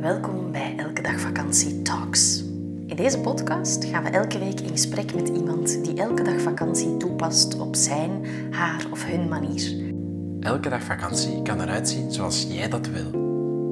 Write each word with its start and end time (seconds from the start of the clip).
Welkom 0.00 0.52
bij 0.52 0.74
Elke 0.76 1.02
Dag 1.02 1.20
Vakantie 1.20 1.82
Talks. 1.82 2.44
In 2.86 2.96
deze 2.96 3.20
podcast 3.20 3.84
gaan 3.84 4.02
we 4.02 4.10
elke 4.10 4.38
week 4.38 4.60
in 4.60 4.68
gesprek 4.68 5.14
met 5.14 5.28
iemand 5.28 5.84
die 5.84 5.94
elke 5.94 6.22
dag 6.22 6.40
vakantie 6.40 6.96
toepast 6.96 7.58
op 7.58 7.76
zijn, 7.76 8.26
haar 8.50 8.86
of 8.90 9.04
hun 9.04 9.28
manier. 9.28 9.94
Elke 10.40 10.68
dag 10.68 10.82
vakantie 10.82 11.42
kan 11.42 11.60
eruit 11.60 11.88
zien 11.88 12.12
zoals 12.12 12.46
jij 12.48 12.68
dat 12.68 12.86
wil. 12.86 13.12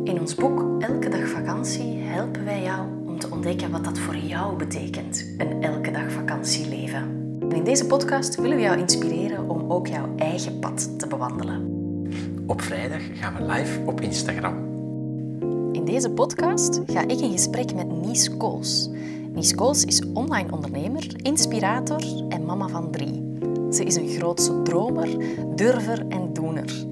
In 0.05 0.21
ons 0.21 0.35
boek 0.35 0.83
Elke 0.83 1.09
Dag 1.09 1.29
Vakantie 1.29 2.03
helpen 2.03 2.45
wij 2.45 2.63
jou 2.63 3.07
om 3.07 3.19
te 3.19 3.31
ontdekken 3.31 3.71
wat 3.71 3.85
dat 3.85 3.99
voor 3.99 4.17
jou 4.17 4.57
betekent, 4.57 5.35
een 5.39 5.63
elke 5.63 5.91
dag 5.91 6.13
vakantieleven. 6.13 7.03
En 7.41 7.53
in 7.53 7.65
deze 7.65 7.87
podcast 7.87 8.35
willen 8.35 8.57
we 8.57 8.63
jou 8.63 8.79
inspireren 8.79 9.49
om 9.49 9.73
ook 9.73 9.87
jouw 9.87 10.15
eigen 10.17 10.59
pad 10.59 10.99
te 10.99 11.07
bewandelen. 11.07 11.75
Op 12.47 12.63
vrijdag 12.63 13.03
gaan 13.13 13.35
we 13.35 13.53
live 13.53 13.81
op 13.85 14.01
Instagram. 14.01 14.66
In 15.87 15.93
deze 15.93 16.11
podcast 16.11 16.81
ga 16.87 17.01
ik 17.01 17.21
in 17.21 17.31
gesprek 17.31 17.75
met 17.75 17.91
Nies 17.91 18.37
Kools. 18.37 18.89
Nies 19.33 19.55
Kools 19.55 19.85
is 19.85 20.03
online 20.13 20.53
ondernemer, 20.53 21.25
inspirator 21.25 22.03
en 22.29 22.45
mama 22.45 22.69
van 22.69 22.91
drie. 22.91 23.39
Ze 23.71 23.85
is 23.85 23.95
een 23.95 24.09
grootse 24.09 24.63
dromer, 24.63 25.09
durver 25.57 26.09
en 26.09 26.33
doener. 26.33 26.87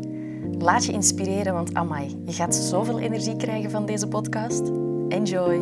Laat 0.58 0.84
je 0.84 0.92
inspireren, 0.92 1.52
want 1.52 1.74
amai, 1.74 2.22
je 2.24 2.32
gaat 2.32 2.54
zoveel 2.54 2.98
energie 2.98 3.36
krijgen 3.36 3.70
van 3.70 3.86
deze 3.86 4.08
podcast. 4.08 4.68
Enjoy! 5.08 5.54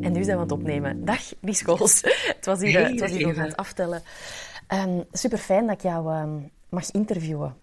En 0.00 0.12
nu 0.12 0.24
zijn 0.24 0.26
we 0.26 0.32
aan 0.32 0.38
het 0.38 0.52
opnemen. 0.52 1.04
Dag, 1.04 1.32
Nies 1.40 1.62
Kools. 1.62 2.00
Het 2.36 2.46
was 2.46 2.60
hier, 2.60 2.86
het 2.88 3.00
was 3.00 3.10
hier 3.10 3.26
nog 3.26 3.36
aan 3.36 3.44
het 3.44 3.56
aftellen. 3.56 4.02
super 5.12 5.38
fijn 5.38 5.66
dat 5.66 5.74
ik 5.76 5.82
jou 5.82 6.12
ehm, 6.12 6.38
mag 6.68 6.90
interviewen. 6.90 7.54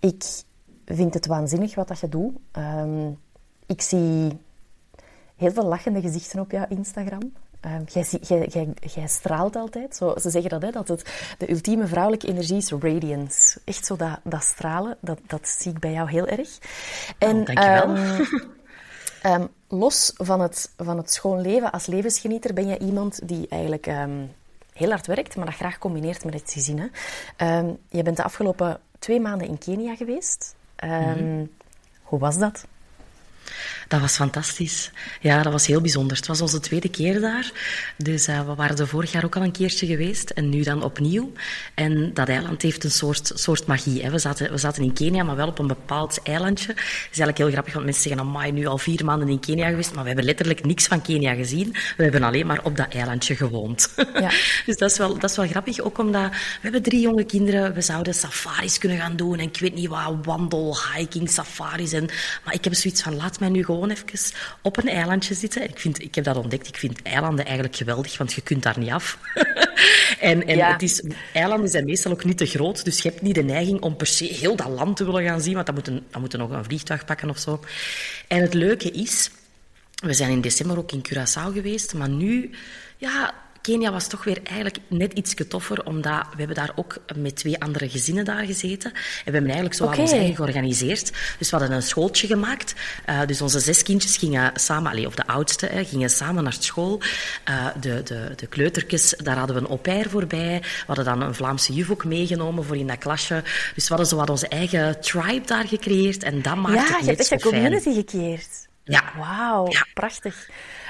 Ik 0.00 0.46
vind 0.94 1.14
het 1.14 1.26
waanzinnig 1.26 1.74
wat 1.74 1.88
dat 1.88 2.00
je 2.00 2.08
doet. 2.08 2.36
Ehm, 2.52 3.10
ik 3.66 3.82
zie 3.82 4.38
heel 5.36 5.52
veel 5.52 5.64
lachende 5.64 6.00
gezichten 6.00 6.40
op 6.40 6.50
jouw 6.50 6.66
Instagram. 6.68 7.32
Ehm, 7.60 7.82
jij, 7.86 8.04
jij, 8.20 8.46
jij, 8.46 8.68
jij 8.94 9.06
straalt 9.06 9.56
altijd. 9.56 9.96
Zo, 9.96 10.14
ze 10.20 10.30
zeggen 10.30 10.50
dat, 10.50 10.62
hè, 10.62 10.70
dat 10.70 10.88
het, 10.88 11.34
de 11.38 11.50
ultieme 11.50 11.86
vrouwelijke 11.86 12.26
energie 12.28 12.56
is 12.56 12.70
radiance. 12.70 13.60
Echt 13.64 13.86
zo 13.86 13.96
dat, 13.96 14.20
dat 14.22 14.42
stralen, 14.42 14.96
dat, 15.00 15.18
dat 15.26 15.48
zie 15.48 15.70
ik 15.72 15.78
bij 15.78 15.92
jou 15.92 16.10
heel 16.10 16.26
erg. 16.26 16.58
En, 17.18 17.36
Oh, 17.40 17.44
dankjewel. 17.46 17.96
ehm, 19.22 19.46
los 19.68 20.12
van 20.16 20.40
het, 20.40 20.70
van 20.76 20.96
het 20.96 21.12
schoon 21.12 21.40
leven 21.40 21.72
als 21.72 21.86
levensgenieter 21.86 22.54
ben 22.54 22.66
je 22.66 22.78
iemand 22.78 23.28
die 23.28 23.46
eigenlijk 23.48 23.86
heel 24.72 24.88
hard 24.88 25.06
werkt, 25.06 25.36
maar 25.36 25.46
dat 25.46 25.54
graag 25.54 25.78
combineert 25.78 26.24
met 26.24 26.34
het 26.34 26.52
gezin. 26.52 26.90
Je 27.88 28.02
bent 28.02 28.16
de 28.16 28.22
afgelopen 28.22 28.80
twee 28.98 29.20
maanden 29.20 29.46
in 29.48 29.58
Kenia 29.58 29.96
geweest. 29.96 30.56
Ehm, 30.78 31.44
Hoe 32.02 32.18
was 32.18 32.38
dat? 32.38 32.66
Dat 33.88 34.00
was 34.00 34.14
fantastisch. 34.14 34.90
Ja, 35.20 35.42
dat 35.42 35.52
was 35.52 35.66
heel 35.66 35.80
bijzonder. 35.80 36.16
Het 36.16 36.26
was 36.26 36.40
onze 36.40 36.60
tweede 36.60 36.88
keer 36.88 37.20
daar. 37.20 37.52
Dus 37.96 38.26
eh, 38.26 38.46
we 38.46 38.54
waren 38.54 38.76
er 38.76 38.88
vorig 38.88 39.12
jaar 39.12 39.24
ook 39.24 39.36
al 39.36 39.42
een 39.42 39.52
keertje 39.52 39.86
geweest. 39.86 40.30
En 40.30 40.48
nu 40.48 40.62
dan 40.62 40.82
opnieuw. 40.82 41.32
En 41.74 42.14
dat 42.14 42.28
eiland 42.28 42.62
heeft 42.62 42.84
een 42.84 42.90
soort, 42.90 43.32
soort 43.34 43.66
magie. 43.66 44.02
Hè. 44.02 44.10
We, 44.10 44.18
zaten, 44.18 44.50
we 44.50 44.58
zaten 44.58 44.82
in 44.82 44.92
Kenia, 44.92 45.22
maar 45.22 45.36
wel 45.36 45.48
op 45.48 45.58
een 45.58 45.66
bepaald 45.66 46.22
eilandje. 46.22 46.68
Het 46.68 46.78
is 46.78 47.18
eigenlijk 47.18 47.38
heel 47.38 47.50
grappig, 47.50 47.72
want 47.72 47.84
mensen 47.84 48.02
zeggen... 48.02 48.20
Amai, 48.20 48.52
nu 48.52 48.66
al 48.66 48.78
vier 48.78 49.04
maanden 49.04 49.28
in 49.28 49.40
Kenia 49.40 49.68
geweest. 49.68 49.92
Maar 49.92 50.02
we 50.02 50.08
hebben 50.08 50.26
letterlijk 50.26 50.64
niks 50.64 50.86
van 50.86 51.02
Kenia 51.02 51.34
gezien. 51.34 51.76
We 51.96 52.02
hebben 52.02 52.22
alleen 52.22 52.46
maar 52.46 52.60
op 52.64 52.76
dat 52.76 52.88
eilandje 52.88 53.36
gewoond. 53.36 53.88
Ja. 54.18 54.30
dus 54.66 54.76
dat 54.76 54.90
is, 54.90 54.98
wel, 54.98 55.18
dat 55.18 55.30
is 55.30 55.36
wel 55.36 55.46
grappig. 55.46 55.80
Ook 55.80 55.98
omdat 55.98 56.30
we 56.30 56.58
hebben 56.60 56.82
drie 56.82 57.00
jonge 57.00 57.24
kinderen. 57.24 57.74
We 57.74 57.80
zouden 57.80 58.14
safaris 58.14 58.78
kunnen 58.78 58.98
gaan 58.98 59.16
doen. 59.16 59.38
En 59.38 59.44
ik 59.44 59.58
weet 59.58 59.74
niet 59.74 59.88
wat, 59.88 60.14
wandel, 60.22 60.76
hiking, 60.94 61.30
safaris. 61.30 61.92
En, 61.92 62.08
maar 62.44 62.54
ik 62.54 62.64
heb 62.64 62.74
zoiets 62.74 63.02
van, 63.02 63.16
laat 63.16 63.37
mij 63.40 63.48
nu 63.48 63.64
gewoon 63.64 63.90
even 63.90 64.32
op 64.62 64.76
een 64.76 64.88
eilandje 64.88 65.34
zitten. 65.34 65.62
En 65.62 65.68
ik, 65.68 65.78
vind, 65.78 66.02
ik 66.02 66.14
heb 66.14 66.24
dat 66.24 66.36
ontdekt. 66.36 66.68
Ik 66.68 66.76
vind 66.76 67.02
eilanden 67.02 67.44
eigenlijk 67.44 67.76
geweldig, 67.76 68.18
want 68.18 68.32
je 68.32 68.40
kunt 68.40 68.62
daar 68.62 68.78
niet 68.78 68.90
af. 68.90 69.18
en 70.20 70.46
en 70.46 70.56
Ja. 70.56 70.72
het 70.72 70.82
is, 70.82 71.02
eilanden 71.32 71.68
zijn 71.68 71.84
meestal 71.84 72.12
ook 72.12 72.24
niet 72.24 72.38
te 72.38 72.46
groot. 72.46 72.84
Dus 72.84 73.02
je 73.02 73.08
hebt 73.08 73.22
niet 73.22 73.34
de 73.34 73.42
neiging 73.42 73.80
om 73.80 73.96
per 73.96 74.06
se 74.06 74.24
heel 74.24 74.56
dat 74.56 74.68
land 74.68 74.96
te 74.96 75.04
willen 75.04 75.24
gaan 75.24 75.40
zien. 75.40 75.54
Want 75.54 75.66
dan 75.66 75.74
moet, 75.74 75.86
een, 75.88 76.04
dan 76.10 76.20
moet 76.20 76.32
je 76.32 76.38
nog 76.38 76.50
een 76.50 76.64
vliegtuig 76.64 77.04
pakken 77.04 77.28
of 77.30 77.38
zo. 77.38 77.60
En 78.28 78.42
het 78.42 78.54
leuke 78.54 78.90
is... 78.90 79.30
We 79.98 80.14
zijn 80.14 80.30
in 80.30 80.40
december 80.40 80.78
ook 80.78 80.92
in 80.92 81.06
Curaçao 81.08 81.52
geweest, 81.52 81.94
maar 81.94 82.08
nu, 82.08 82.50
ja, 82.96 83.34
Kenia 83.68 83.92
was 83.92 84.06
toch 84.06 84.24
weer 84.24 84.40
eigenlijk 84.44 84.78
net 84.88 85.12
iets 85.12 85.34
toffer, 85.48 85.86
omdat 85.86 86.22
we 86.30 86.36
hebben 86.36 86.56
daar 86.56 86.72
ook 86.74 86.96
met 87.16 87.36
twee 87.36 87.60
andere 87.62 87.88
gezinnen 87.88 88.24
daar 88.24 88.44
gezeten. 88.44 88.90
En 88.92 89.00
we 89.24 89.30
hebben 89.30 89.42
eigenlijk 89.44 89.74
zo 89.74 89.84
Oké. 89.84 89.92
aan 89.94 90.00
ons 90.00 90.12
eigen 90.12 90.34
georganiseerd. 90.34 91.12
Dus 91.38 91.50
we 91.50 91.56
hadden 91.56 91.76
een 91.76 91.82
schooltje 91.82 92.26
gemaakt. 92.26 92.74
Eh, 93.04 93.20
dus 93.26 93.40
onze 93.42 93.60
zes 93.60 93.82
kindjes 93.82 94.16
gingen 94.16 94.52
samen, 94.54 94.90
allee, 94.90 95.06
of 95.06 95.14
de 95.14 95.26
oudste, 95.26 95.66
hè, 95.66 95.84
gingen 95.84 96.10
samen 96.10 96.42
naar 96.44 96.56
school. 96.58 97.00
Eh, 97.44 97.66
de, 97.80 98.02
de, 98.02 98.32
de 98.36 98.46
kleutertjes, 98.46 99.14
daar 99.22 99.36
hadden 99.36 99.56
we 99.56 99.62
een 99.62 99.68
au 99.68 99.78
pair 99.78 100.10
voorbij. 100.10 100.58
We 100.60 100.84
hadden 100.86 101.04
dan 101.04 101.22
een 101.22 101.34
Vlaamse 101.34 101.72
juf 101.72 101.90
ook 101.90 102.04
meegenomen 102.04 102.64
voor 102.64 102.76
in 102.76 102.86
dat 102.86 102.98
klasje. 102.98 103.42
Dus 103.74 103.82
we 103.82 103.88
hadden 103.88 104.06
zo 104.06 104.16
wat 104.16 104.30
onze 104.30 104.48
eigen 104.48 105.00
tribe 105.00 105.46
daar 105.46 105.66
gecreëerd. 105.68 106.22
En 106.22 106.42
dat 106.42 106.56
maakt 106.56 106.74
ja, 106.74 106.80
het 106.80 106.88
je 106.88 106.94
net 106.96 107.06
hebt 107.06 107.18
echt 107.18 107.28
zo 107.28 107.34
een 107.34 107.40
community 107.40 107.94
gekeerd. 107.94 108.48
Ja. 108.84 109.02
Wauw, 109.18 109.70
Ja. 109.70 109.86
prachtig. 109.94 110.48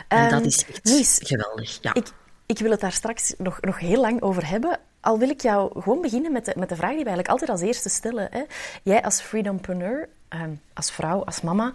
En 0.09 0.31
dat 0.31 0.39
Ehm, 0.41 0.49
is 0.83 1.19
echt 1.19 1.29
geweldig. 1.29 1.79
Ja. 1.81 1.95
Ik, 1.95 2.07
ik 2.49 2.59
wil 2.59 2.71
het 2.71 2.81
daar 2.81 2.93
straks 2.93 3.35
nog, 3.39 3.61
nog 3.61 3.79
heel 3.79 4.01
lang 4.01 4.23
over 4.23 4.49
hebben. 4.49 4.79
Al 5.01 5.19
wil 5.19 5.29
ik 5.29 5.41
jou 5.41 5.81
gewoon 5.81 6.01
beginnen 6.01 6.33
met 6.33 6.45
de, 6.45 6.53
met 6.57 6.69
de 6.69 6.77
vraag 6.77 6.95
die 6.95 7.05
we 7.05 7.11
eigenlijk 7.11 7.29
altijd 7.29 7.51
als 7.51 7.61
eerste 7.61 7.89
stellen. 7.89 8.29
Hè. 8.31 8.43
Jij 8.83 9.03
als 9.03 9.21
freedompreneur, 9.21 10.09
ehm, 10.29 10.51
als 10.73 10.91
vrouw, 10.91 11.25
als 11.25 11.41
mama, 11.41 11.73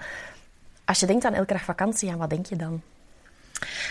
als 0.85 1.00
je 1.00 1.06
denkt 1.06 1.25
aan 1.25 1.34
elke 1.34 1.53
dag 1.53 1.63
vakantie, 1.63 2.11
aan 2.11 2.17
wat 2.17 2.29
denk 2.29 2.45
je 2.45 2.56
dan? 2.56 2.81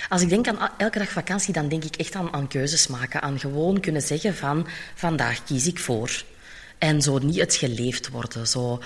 Als 0.09 0.22
ik 0.22 0.28
denk 0.28 0.48
aan 0.48 0.70
elke 0.76 0.98
dag 0.98 1.09
vakantie, 1.09 1.53
dan 1.53 1.69
denk 1.69 1.84
ik 1.84 1.97
echt 1.97 2.15
aan, 2.15 2.32
aan 2.32 2.48
keuzes 2.48 2.87
maken. 2.87 3.22
Aan 3.22 3.38
gewoon 3.38 3.81
kunnen 3.81 4.03
zeggen 4.03 4.34
van, 4.34 4.66
vandaag 4.94 5.44
kies 5.44 5.66
ik 5.66 5.78
voor. 5.78 6.25
En 6.78 7.03
zo 7.03 7.19
niet 7.19 7.41
het 7.41 7.54
geleefd 7.54 8.09
worden. 8.09 8.47
Zo, 8.47 8.81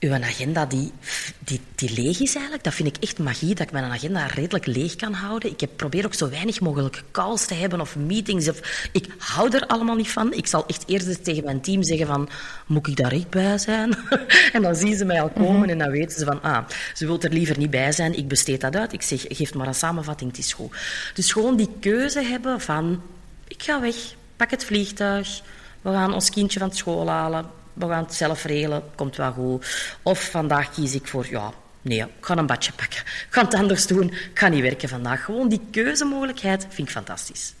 uw 0.00 0.12
agenda 0.12 0.66
die, 0.66 0.92
die, 1.38 1.60
die 1.74 1.92
leeg 1.92 2.20
is 2.20 2.34
eigenlijk, 2.34 2.64
dat 2.64 2.74
vind 2.74 2.96
ik 2.96 3.02
echt 3.02 3.18
magie, 3.18 3.54
dat 3.54 3.66
ik 3.66 3.72
mijn 3.72 3.84
agenda 3.84 4.26
redelijk 4.26 4.66
leeg 4.66 4.96
kan 4.96 5.12
houden. 5.12 5.50
Ik 5.50 5.60
heb, 5.60 5.70
probeer 5.76 6.04
ook 6.04 6.14
zo 6.14 6.28
weinig 6.28 6.60
mogelijk 6.60 7.02
calls 7.10 7.46
te 7.46 7.54
hebben 7.54 7.80
of 7.80 7.96
meetings. 7.96 8.48
Of, 8.48 8.88
ik 8.92 9.06
hou 9.18 9.50
er 9.50 9.66
allemaal 9.66 9.94
niet 9.94 10.10
van. 10.10 10.32
Ik 10.32 10.46
zal 10.46 10.66
echt 10.66 10.84
eerst 10.86 11.24
tegen 11.24 11.44
mijn 11.44 11.60
team 11.60 11.82
zeggen 11.82 12.06
van, 12.06 12.28
moet 12.66 12.86
ik 12.86 12.96
daar 12.96 13.12
echt 13.12 13.30
bij 13.30 13.58
zijn? 13.58 13.96
en 14.52 14.62
dan 14.62 14.76
zien 14.76 14.96
ze 14.96 15.04
mij 15.04 15.22
al 15.22 15.28
komen 15.28 15.70
en 15.70 15.78
dan 15.78 15.90
weten 15.90 16.18
ze 16.18 16.24
van, 16.24 16.42
ah, 16.42 16.68
ze 16.94 17.06
wil 17.06 17.22
er 17.22 17.32
liever 17.32 17.58
niet 17.58 17.70
bij 17.70 17.92
zijn. 17.92 18.18
Ik 18.18 18.28
besteed 18.28 18.60
dat 18.60 18.76
uit. 18.76 18.92
Ik 18.92 19.02
zeg, 19.02 19.24
geef 19.28 19.54
maar 19.54 19.66
een 19.66 19.74
samenvatting, 19.74 20.30
het 20.30 20.40
is 20.40 20.52
goed. 20.52 20.76
Dus 21.14 21.32
gewoon 21.32 21.56
die 21.56 21.70
keuze 21.80 22.22
hebben 22.22 22.60
van, 22.60 23.02
ik 23.48 23.62
ga 23.62 23.80
weg, 23.80 23.96
pak 24.36 24.50
het 24.50 24.64
vliegtuig, 24.64 25.40
we 25.80 25.90
gaan 25.90 26.14
ons 26.14 26.30
kindje 26.30 26.58
van 26.58 26.72
school 26.72 27.08
halen, 27.08 27.46
we 27.76 27.86
gaan 27.88 28.02
het 28.04 28.14
zelf 28.14 28.44
regelen, 28.44 28.82
komt 28.94 29.16
wel 29.16 29.32
goed. 29.32 29.96
Of 30.02 30.30
vandaag 30.30 30.70
kies 30.70 30.94
ik 30.94 31.06
voor, 31.08 31.26
ja, 31.30 31.50
nee, 31.82 31.98
ik 32.00 32.06
ga 32.20 32.36
een 32.36 32.46
badje 32.46 32.72
pakken. 32.72 32.98
Ik 33.00 33.26
ga 33.30 33.42
het 33.44 33.54
anders 33.54 33.86
doen, 33.86 34.10
ik 34.10 34.30
ga 34.34 34.48
niet 34.48 34.62
werken 34.62 34.88
vandaag. 34.88 35.24
Gewoon 35.24 35.48
die 35.48 35.60
keuzemogelijkheid 35.70 36.66
vind 36.68 36.88
ik 36.88 36.94
fantastisch. 36.94 37.54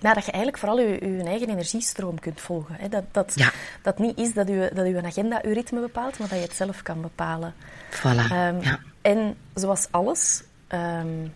Nou, 0.00 0.14
dat 0.14 0.24
je 0.24 0.30
eigenlijk 0.32 0.62
vooral 0.62 0.80
je, 0.80 1.16
je 1.16 1.22
eigen 1.24 1.48
energiestroom 1.48 2.18
kunt 2.20 2.40
volgen. 2.40 2.76
Hè. 2.78 2.88
Dat, 2.88 3.04
dat, 3.12 3.32
Ja. 3.34 3.50
dat 3.82 3.98
niet 3.98 4.18
is 4.18 4.32
dat 4.32 4.48
je, 4.48 4.70
dat 4.74 4.86
je 4.86 5.02
agenda 5.02 5.38
je 5.42 5.52
ritme 5.52 5.80
bepaalt, 5.80 6.18
maar 6.18 6.28
dat 6.28 6.38
je 6.38 6.44
het 6.44 6.54
zelf 6.56 6.82
kan 6.82 7.00
bepalen. 7.00 7.54
Voilà, 7.90 8.02
Ehm, 8.30 8.60
ja. 8.60 8.78
En 9.02 9.36
zoals 9.54 9.86
alles, 9.90 10.42
ehm, 10.66 11.26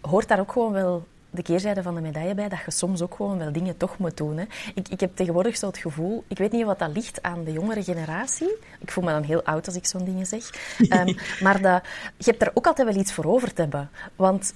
hoort 0.00 0.28
daar 0.28 0.40
ook 0.40 0.52
gewoon 0.52 0.72
wel 0.72 1.06
de 1.32 1.42
keerzijde 1.42 1.82
van 1.82 1.94
de 1.94 2.00
medaille 2.00 2.34
bij, 2.34 2.48
dat 2.48 2.58
je 2.64 2.70
soms 2.70 3.02
ook 3.02 3.14
gewoon 3.14 3.38
wel 3.38 3.52
dingen 3.52 3.76
toch 3.76 3.98
moet 3.98 4.16
doen. 4.16 4.36
Hè. 4.36 4.44
Ik, 4.74 4.88
ik 4.88 5.00
heb 5.00 5.16
tegenwoordig 5.16 5.56
zo 5.56 5.66
het 5.66 5.78
gevoel, 5.78 6.24
ik 6.28 6.38
weet 6.38 6.52
niet 6.52 6.64
wat 6.64 6.78
dat 6.78 6.90
ligt 6.92 7.22
aan 7.22 7.44
de 7.44 7.52
jongere 7.52 7.82
generatie. 7.82 8.56
Ik 8.80 8.90
voel 8.90 9.04
me 9.04 9.10
dan 9.10 9.22
heel 9.22 9.42
oud 9.42 9.66
als 9.66 9.76
ik 9.76 9.86
zo'n 9.86 10.04
dingen 10.04 10.26
zeg. 10.26 10.50
Ehm, 10.88 11.14
maar 11.44 11.60
dat, 11.60 11.82
je 12.16 12.30
hebt 12.30 12.42
er 12.42 12.50
ook 12.54 12.66
altijd 12.66 12.88
wel 12.88 12.96
iets 13.00 13.12
voor 13.12 13.24
over 13.24 13.52
te 13.52 13.60
hebben. 13.60 13.90
Want 14.16 14.54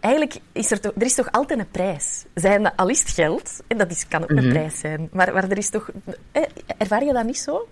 eigenlijk 0.00 0.36
is 0.52 0.70
er, 0.70 0.80
toch, 0.80 0.92
er 0.96 1.02
is 1.02 1.14
toch 1.14 1.32
altijd 1.32 1.58
een 1.58 1.70
prijs. 1.70 2.24
Zijn 2.34 2.62
dat, 2.62 2.72
al 2.76 2.88
is 2.88 3.00
het 3.00 3.10
geld, 3.10 3.60
en 3.66 3.78
dat 3.78 3.90
is, 3.90 4.08
kan 4.08 4.22
ook 4.22 4.30
een 4.30 4.48
prijs 4.48 4.78
zijn, 4.78 5.08
maar, 5.12 5.32
maar 5.32 5.50
er 5.50 5.58
is 5.58 5.70
toch... 5.70 5.90
eh, 6.32 6.42
Ervaar 6.78 7.04
je 7.04 7.12
dat 7.12 7.24
niet 7.24 7.38
zo? 7.38 7.68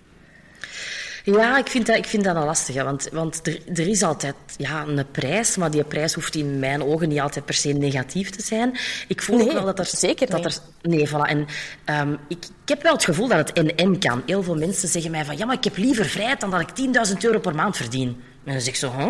Ja, 1.27 1.59
ik 1.59 1.67
vind 1.67 1.87
dat, 1.87 1.97
ik 1.97 2.05
vind 2.05 2.25
dat 2.25 2.37
een 2.37 2.45
lastige. 2.45 2.85
Want, 2.85 3.09
want 3.13 3.47
er, 3.47 3.59
er 3.75 3.89
is 3.89 4.03
altijd 4.03 4.35
ja, 4.57 4.85
een 4.87 5.05
prijs, 5.11 5.57
maar 5.57 5.71
die 5.71 5.85
prijs 5.85 6.15
hoeft 6.15 6.35
in 6.35 6.59
mijn 6.59 6.83
ogen 6.83 7.09
niet 7.09 7.21
altijd 7.21 7.45
per 7.45 7.55
se 7.55 7.69
negatief 7.73 8.31
te 8.31 8.43
zijn. 8.43 8.79
Ik 9.09 9.23
voel 9.23 9.37
Nee, 9.37 9.47
ook 9.47 9.53
wel 9.53 9.65
dat 9.65 9.79
er... 9.79 9.87
zeker 9.87 10.31
dat. 10.31 10.45
Er, 10.45 10.57
nee, 10.83 11.09
voilà. 11.09 11.29
En 11.29 11.47
ehm, 11.85 12.13
ik, 12.29 12.39
ik 12.63 12.69
heb 12.69 12.83
wel 12.83 12.93
het 12.93 13.05
gevoel 13.05 13.29
dat 13.29 13.39
het 13.39 13.53
en-en 13.53 13.99
kan. 13.99 14.23
Heel 14.27 14.43
veel 14.43 14.57
mensen 14.57 14.89
zeggen 14.89 15.11
mij 15.11 15.25
van, 15.25 15.37
ja, 15.37 15.47
maar 15.47 15.57
ik 15.57 15.65
heb 15.65 15.77
liever 15.77 16.05
vrijheid 16.05 16.41
dan 16.41 16.51
dat 16.51 16.61
ik 16.61 16.69
10.000 17.09 17.17
euro 17.21 17.39
per 17.39 17.55
maand 17.55 17.77
verdien. 17.77 18.09
En 18.45 18.53
dan 18.53 18.61
zeg 18.61 18.69
ik 18.73 18.77
zo, 18.77 18.93
huh? 18.97 19.09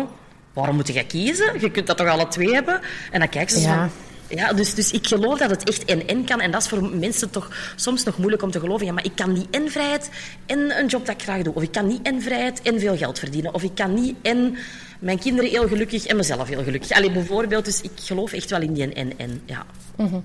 waarom 0.53 0.75
moet 0.75 0.93
jij 0.93 1.03
kiezen? 1.05 1.59
Je 1.59 1.71
kunt 1.71 1.87
dat 1.87 1.97
toch 1.97 2.07
alle 2.07 2.27
twee 2.27 2.53
hebben? 2.53 2.81
En 3.11 3.19
dan 3.19 3.29
kijken 3.29 3.55
ze 3.55 3.61
zo 3.61 3.67
Ja. 3.69 3.75
van, 3.75 3.89
Ja, 4.27 4.53
dus, 4.53 4.73
dus 4.73 4.91
ik 4.91 5.07
geloof 5.07 5.39
dat 5.39 5.49
het 5.49 5.69
echt 5.69 5.85
en-en 5.85 6.25
kan. 6.25 6.41
En 6.41 6.51
dat 6.51 6.61
is 6.61 6.67
voor 6.67 6.83
mensen 6.83 7.29
toch 7.29 7.73
soms 7.75 8.03
nog 8.03 8.17
moeilijk 8.17 8.41
om 8.41 8.51
te 8.51 8.59
geloven. 8.59 8.85
Ja, 8.85 8.93
maar 8.93 9.05
ik 9.05 9.15
kan 9.15 9.33
niet 9.33 9.47
en 9.49 9.71
vrijheid 9.71 10.09
en 10.45 10.79
een 10.79 10.87
job 10.87 11.05
dat 11.05 11.15
ik 11.15 11.21
graag 11.21 11.41
doe. 11.41 11.53
Of 11.53 11.63
ik 11.63 11.71
kan 11.71 11.87
niet 11.87 12.07
en 12.07 12.21
vrijheid 12.21 12.61
en 12.61 12.79
veel 12.79 12.97
geld 12.97 13.19
verdienen. 13.19 13.53
Of 13.53 13.63
ik 13.63 13.75
kan 13.75 13.93
niet 13.93 14.15
en 14.21 14.57
mijn 14.99 15.19
kinderen 15.19 15.49
heel 15.49 15.67
gelukkig 15.67 16.05
en 16.05 16.15
mezelf 16.15 16.47
heel 16.47 16.63
gelukkig. 16.63 16.91
Alleen 16.91 17.13
bijvoorbeeld, 17.13 17.65
dus 17.65 17.81
ik 17.81 17.91
geloof 17.95 18.33
echt 18.33 18.49
wel 18.49 18.61
in 18.61 18.73
die 18.73 18.93
en-en. 18.93 19.41
Ja. 19.45 19.65
Mhm. 19.97 20.19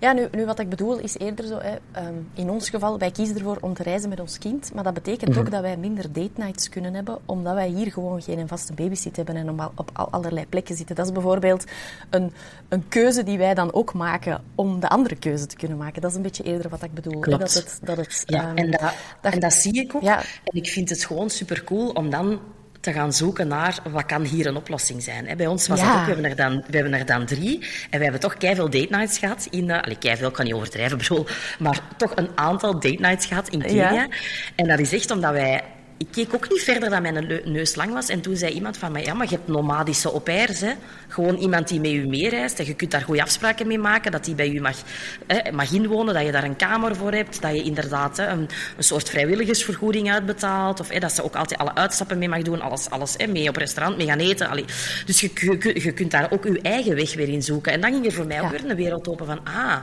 Ja, 0.00 0.12
nu, 0.12 0.28
nu 0.32 0.44
wat 0.46 0.58
ik 0.58 0.68
bedoel 0.68 0.98
is 0.98 1.18
eerder 1.18 1.46
zo, 1.46 1.58
hè, 1.58 1.74
ehm, 1.92 2.14
in 2.34 2.50
ons 2.50 2.70
geval, 2.70 2.98
wij 2.98 3.10
kiezen 3.10 3.36
ervoor 3.36 3.58
om 3.60 3.74
te 3.74 3.82
reizen 3.82 4.08
met 4.08 4.20
ons 4.20 4.38
kind, 4.38 4.74
maar 4.74 4.84
dat 4.84 4.94
betekent 4.94 5.30
Mhm. 5.30 5.38
ook 5.38 5.50
dat 5.50 5.60
wij 5.60 5.76
minder 5.76 6.12
date 6.12 6.30
nights 6.34 6.68
kunnen 6.68 6.94
hebben, 6.94 7.18
omdat 7.26 7.54
wij 7.54 7.68
hier 7.68 7.92
gewoon 7.92 8.22
geen 8.22 8.48
vaste 8.48 8.72
babysit 8.72 9.16
hebben 9.16 9.36
en 9.36 9.50
op, 9.50 9.72
op 9.76 9.90
al- 9.92 10.08
allerlei 10.10 10.46
plekken 10.46 10.76
zitten. 10.76 10.96
Dat 10.96 11.06
is 11.06 11.12
bijvoorbeeld 11.12 11.64
een, 12.10 12.32
een 12.68 12.88
keuze 12.88 13.22
die 13.22 13.38
wij 13.38 13.54
dan 13.54 13.72
ook 13.72 13.94
maken 13.94 14.42
om 14.54 14.80
de 14.80 14.88
andere 14.88 15.16
keuze 15.16 15.46
te 15.46 15.56
kunnen 15.56 15.78
maken. 15.78 16.00
Dat 16.02 16.10
is 16.10 16.16
een 16.16 16.22
beetje 16.22 16.42
eerder 16.44 16.70
wat 16.70 16.82
ik 16.82 16.94
bedoel. 16.94 17.12
hè, 17.14 17.20
Klopt. 17.20 17.40
Dat 17.40 17.54
het, 17.54 17.78
dat 17.82 17.96
het, 17.96 18.22
Ja, 18.26 18.40
ehm, 18.48 18.56
en, 18.56 18.70
dat, 18.70 18.80
dat- 19.20 19.32
en 19.32 19.40
dat 19.40 19.52
zie 19.52 19.80
ik 19.80 19.94
ook. 19.94 20.02
Ja. 20.02 20.18
En 20.18 20.56
ik 20.60 20.66
vind 20.66 20.88
het 20.88 21.04
gewoon 21.04 21.30
supercool 21.30 21.88
om 21.88 22.10
dan 22.10 22.40
te 22.82 22.92
gaan 22.92 23.12
zoeken 23.12 23.48
naar 23.48 23.78
wat 23.90 24.06
kan 24.06 24.24
hier 24.24 24.46
een 24.46 24.56
oplossing 24.56 25.02
zijn. 25.02 25.36
Bij 25.36 25.46
ons 25.46 25.68
was 25.68 25.80
Ja. 25.80 25.86
dat 25.86 25.94
ook, 25.94 26.04
we 26.06 26.12
hebben, 26.12 26.30
er 26.30 26.36
dan, 26.36 26.64
we 26.66 26.76
hebben 26.76 26.94
er 26.94 27.06
dan 27.06 27.26
drie. 27.26 27.58
En 27.90 27.98
we 27.98 28.02
hebben 28.02 28.20
toch 28.20 28.36
keiveel 28.36 28.70
date 28.70 28.86
nights 28.90 29.18
gehad. 29.18 29.46
In, 29.50 29.68
uh, 29.68 29.82
allee, 29.82 29.98
keiveel, 29.98 30.30
kan 30.30 30.44
niet 30.44 30.54
overdrijven, 30.54 30.98
bedoel, 30.98 31.26
maar 31.58 31.80
toch 31.96 32.12
een 32.14 32.28
aantal 32.34 32.72
date 32.72 33.00
nights 33.00 33.26
gehad 33.26 33.48
in 33.48 33.62
Kenia. 33.62 33.92
Ja. 33.92 34.08
En 34.56 34.68
dat 34.68 34.78
is 34.78 34.92
echt 34.92 35.10
omdat 35.10 35.32
wij... 35.32 35.62
Ik 36.02 36.08
keek 36.10 36.34
ook 36.34 36.50
niet 36.50 36.62
verder 36.62 36.90
dan 36.90 37.02
mijn 37.02 37.42
neus 37.44 37.74
lang 37.74 37.92
was. 37.92 38.08
En 38.08 38.20
toen 38.20 38.36
zei 38.36 38.52
iemand 38.52 38.76
van, 38.76 38.92
maar 38.92 39.02
ja, 39.02 39.14
maar 39.14 39.26
je 39.28 39.34
hebt 39.34 39.48
nomadische 39.48 40.08
au 40.08 40.20
pairs, 40.20 40.60
hè. 40.60 40.72
Gewoon 41.08 41.36
iemand 41.36 41.68
die 41.68 41.80
met 41.80 41.90
u 41.90 42.06
meereist. 42.06 42.58
En 42.58 42.66
je 42.66 42.74
kunt 42.74 42.90
daar 42.90 43.02
goede 43.02 43.22
afspraken 43.22 43.66
mee 43.66 43.78
maken. 43.78 44.12
Dat 44.12 44.24
die 44.24 44.34
bij 44.34 44.50
u 44.50 44.60
mag, 44.60 44.76
hè, 45.26 45.52
mag 45.52 45.72
inwonen. 45.72 46.14
Dat 46.14 46.24
je 46.24 46.32
daar 46.32 46.44
een 46.44 46.56
kamer 46.56 46.96
voor 46.96 47.12
hebt. 47.12 47.42
Dat 47.42 47.54
je 47.54 47.62
inderdaad 47.62 48.16
hè, 48.16 48.26
een, 48.26 48.48
een 48.76 48.84
soort 48.84 49.08
vrijwilligersvergoeding 49.08 50.12
uitbetaalt. 50.12 50.80
Of 50.80 50.88
hè, 50.88 50.98
dat 50.98 51.12
ze 51.12 51.24
ook 51.24 51.36
altijd 51.36 51.60
alle 51.60 51.74
uitstappen 51.74 52.18
mee 52.18 52.28
mag 52.28 52.42
doen. 52.42 52.60
Alles, 52.60 52.90
alles 52.90 53.14
hè, 53.16 53.26
mee 53.26 53.48
op 53.48 53.56
restaurant, 53.56 53.96
mee 53.96 54.06
gaan 54.06 54.18
eten. 54.18 54.48
Allee. 54.48 54.64
Dus 55.06 55.20
je, 55.20 55.30
je, 55.34 55.80
je 55.82 55.92
kunt 55.92 56.10
daar 56.10 56.30
ook 56.30 56.44
je 56.44 56.60
eigen 56.62 56.94
weg 56.94 57.14
weer 57.14 57.28
in 57.28 57.42
zoeken. 57.42 57.72
En 57.72 57.80
dan 57.80 57.92
ging 57.92 58.06
er 58.06 58.12
voor 58.12 58.26
mij 58.26 58.40
ook 58.40 58.50
weer 58.50 58.70
een 58.70 58.76
wereld 58.76 59.08
open 59.08 59.26
van... 59.26 59.40
Ah, 59.44 59.76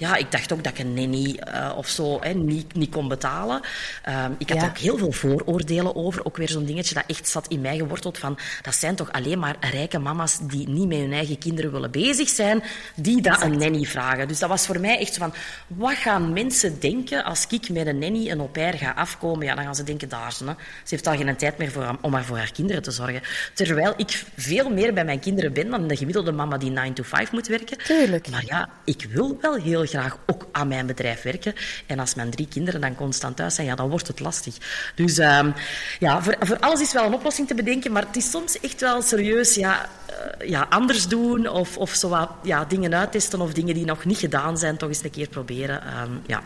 ja, 0.00 0.16
ik 0.16 0.32
dacht 0.32 0.52
ook 0.52 0.64
dat 0.64 0.72
ik 0.72 0.78
een 0.78 0.94
nanny 0.94 1.34
eh, 1.36 1.72
of 1.76 1.88
zo 1.88 2.20
hè, 2.20 2.32
niet, 2.32 2.74
niet 2.74 2.90
kon 2.90 3.08
betalen. 3.08 3.60
Ehm, 4.02 4.32
ik 4.38 4.48
had 4.48 4.58
Ja. 4.58 4.64
er 4.64 4.68
ook 4.70 4.78
heel 4.78 4.98
veel 4.98 5.12
vooroordelen 5.12 5.96
over. 5.96 6.24
Ook 6.24 6.36
weer 6.36 6.48
zo'n 6.48 6.64
dingetje 6.64 6.94
dat 6.94 7.04
echt 7.06 7.28
zat 7.28 7.46
in 7.48 7.60
mij 7.60 7.76
geworteld 7.76 8.18
van... 8.18 8.38
Dat 8.62 8.74
zijn 8.74 8.94
toch 8.94 9.12
alleen 9.12 9.38
maar 9.38 9.56
rijke 9.60 9.98
mama's 9.98 10.38
die 10.42 10.68
niet 10.68 10.88
met 10.88 10.98
hun 10.98 11.12
eigen 11.12 11.38
kinderen 11.38 11.72
willen 11.72 11.90
bezig 11.90 12.28
zijn, 12.28 12.62
die 12.94 13.20
dat 13.22 13.42
een 13.42 13.58
nanny 13.58 13.84
vragen. 13.84 14.28
Dus 14.28 14.38
dat 14.38 14.48
was 14.48 14.66
voor 14.66 14.80
mij 14.80 14.98
echt 14.98 15.14
zo 15.14 15.20
van... 15.20 15.34
Wat 15.66 15.94
gaan 15.94 16.32
mensen 16.32 16.80
denken 16.80 17.24
als 17.24 17.46
ik 17.48 17.68
met 17.70 17.86
een 17.86 17.98
nanny, 17.98 18.30
een 18.30 18.38
au 18.38 18.48
pair, 18.48 18.74
ga 18.74 18.90
afkomen? 18.90 19.46
Ja, 19.46 19.54
dan 19.54 19.64
gaan 19.64 19.74
ze 19.76 19.84
denken, 19.84 20.08
daar 20.08 20.32
ze, 20.32 20.44
hè. 20.44 20.52
Ze 20.52 20.56
heeft 20.84 21.06
al 21.06 21.16
geen 21.16 21.36
tijd 21.36 21.58
meer 21.58 21.70
voor, 21.70 21.98
om 22.00 22.10
maar 22.10 22.24
voor 22.24 22.36
haar 22.36 22.52
kinderen 22.52 22.82
te 22.82 22.90
zorgen. 22.90 23.22
Terwijl 23.54 23.94
ik 23.96 24.24
veel 24.36 24.70
meer 24.70 24.94
bij 24.94 25.04
mijn 25.04 25.20
kinderen 25.20 25.52
ben 25.52 25.70
dan 25.70 25.88
de 25.88 25.96
gemiddelde 25.96 26.32
mama 26.32 26.58
die 26.58 26.70
9 26.70 26.92
to 26.94 27.02
5 27.02 27.32
moet 27.32 27.46
werken. 27.46 27.78
Tuurlijk. 27.78 28.28
Maar 28.30 28.44
ja, 28.46 28.68
ik 28.84 29.06
wil 29.10 29.38
wel 29.40 29.54
heel 29.54 29.86
graag 29.90 30.18
ook 30.26 30.46
aan 30.52 30.68
mijn 30.68 30.86
bedrijf 30.86 31.22
werken. 31.22 31.54
En 31.86 31.98
als 31.98 32.14
mijn 32.14 32.30
drie 32.30 32.48
kinderen 32.48 32.80
dan 32.80 32.94
constant 32.94 33.36
thuis 33.36 33.54
zijn, 33.54 33.66
ja, 33.66 33.74
dan 33.74 33.90
wordt 33.90 34.08
het 34.08 34.20
lastig. 34.20 34.56
Dus 34.94 35.18
ehm, 35.18 35.50
ja, 35.98 36.22
voor, 36.22 36.36
voor 36.40 36.58
alles 36.58 36.80
is 36.80 36.92
wel 36.92 37.04
een 37.06 37.14
oplossing 37.14 37.48
te 37.48 37.54
bedenken, 37.54 37.92
maar 37.92 38.06
het 38.06 38.16
is 38.16 38.30
soms 38.30 38.60
echt 38.60 38.80
wel 38.80 39.02
serieus 39.02 39.54
ja, 39.54 39.88
eh, 40.06 40.48
ja, 40.48 40.66
anders 40.70 41.08
doen 41.08 41.48
of, 41.48 41.76
of 41.76 41.94
zo 41.94 42.28
ja, 42.42 42.64
dingen 42.64 42.94
uittesten 42.94 43.40
of 43.40 43.52
dingen 43.52 43.74
die 43.74 43.84
nog 43.84 44.04
niet 44.04 44.18
gedaan 44.18 44.58
zijn, 44.58 44.76
toch 44.76 44.88
eens 44.88 45.04
een 45.04 45.10
keer 45.10 45.28
proberen. 45.28 45.82
Ehm, 45.82 46.10
ja. 46.26 46.42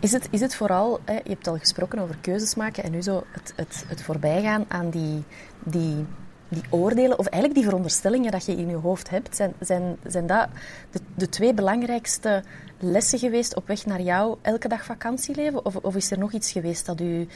Is 0.00 0.12
het, 0.12 0.28
is 0.30 0.40
het 0.40 0.54
vooral, 0.54 1.00
hè, 1.04 1.14
je 1.14 1.28
hebt 1.28 1.46
al 1.46 1.58
gesproken 1.58 1.98
over 1.98 2.16
keuzes 2.20 2.54
maken 2.54 2.84
en 2.84 2.90
nu 2.90 3.02
zo 3.02 3.24
het, 3.30 3.52
het, 3.56 3.84
het 3.86 4.02
voorbijgaan 4.02 4.64
aan 4.68 4.90
die, 4.90 5.24
die, 5.58 6.06
die 6.48 6.62
oordelen, 6.70 7.18
of 7.18 7.26
eigenlijk 7.26 7.54
die 7.54 7.64
veronderstellingen 7.70 8.30
dat 8.30 8.44
je 8.44 8.52
in 8.52 8.68
je 8.68 8.76
hoofd 8.76 9.10
hebt, 9.10 9.36
zijn, 9.36 9.52
zijn, 9.60 9.96
zijn 10.06 10.26
dat 10.26 10.48
de, 10.90 11.00
de 11.14 11.28
twee 11.28 11.54
belangrijkste 11.54 12.42
lessen 12.78 13.18
geweest 13.18 13.54
op 13.54 13.66
weg 13.66 13.86
naar 13.86 14.00
jouw 14.00 14.38
elke 14.42 14.68
dag 14.68 14.84
vakantieleven? 14.84 15.64
Of, 15.64 15.76
of 15.76 15.96
is 15.96 16.10
er 16.10 16.18
nog 16.18 16.32
iets 16.32 16.52
geweest 16.52 16.86
dat 16.86 17.00
u, 17.00 17.26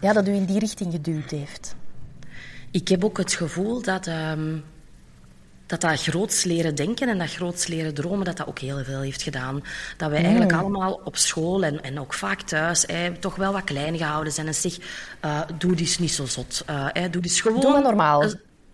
ja, 0.00 0.12
dat 0.12 0.28
u 0.28 0.32
in 0.32 0.44
die 0.44 0.58
richting 0.58 0.92
geduwd 0.92 1.30
heeft? 1.30 1.76
Ik 2.70 2.88
heb 2.88 3.04
ook 3.04 3.18
het 3.18 3.32
gevoel 3.32 3.82
dat, 3.82 4.06
ehm, 4.06 4.56
dat 5.66 5.80
dat 5.80 6.02
groots 6.02 6.44
leren 6.44 6.74
denken 6.74 7.08
en 7.08 7.18
dat 7.18 7.30
groots 7.30 7.66
leren 7.66 7.94
dromen, 7.94 8.24
dat 8.24 8.36
dat 8.36 8.46
ook 8.46 8.58
heel 8.58 8.84
veel 8.84 9.00
heeft 9.00 9.22
gedaan. 9.22 9.62
Dat 9.96 10.10
wij 10.10 10.22
eigenlijk 10.22 10.52
allemaal 10.52 11.00
op 11.04 11.16
school 11.16 11.64
en, 11.64 11.82
en 11.82 12.00
ook 12.00 12.14
vaak 12.14 12.42
thuis 12.42 12.86
eh, 12.86 12.98
toch 13.20 13.36
wel 13.36 13.52
wat 13.52 13.64
klein 13.64 13.96
gehouden 13.96 14.32
zijn. 14.32 14.46
En 14.46 14.54
zeg, 14.54 14.78
eh, 15.20 15.40
doe 15.58 15.74
dus 15.74 15.98
niet 15.98 16.12
zo 16.12 16.26
zot. 16.26 16.62
Eh, 16.66 16.86
eh, 16.92 17.12
doe 17.12 17.22
dus 17.22 17.40
gewoon... 17.40 17.60
Doe 17.60 17.70
maar 17.70 17.82
normaal. 17.82 18.24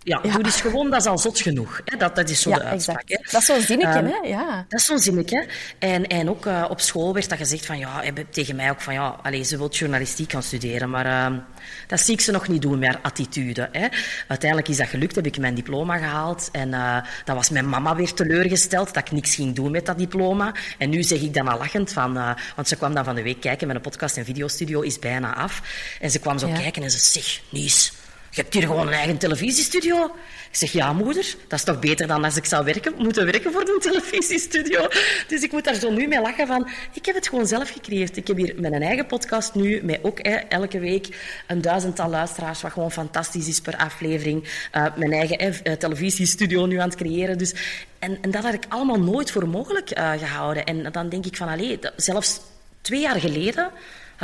Eh, 0.05 0.13
ja, 0.13 0.21
Ja. 0.23 0.33
doe 0.33 0.43
dus 0.43 0.61
gewoon, 0.61 0.91
dat 0.91 1.01
is 1.01 1.07
al 1.07 1.19
zot 1.19 1.41
genoeg. 1.41 1.81
Hè? 1.85 1.97
Dat, 1.97 2.17
dat 2.17 2.29
is 2.29 2.41
zo 2.41 2.51
Ja, 2.51 2.57
de 2.57 2.65
uitspraak. 2.65 3.05
Hè? 3.07 3.17
Dat 3.31 3.41
is 3.41 3.47
zo'n 3.47 3.61
zinnetje, 3.61 3.99
Ehm, 3.99 4.07
hè? 4.07 4.29
Ja. 4.29 4.65
Dat 4.69 4.81
is 4.81 4.87
zo'n 4.87 4.99
zinnetje. 4.99 5.47
En, 5.79 6.07
en 6.07 6.31
ook 6.31 6.47
eh, 6.47 6.65
op 6.69 6.81
school 6.81 7.15
werd 7.15 7.29
dat 7.29 7.39
gezegd 7.39 7.67
van, 7.67 7.79
ja, 7.79 8.03
eh, 8.03 8.13
tegen 8.31 8.57
mij 8.57 8.71
ook 8.71 8.81
van, 8.81 8.95
ja, 8.95 9.17
allez, 9.23 9.49
ze 9.49 9.57
wil 9.57 9.69
journalistiek 9.71 10.33
gaan 10.33 10.43
studeren, 10.43 10.91
maar 10.91 11.07
ehm, 11.07 11.39
dat 11.87 12.01
zie 12.01 12.15
ik 12.15 12.21
ze 12.21 12.31
nog 12.31 12.49
niet 12.49 12.63
doen 12.63 12.79
met 12.79 12.89
haar 12.89 12.99
attitude. 13.03 13.69
Hè. 13.73 13.87
Uiteindelijk 14.29 14.71
is 14.71 14.77
dat 14.77 14.89
gelukt, 14.89 15.15
heb 15.15 15.27
ik 15.27 15.39
mijn 15.39 15.55
diploma 15.55 15.97
gehaald 15.99 16.49
en 16.53 16.69
uh, 16.69 16.97
dan 17.25 17.37
was 17.37 17.51
mijn 17.51 17.69
mama 17.69 17.97
weer 17.97 18.13
teleurgesteld 18.13 18.95
dat 18.95 19.07
ik 19.07 19.13
niks 19.13 19.35
ging 19.35 19.55
doen 19.55 19.71
met 19.71 19.87
dat 19.87 19.99
diploma. 19.99 20.55
En 20.79 20.91
nu 20.91 21.03
zeg 21.03 21.21
ik 21.21 21.35
dan 21.35 21.49
al 21.49 21.59
lachend 21.59 21.93
van, 21.93 22.17
uh, 22.17 22.31
want 22.57 22.69
ze 22.69 22.77
kwam 22.77 22.95
dan 22.95 23.05
van 23.05 23.15
de 23.15 23.23
week 23.23 23.41
kijken, 23.41 23.67
mijn 23.67 23.81
podcast 23.81 24.17
en 24.17 24.25
videostudio 24.25 24.81
is 24.81 24.99
bijna 24.99 25.35
af. 25.35 25.63
En 26.01 26.11
ze 26.11 26.19
kwam 26.19 26.39
zo 26.39 26.47
ja. 26.47 26.55
kijken 26.59 26.83
en 26.83 26.91
ze 26.91 26.99
zegt, 26.99 27.41
Nies, 27.49 27.93
je 28.34 28.40
hebt 28.40 28.55
hier 28.55 28.62
gewoon 28.62 28.87
een 28.87 28.93
eigen 28.93 29.19
televisiestudio. 29.19 30.05
Ik 30.50 30.56
zeg, 30.58 30.73
ja 30.73 30.93
moeder, 30.93 31.34
dat 31.49 31.58
is 31.58 31.64
toch 31.64 31.79
beter 31.79 32.06
dan 32.06 32.25
als 32.25 32.37
ik 32.37 32.44
zou 32.44 32.64
werken, 32.64 32.94
moeten 32.99 33.25
werken 33.25 33.52
voor 33.52 33.61
een 33.61 33.81
televisiestudio. 33.81 34.88
Dus 35.29 35.43
ik 35.43 35.52
moet 35.52 35.64
daar 35.64 35.75
zo 35.75 35.90
nu 35.90 36.06
mee 36.06 36.20
lachen 36.20 36.46
van, 36.46 36.69
ik 36.93 37.06
heb 37.06 37.14
het 37.14 37.29
gewoon 37.29 37.46
zelf 37.46 37.70
gecreëerd. 37.70 38.17
Ik 38.17 38.26
heb 38.26 38.37
hier 38.37 38.55
mijn 38.56 38.82
eigen 38.82 39.06
podcast 39.06 39.55
nu, 39.55 39.82
met 39.82 39.99
ook 40.02 40.19
hè, 40.23 40.34
elke 40.34 40.79
week 40.79 41.17
een 41.46 41.61
duizendtal 41.61 42.08
luisteraars, 42.08 42.62
wat 42.62 42.73
gewoon 42.73 42.93
fantastisch 42.93 43.49
is 43.49 43.61
per 43.61 43.76
aflevering. 43.76 44.43
Uh, 44.75 44.87
mijn 44.96 45.12
eigen 45.12 45.38
eh, 45.38 45.73
televisiestudio 45.73 46.67
nu 46.67 46.79
aan 46.79 46.88
het 46.88 46.99
creëren. 46.99 47.38
Dus, 47.38 47.55
en, 47.99 48.19
en 48.20 48.31
dat 48.31 48.43
had 48.43 48.55
ik 48.55 48.64
allemaal 48.69 49.00
nooit 49.00 49.31
voor 49.31 49.49
mogelijk 49.49 49.99
uh, 49.99 50.12
gehouden. 50.12 50.64
En 50.64 50.93
dan 50.93 51.08
denk 51.08 51.26
ik 51.26 51.37
van, 51.37 51.49
allee, 51.49 51.79
zelfs 51.96 52.40
twee 52.81 53.00
jaar 53.00 53.20
geleden 53.20 53.70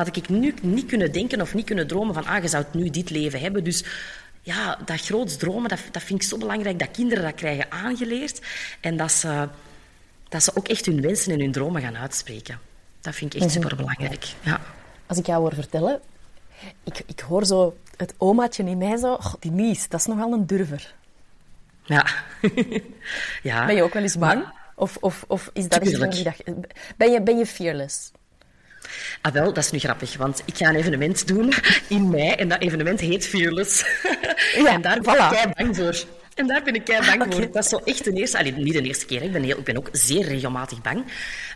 had 0.06 0.16
ik 0.16 0.28
nu 0.28 0.54
niet 0.62 0.86
kunnen 0.86 1.12
denken 1.12 1.40
of 1.40 1.54
niet 1.54 1.66
kunnen 1.66 1.86
dromen 1.86 2.14
van, 2.14 2.26
ah, 2.26 2.42
je 2.42 2.48
zou 2.48 2.64
nu 2.72 2.90
dit 2.90 3.10
leven 3.10 3.40
hebben. 3.40 3.64
Dus 3.64 3.84
ja, 4.42 4.78
dat 4.84 5.00
groots 5.00 5.36
dromen, 5.36 5.68
dat, 5.68 5.80
dat 5.90 6.02
vind 6.02 6.22
ik 6.22 6.28
zo 6.28 6.38
belangrijk, 6.38 6.78
dat 6.78 6.90
kinderen 6.90 7.24
dat 7.24 7.34
krijgen 7.34 7.70
aangeleerd. 7.70 8.40
En 8.80 8.96
dat 8.96 9.12
ze, 9.12 9.48
dat 10.28 10.42
ze 10.42 10.50
ook 10.54 10.68
echt 10.68 10.86
hun 10.86 11.00
wensen 11.00 11.32
en 11.32 11.40
hun 11.40 11.52
dromen 11.52 11.82
gaan 11.82 11.96
uitspreken. 11.96 12.58
Dat 13.00 13.14
vind 13.14 13.34
ik 13.34 13.42
echt 13.42 13.50
superbelangrijk. 13.52 14.26
Ja. 14.40 14.60
Als 15.06 15.18
ik 15.18 15.26
jou 15.26 15.40
hoor 15.40 15.54
vertellen, 15.54 16.00
ik, 16.84 17.02
ik 17.06 17.20
hoor 17.20 17.46
zo 17.46 17.76
het 17.96 18.14
omaatje 18.16 18.64
in 18.64 18.78
mij 18.78 18.96
zo, 18.96 19.12
oh, 19.12 19.34
die 19.40 19.50
Nies, 19.50 19.88
dat 19.88 20.00
is 20.00 20.06
nogal 20.06 20.32
een 20.32 20.46
durver. 20.46 20.94
Ja. 21.84 22.06
ja. 23.42 23.66
Ben 23.66 23.74
je 23.74 23.82
ook 23.82 23.92
wel 23.92 24.02
eens 24.02 24.18
bang? 24.18 24.42
Maar, 24.42 24.54
of, 24.74 24.96
of, 25.00 25.24
of 25.28 25.50
is 25.52 25.68
dat 25.68 25.82
die 25.82 25.98
dag... 26.24 26.36
Ben 26.96 27.10
je, 27.10 27.22
ben 27.22 27.38
je 27.38 27.46
fearless? 27.46 28.10
Ah, 29.20 29.32
wel, 29.32 29.52
dat 29.52 29.64
is 29.64 29.70
nu 29.70 29.78
grappig, 29.78 30.16
want 30.16 30.42
ik 30.44 30.56
ga 30.56 30.68
een 30.68 30.76
evenement 30.76 31.26
doen 31.26 31.52
in 31.88 32.10
mei 32.10 32.30
en 32.30 32.48
dat 32.48 32.60
evenement 32.60 33.00
heet 33.00 33.26
Fearless. 33.26 33.84
Ja, 34.56 34.72
en 34.74 34.82
daar 34.82 35.00
ben 35.00 35.14
voilà. 35.14 35.48
ik 35.48 35.54
bang 35.54 35.76
voor. 35.76 36.04
En 36.34 36.46
daar 36.46 36.62
ben 36.62 36.74
ik 36.74 36.84
kei 36.84 37.06
bang 37.06 37.22
okay. 37.22 37.32
voor. 37.32 37.52
Dat 37.52 37.64
is 37.64 37.68
zo 37.68 37.80
echt 37.84 38.04
de 38.04 38.12
eerste, 38.12 38.38
allee, 38.38 38.52
niet 38.52 38.72
de 38.72 38.82
eerste 38.82 39.06
keer, 39.06 39.22
ik 39.22 39.32
ben, 39.32 39.42
heel, 39.42 39.58
ik 39.58 39.64
ben 39.64 39.76
ook 39.76 39.88
zeer 39.92 40.24
regelmatig 40.24 40.80
bang. 40.82 41.04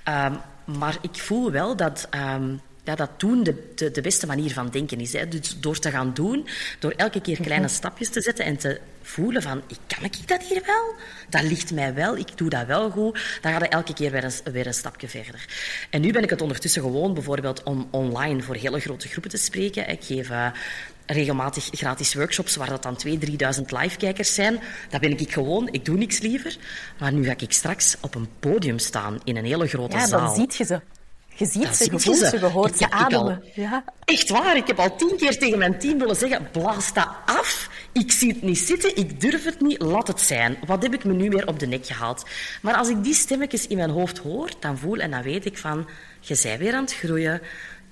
Um, 0.09 0.41
maar 0.79 0.97
ik 1.01 1.15
voel 1.15 1.51
wel 1.51 1.77
dat... 1.77 2.09
Um, 2.35 2.61
ja, 2.85 2.95
dat 2.95 3.21
doen 3.21 3.43
de, 3.43 3.73
de, 3.75 3.91
de, 3.91 4.01
beste 4.01 4.27
manier 4.27 4.53
van 4.53 4.69
denken 4.69 5.01
is. 5.01 5.13
Hè. 5.13 5.29
Dus 5.29 5.61
door 5.61 5.79
te 5.79 5.91
gaan 5.91 6.15
doen, 6.15 6.49
door 6.79 6.91
elke 6.91 7.21
keer 7.21 7.41
kleine 7.41 7.69
stapjes 7.69 8.09
te 8.09 8.21
zetten 8.21 8.45
en 8.45 8.57
te 8.57 8.81
voelen 9.03 9.43
van, 9.43 9.63
kan 9.87 10.05
ik 10.05 10.29
dat 10.29 10.43
hier 10.43 10.63
wel? 10.67 10.95
Dat 11.29 11.43
ligt 11.43 11.73
mij 11.73 11.95
wel, 11.95 12.17
ik 12.17 12.37
doe 12.37 12.51
dat 12.51 12.67
wel 12.67 12.91
goed. 12.91 13.39
Dan 13.41 13.53
gaat 13.53 13.61
het 13.61 13.73
elke 13.73 13.95
keer 13.95 14.11
weer 14.11 14.25
een, 14.25 14.53
weer 14.53 14.67
een 14.67 14.75
stapje 14.75 15.09
verder. 15.09 15.47
En 15.91 16.01
nu 16.01 16.13
ben 16.13 16.23
ik 16.23 16.31
het 16.31 16.41
ondertussen 16.41 16.83
gewoon 16.83 17.15
bijvoorbeeld 17.15 17.63
om 17.63 17.89
online 17.91 18.43
voor 18.43 18.55
hele 18.55 18.81
grote 18.81 19.09
groepen 19.09 19.31
te 19.31 19.37
spreken. 19.37 19.89
Ik 19.89 20.05
geef 20.05 20.31
uh, 20.31 20.47
regelmatig 21.07 21.69
gratis 21.71 22.15
workshops 22.15 22.57
waar 22.57 22.69
dat 22.69 22.83
dan 22.83 22.99
2.000, 23.07 23.13
3.000 23.13 23.27
live-kijkers 23.67 24.35
zijn. 24.35 24.59
Dat 24.91 25.01
ben 25.01 25.19
ik 25.19 25.33
gewoon, 25.33 25.69
ik 25.71 25.85
doe 25.85 25.97
niks 25.97 26.19
liever. 26.19 26.57
Maar 26.99 27.13
nu 27.13 27.25
ga 27.25 27.35
ik 27.37 27.53
straks 27.53 27.97
op 28.01 28.15
een 28.15 28.29
podium 28.41 28.79
staan 28.79 29.21
in 29.25 29.37
een 29.37 29.45
hele 29.45 29.69
grote 29.69 29.97
ja, 29.97 30.07
zaal. 30.07 30.21
Ja, 30.21 30.27
dan 30.27 30.35
ziet 30.35 30.57
je 30.57 30.65
ze. 30.65 30.81
Je 31.35 31.47
ziet 31.47 31.77
ze, 31.77 31.85
je 31.85 31.99
voelt 31.99 32.17
ze, 32.17 32.39
je 32.39 32.45
hoort 32.45 32.79
ze 32.79 32.91
ademen. 32.91 33.45
Ja. 33.55 33.85
Echt 34.05 34.29
waar, 34.29 34.57
ik 34.57 34.67
heb 34.67 34.79
al 34.79 34.97
tien 34.97 35.17
keer 35.17 35.39
tegen 35.39 35.59
mijn 35.59 35.79
team 35.79 35.99
willen 35.99 36.17
zeggen, 36.17 36.49
blaas 36.53 36.93
dat 36.93 37.09
af. 37.27 37.71
ik 37.93 38.13
zie 38.13 38.33
het 38.33 38.43
niet 38.43 38.59
zitten, 38.59 38.97
ik 38.97 39.21
durf 39.21 39.45
het 39.45 39.61
niet, 39.61 39.83
laat 39.83 40.09
het 40.09 40.21
zijn. 40.21 40.57
Wat 40.67 40.83
heb 40.83 40.95
ik 40.95 41.05
me 41.05 41.13
nu 41.13 41.29
weer 41.29 41.47
op 41.47 41.59
de 41.59 41.67
nek 41.67 41.87
gehaald? 41.87 42.25
Maar 42.63 42.75
als 42.75 42.89
ik 42.89 43.05
die 43.05 43.15
stemmetjes 43.15 43.67
in 43.67 43.77
mijn 43.77 43.91
hoofd 43.91 44.19
hoor, 44.19 44.51
dan 44.59 44.79
voel 44.79 44.97
en 44.97 45.11
dan 45.11 45.23
weet 45.23 45.45
ik 45.45 45.59
van, 45.59 45.89
je 46.21 46.39
bent 46.43 46.59
weer 46.59 46.75
aan 46.75 46.83
het 46.83 46.95
groeien. 46.95 47.41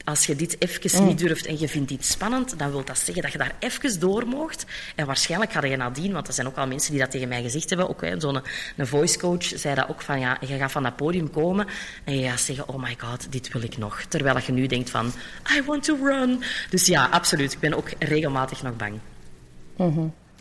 Als 0.04 0.26
je 0.26 0.36
dit 0.36 0.56
even 0.58 1.04
niet 1.04 1.18
durft 1.18 1.46
en 1.46 1.58
je 1.58 1.68
vindt 1.68 1.88
dit 1.88 2.04
spannend, 2.04 2.58
dan 2.58 2.70
wil 2.70 2.84
dat 2.84 2.98
zeggen 2.98 3.22
dat 3.22 3.32
je 3.32 3.38
daar 3.38 3.54
even 3.58 4.00
door 4.00 4.26
moogt. 4.26 4.66
En 4.94 5.06
waarschijnlijk 5.06 5.52
ga 5.52 5.64
je 5.64 5.76
nadien, 5.76 6.12
want 6.12 6.28
er 6.28 6.32
zijn 6.32 6.46
ook 6.46 6.56
al 6.56 6.66
mensen 6.66 6.90
die 6.90 7.00
dat 7.00 7.10
tegen 7.10 7.28
mij 7.28 7.42
gezegd 7.42 7.68
hebben, 7.68 7.88
ook 7.88 8.04
zo'n 8.18 8.40
een 8.76 8.86
voice 8.86 9.18
coach 9.18 9.44
zei 9.44 9.74
dat 9.74 9.88
ook 9.88 10.00
van, 10.00 10.20
ja, 10.20 10.38
je 10.40 10.56
gaat 10.56 10.72
van 10.72 10.82
dat 10.82 10.96
podium 10.96 11.30
komen 11.30 11.66
en 12.04 12.18
je 12.18 12.28
gaat 12.28 12.40
zeggen, 12.40 12.68
oh 12.68 12.82
my 12.82 12.96
god, 12.98 13.32
dit 13.32 13.52
wil 13.52 13.62
ik 13.62 13.78
nog. 13.78 14.02
Terwijl 14.08 14.38
je 14.46 14.52
nu 14.52 14.66
denkt 14.66 14.90
van, 14.90 15.12
I 15.56 15.62
want 15.62 15.84
to 15.84 15.96
run. 16.02 16.42
Dus 16.70 16.86
ja, 16.86 17.06
absoluut. 17.06 17.52
Ik 17.52 17.60
ben 17.60 17.74
ook 17.74 17.88
regelmatig 17.98 18.62
nog 18.62 18.76
bang. 18.76 18.98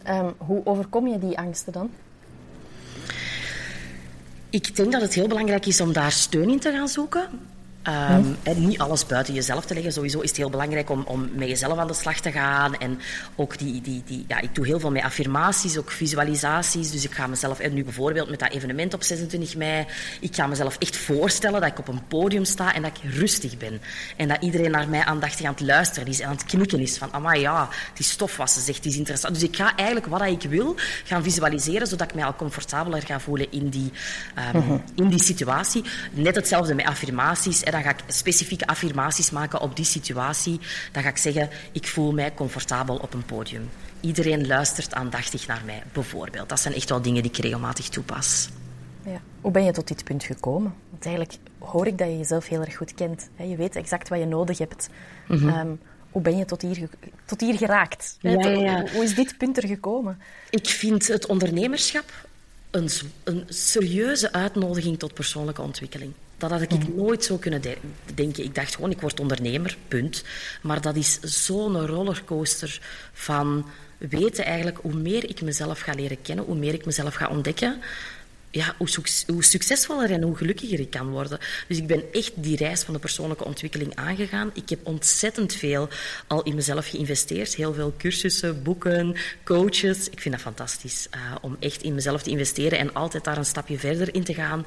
Ehm, 0.03 0.29
hoe 0.37 0.65
overkom 0.65 1.07
je 1.07 1.19
die 1.19 1.37
angsten 1.37 1.73
dan? 1.73 1.91
Ik 4.49 4.75
denk 4.75 4.91
dat 4.91 5.01
het 5.01 5.13
heel 5.13 5.27
belangrijk 5.27 5.65
is 5.65 5.81
om 5.81 5.93
daar 5.93 6.11
steun 6.11 6.49
in 6.49 6.59
te 6.59 6.71
gaan 6.71 6.87
zoeken. 6.87 7.29
Ehm, 7.83 8.25
en 8.43 8.67
niet 8.67 8.79
alles 8.79 9.05
buiten 9.05 9.33
jezelf 9.33 9.65
te 9.65 9.73
leggen. 9.73 9.93
Sowieso 9.93 10.19
is 10.19 10.29
het 10.29 10.37
heel 10.37 10.49
belangrijk 10.49 10.89
om, 10.89 11.03
om 11.05 11.29
met 11.33 11.47
jezelf 11.47 11.77
aan 11.77 11.87
de 11.87 11.93
slag 11.93 12.19
te 12.19 12.31
gaan. 12.31 12.77
En 12.77 12.99
ook 13.35 13.57
die, 13.57 13.81
die, 13.81 14.03
die, 14.05 14.25
ja, 14.27 14.39
ik 14.39 14.55
doe 14.55 14.65
heel 14.65 14.79
veel 14.79 14.91
met 14.91 15.03
affirmaties, 15.03 15.77
ook 15.77 15.91
visualisaties. 15.91 16.91
Dus 16.91 17.05
ik 17.05 17.11
ga 17.11 17.27
mezelf, 17.27 17.59
en 17.59 17.73
nu 17.73 17.83
bijvoorbeeld 17.83 18.29
met 18.29 18.39
dat 18.39 18.51
evenement 18.51 18.93
op 18.93 19.03
26 19.03 19.55
mei, 19.55 19.85
ik 20.19 20.35
ga 20.35 20.47
mezelf 20.47 20.77
echt 20.77 20.97
voorstellen 20.97 21.61
dat 21.61 21.69
ik 21.69 21.79
op 21.79 21.87
een 21.87 22.07
podium 22.07 22.45
sta 22.45 22.73
en 22.73 22.81
dat 22.81 22.91
ik 22.97 23.11
rustig 23.13 23.57
ben. 23.57 23.81
En 24.15 24.27
dat 24.27 24.37
iedereen 24.41 24.71
naar 24.71 24.89
mij 24.89 25.03
aandachtig 25.03 25.45
aan 25.45 25.53
het 25.53 25.61
luisteren 25.61 26.07
is 26.07 26.19
en 26.19 26.27
aan 26.27 26.33
het 26.33 26.45
knikken 26.45 26.79
is 26.79 26.97
van, 26.97 27.13
amai 27.13 27.39
ja, 27.39 27.69
die 27.93 28.05
stof 28.05 28.37
was 28.37 28.53
ze 28.53 28.59
zegt, 28.59 28.83
die 28.83 28.91
is 28.91 28.97
interessant. 28.97 29.33
Dus 29.33 29.43
ik 29.43 29.55
ga 29.55 29.75
eigenlijk 29.75 30.07
wat 30.07 30.21
ik 30.21 30.49
wil 30.49 30.75
gaan 31.03 31.23
visualiseren, 31.23 31.87
zodat 31.87 32.09
ik 32.09 32.15
mij 32.15 32.25
al 32.25 32.35
comfortabeler 32.35 33.01
ga 33.01 33.19
voelen 33.19 33.51
in 33.51 33.69
die, 33.69 33.91
ehm, 34.35 34.77
in 34.95 35.07
die 35.07 35.23
situatie. 35.23 35.83
Net 36.11 36.35
hetzelfde 36.35 36.75
met 36.75 36.85
affirmaties 36.85 37.63
dan 37.83 37.93
ga 37.93 38.03
ik 38.03 38.13
specifieke 38.13 38.67
affirmaties 38.67 39.29
maken 39.29 39.61
op 39.61 39.75
die 39.75 39.85
situatie. 39.85 40.59
Dan 40.91 41.03
ga 41.03 41.09
ik 41.09 41.17
zeggen, 41.17 41.49
ik 41.71 41.87
voel 41.87 42.11
mij 42.11 42.33
comfortabel 42.33 42.95
op 42.95 43.13
een 43.13 43.25
podium. 43.25 43.69
Iedereen 43.99 44.47
luistert 44.47 44.93
aandachtig 44.93 45.47
naar 45.47 45.61
mij, 45.65 45.83
bijvoorbeeld. 45.93 46.49
Dat 46.49 46.59
zijn 46.59 46.73
echt 46.73 46.89
wel 46.89 47.01
dingen 47.01 47.21
die 47.21 47.31
ik 47.31 47.37
regelmatig 47.37 47.89
toepas. 47.89 48.49
Ja. 49.05 49.21
Hoe 49.41 49.51
ben 49.51 49.63
je 49.63 49.71
tot 49.71 49.87
dit 49.87 50.03
punt 50.03 50.23
gekomen? 50.23 50.73
Want 50.89 51.05
eigenlijk 51.05 51.37
hoor 51.59 51.87
ik 51.87 51.97
dat 51.97 52.07
je 52.07 52.17
jezelf 52.17 52.47
heel 52.47 52.61
erg 52.61 52.75
goed 52.75 52.93
kent. 52.93 53.29
Je 53.35 53.55
weet 53.55 53.75
exact 53.75 54.09
wat 54.09 54.19
je 54.19 54.25
nodig 54.25 54.57
hebt. 54.57 54.89
Ehm, 55.29 55.71
hoe 56.11 56.21
ben 56.21 56.37
je 56.37 56.45
tot 56.45 56.61
hier, 56.61 56.89
tot 57.25 57.41
hier 57.41 57.57
geraakt? 57.57 58.17
Ja, 58.19 58.31
ja, 58.31 58.49
ja. 58.49 58.85
Hoe 58.93 59.03
is 59.03 59.15
dit 59.15 59.37
punt 59.37 59.57
er 59.57 59.67
gekomen? 59.67 60.21
Ik 60.49 60.67
vind 60.67 61.07
het 61.07 61.25
ondernemerschap 61.25 62.27
een, 62.71 62.89
een 63.23 63.43
serieuze 63.47 64.31
uitnodiging 64.31 64.99
tot 64.99 65.13
persoonlijke 65.13 65.61
ontwikkeling. 65.61 66.13
Dat 66.39 66.51
had 66.51 66.61
ik 66.61 66.95
nooit 66.95 67.23
zo 67.23 67.37
kunnen 67.37 67.61
de 67.61 67.77
denken. 68.13 68.43
Ik 68.43 68.55
dacht 68.55 68.75
gewoon, 68.75 68.91
ik 68.91 69.01
word 69.01 69.19
ondernemer, 69.19 69.77
punt. 69.87 70.23
Maar 70.61 70.81
dat 70.81 70.95
is 70.95 71.19
zo'n 71.21 71.85
rollercoaster 71.85 72.79
van 73.13 73.65
weten 73.97 74.45
eigenlijk 74.45 74.77
hoe 74.81 74.93
meer 74.93 75.29
ik 75.29 75.41
mezelf 75.41 75.79
ga 75.79 75.93
leren 75.93 76.21
kennen, 76.21 76.45
hoe 76.45 76.55
meer 76.55 76.73
ik 76.73 76.85
mezelf 76.85 77.13
ga 77.13 77.27
ontdekken, 77.27 77.81
ja, 78.51 78.75
hoe, 79.27 79.43
succesvoller 79.43 80.11
en 80.11 80.21
hoe 80.21 80.35
gelukkiger 80.35 80.79
ik 80.79 80.89
kan 80.89 81.09
worden. 81.09 81.39
Dus 81.67 81.77
ik 81.77 81.87
ben 81.87 82.03
echt 82.11 82.31
die 82.35 82.57
reis 82.57 82.83
van 82.83 82.93
de 82.93 82.99
persoonlijke 82.99 83.45
ontwikkeling 83.45 83.95
aangegaan. 83.95 84.51
Ik 84.53 84.69
heb 84.69 84.79
ontzettend 84.83 85.53
veel 85.53 85.89
al 86.27 86.43
in 86.43 86.55
mezelf 86.55 86.87
geïnvesteerd. 86.87 87.55
Heel 87.55 87.73
veel 87.73 87.93
cursussen, 87.97 88.63
boeken, 88.63 89.15
coaches. 89.43 90.09
Ik 90.09 90.21
vind 90.21 90.33
dat 90.33 90.43
fantastisch 90.43 91.07
uh, 91.15 91.35
om 91.41 91.57
echt 91.59 91.81
in 91.81 91.93
mezelf 91.93 92.23
te 92.23 92.29
investeren 92.29 92.79
en 92.79 92.93
altijd 92.93 93.23
daar 93.23 93.37
een 93.37 93.45
stapje 93.45 93.79
verder 93.79 94.13
in 94.13 94.23
te 94.23 94.33
gaan. 94.33 94.65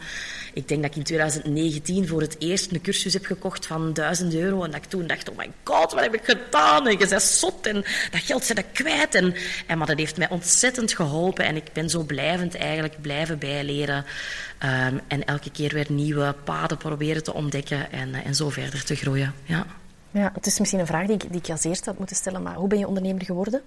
Ik 0.54 0.68
denk 0.68 0.82
dat 0.82 0.90
ik 0.90 0.96
in 0.96 1.02
2019 1.02 2.08
voor 2.08 2.20
het 2.20 2.36
eerst 2.38 2.72
een 2.72 2.80
cursus 2.80 3.12
heb 3.12 3.24
gekocht 3.24 3.66
van 3.66 3.92
1000 3.92 4.34
euro. 4.34 4.64
En 4.64 4.70
dat 4.70 4.84
ik 4.84 4.90
toen 4.90 5.06
dacht, 5.06 5.30
oh 5.30 5.36
my 5.36 5.50
god, 5.64 5.92
wat 5.92 6.02
heb 6.02 6.14
ik 6.14 6.24
gedaan? 6.24 6.86
En 6.86 6.98
je 6.98 7.06
bent 7.06 7.22
zot 7.22 7.66
en 7.66 7.84
dat 8.10 8.20
geld 8.20 8.44
zit 8.44 8.58
ik 8.58 8.66
kwijt. 8.72 9.14
En, 9.14 9.34
maar 9.78 9.86
dat 9.86 9.98
heeft 9.98 10.16
mij 10.16 10.28
ontzettend 10.28 10.94
geholpen. 10.94 11.44
En 11.44 11.56
ik 11.56 11.72
ben 11.72 11.90
zo 11.90 12.02
blijvend 12.02 12.54
eigenlijk 12.54 13.00
blijven 13.00 13.38
bijleren 13.38 13.70
Ehm, 13.80 14.98
en 15.08 15.24
elke 15.24 15.50
keer 15.50 15.72
weer 15.74 15.86
nieuwe 15.88 16.34
paden 16.44 16.76
proberen 16.76 17.24
te 17.24 17.34
ontdekken 17.34 17.92
en, 17.92 18.14
eh, 18.14 18.26
en 18.26 18.34
zo 18.34 18.48
verder 18.50 18.84
te 18.84 18.94
groeien. 18.94 19.34
Ja. 19.44 19.66
Ja, 20.10 20.30
het 20.34 20.46
is 20.46 20.58
misschien 20.58 20.80
een 20.80 20.86
vraag 20.86 21.06
die 21.06 21.14
ik, 21.14 21.30
die 21.30 21.40
ik 21.40 21.50
als 21.50 21.64
eerste 21.64 21.88
had 21.88 21.98
moeten 21.98 22.16
stellen, 22.16 22.42
maar 22.42 22.54
hoe 22.54 22.68
ben 22.68 22.78
je 22.78 22.86
ondernemer 22.86 23.24
geworden? 23.24 23.62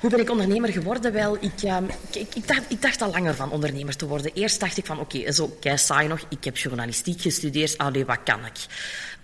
Hoe 0.00 0.10
ben 0.10 0.20
ik 0.20 0.30
ondernemer 0.30 0.72
geworden? 0.72 1.12
Wel, 1.12 1.36
ik, 1.40 1.62
uh, 1.64 1.76
ik, 2.12 2.34
ik, 2.34 2.48
dacht, 2.48 2.62
ik 2.68 2.82
dacht 2.82 3.02
al 3.02 3.10
langer 3.10 3.34
van 3.34 3.50
ondernemer 3.50 3.96
te 3.96 4.06
worden. 4.06 4.30
Eerst 4.34 4.60
dacht 4.60 4.76
ik 4.76 4.86
van, 4.86 5.00
oké, 5.00 5.32
zo 5.32 5.56
kei 5.60 5.78
saai 5.78 6.08
nog. 6.08 6.20
Ik 6.28 6.44
heb 6.44 6.56
journalistiek 6.56 7.20
gestudeerd. 7.20 7.78
Allee, 7.78 8.04
wat 8.04 8.22
kan 8.24 8.44
ik? 8.44 8.66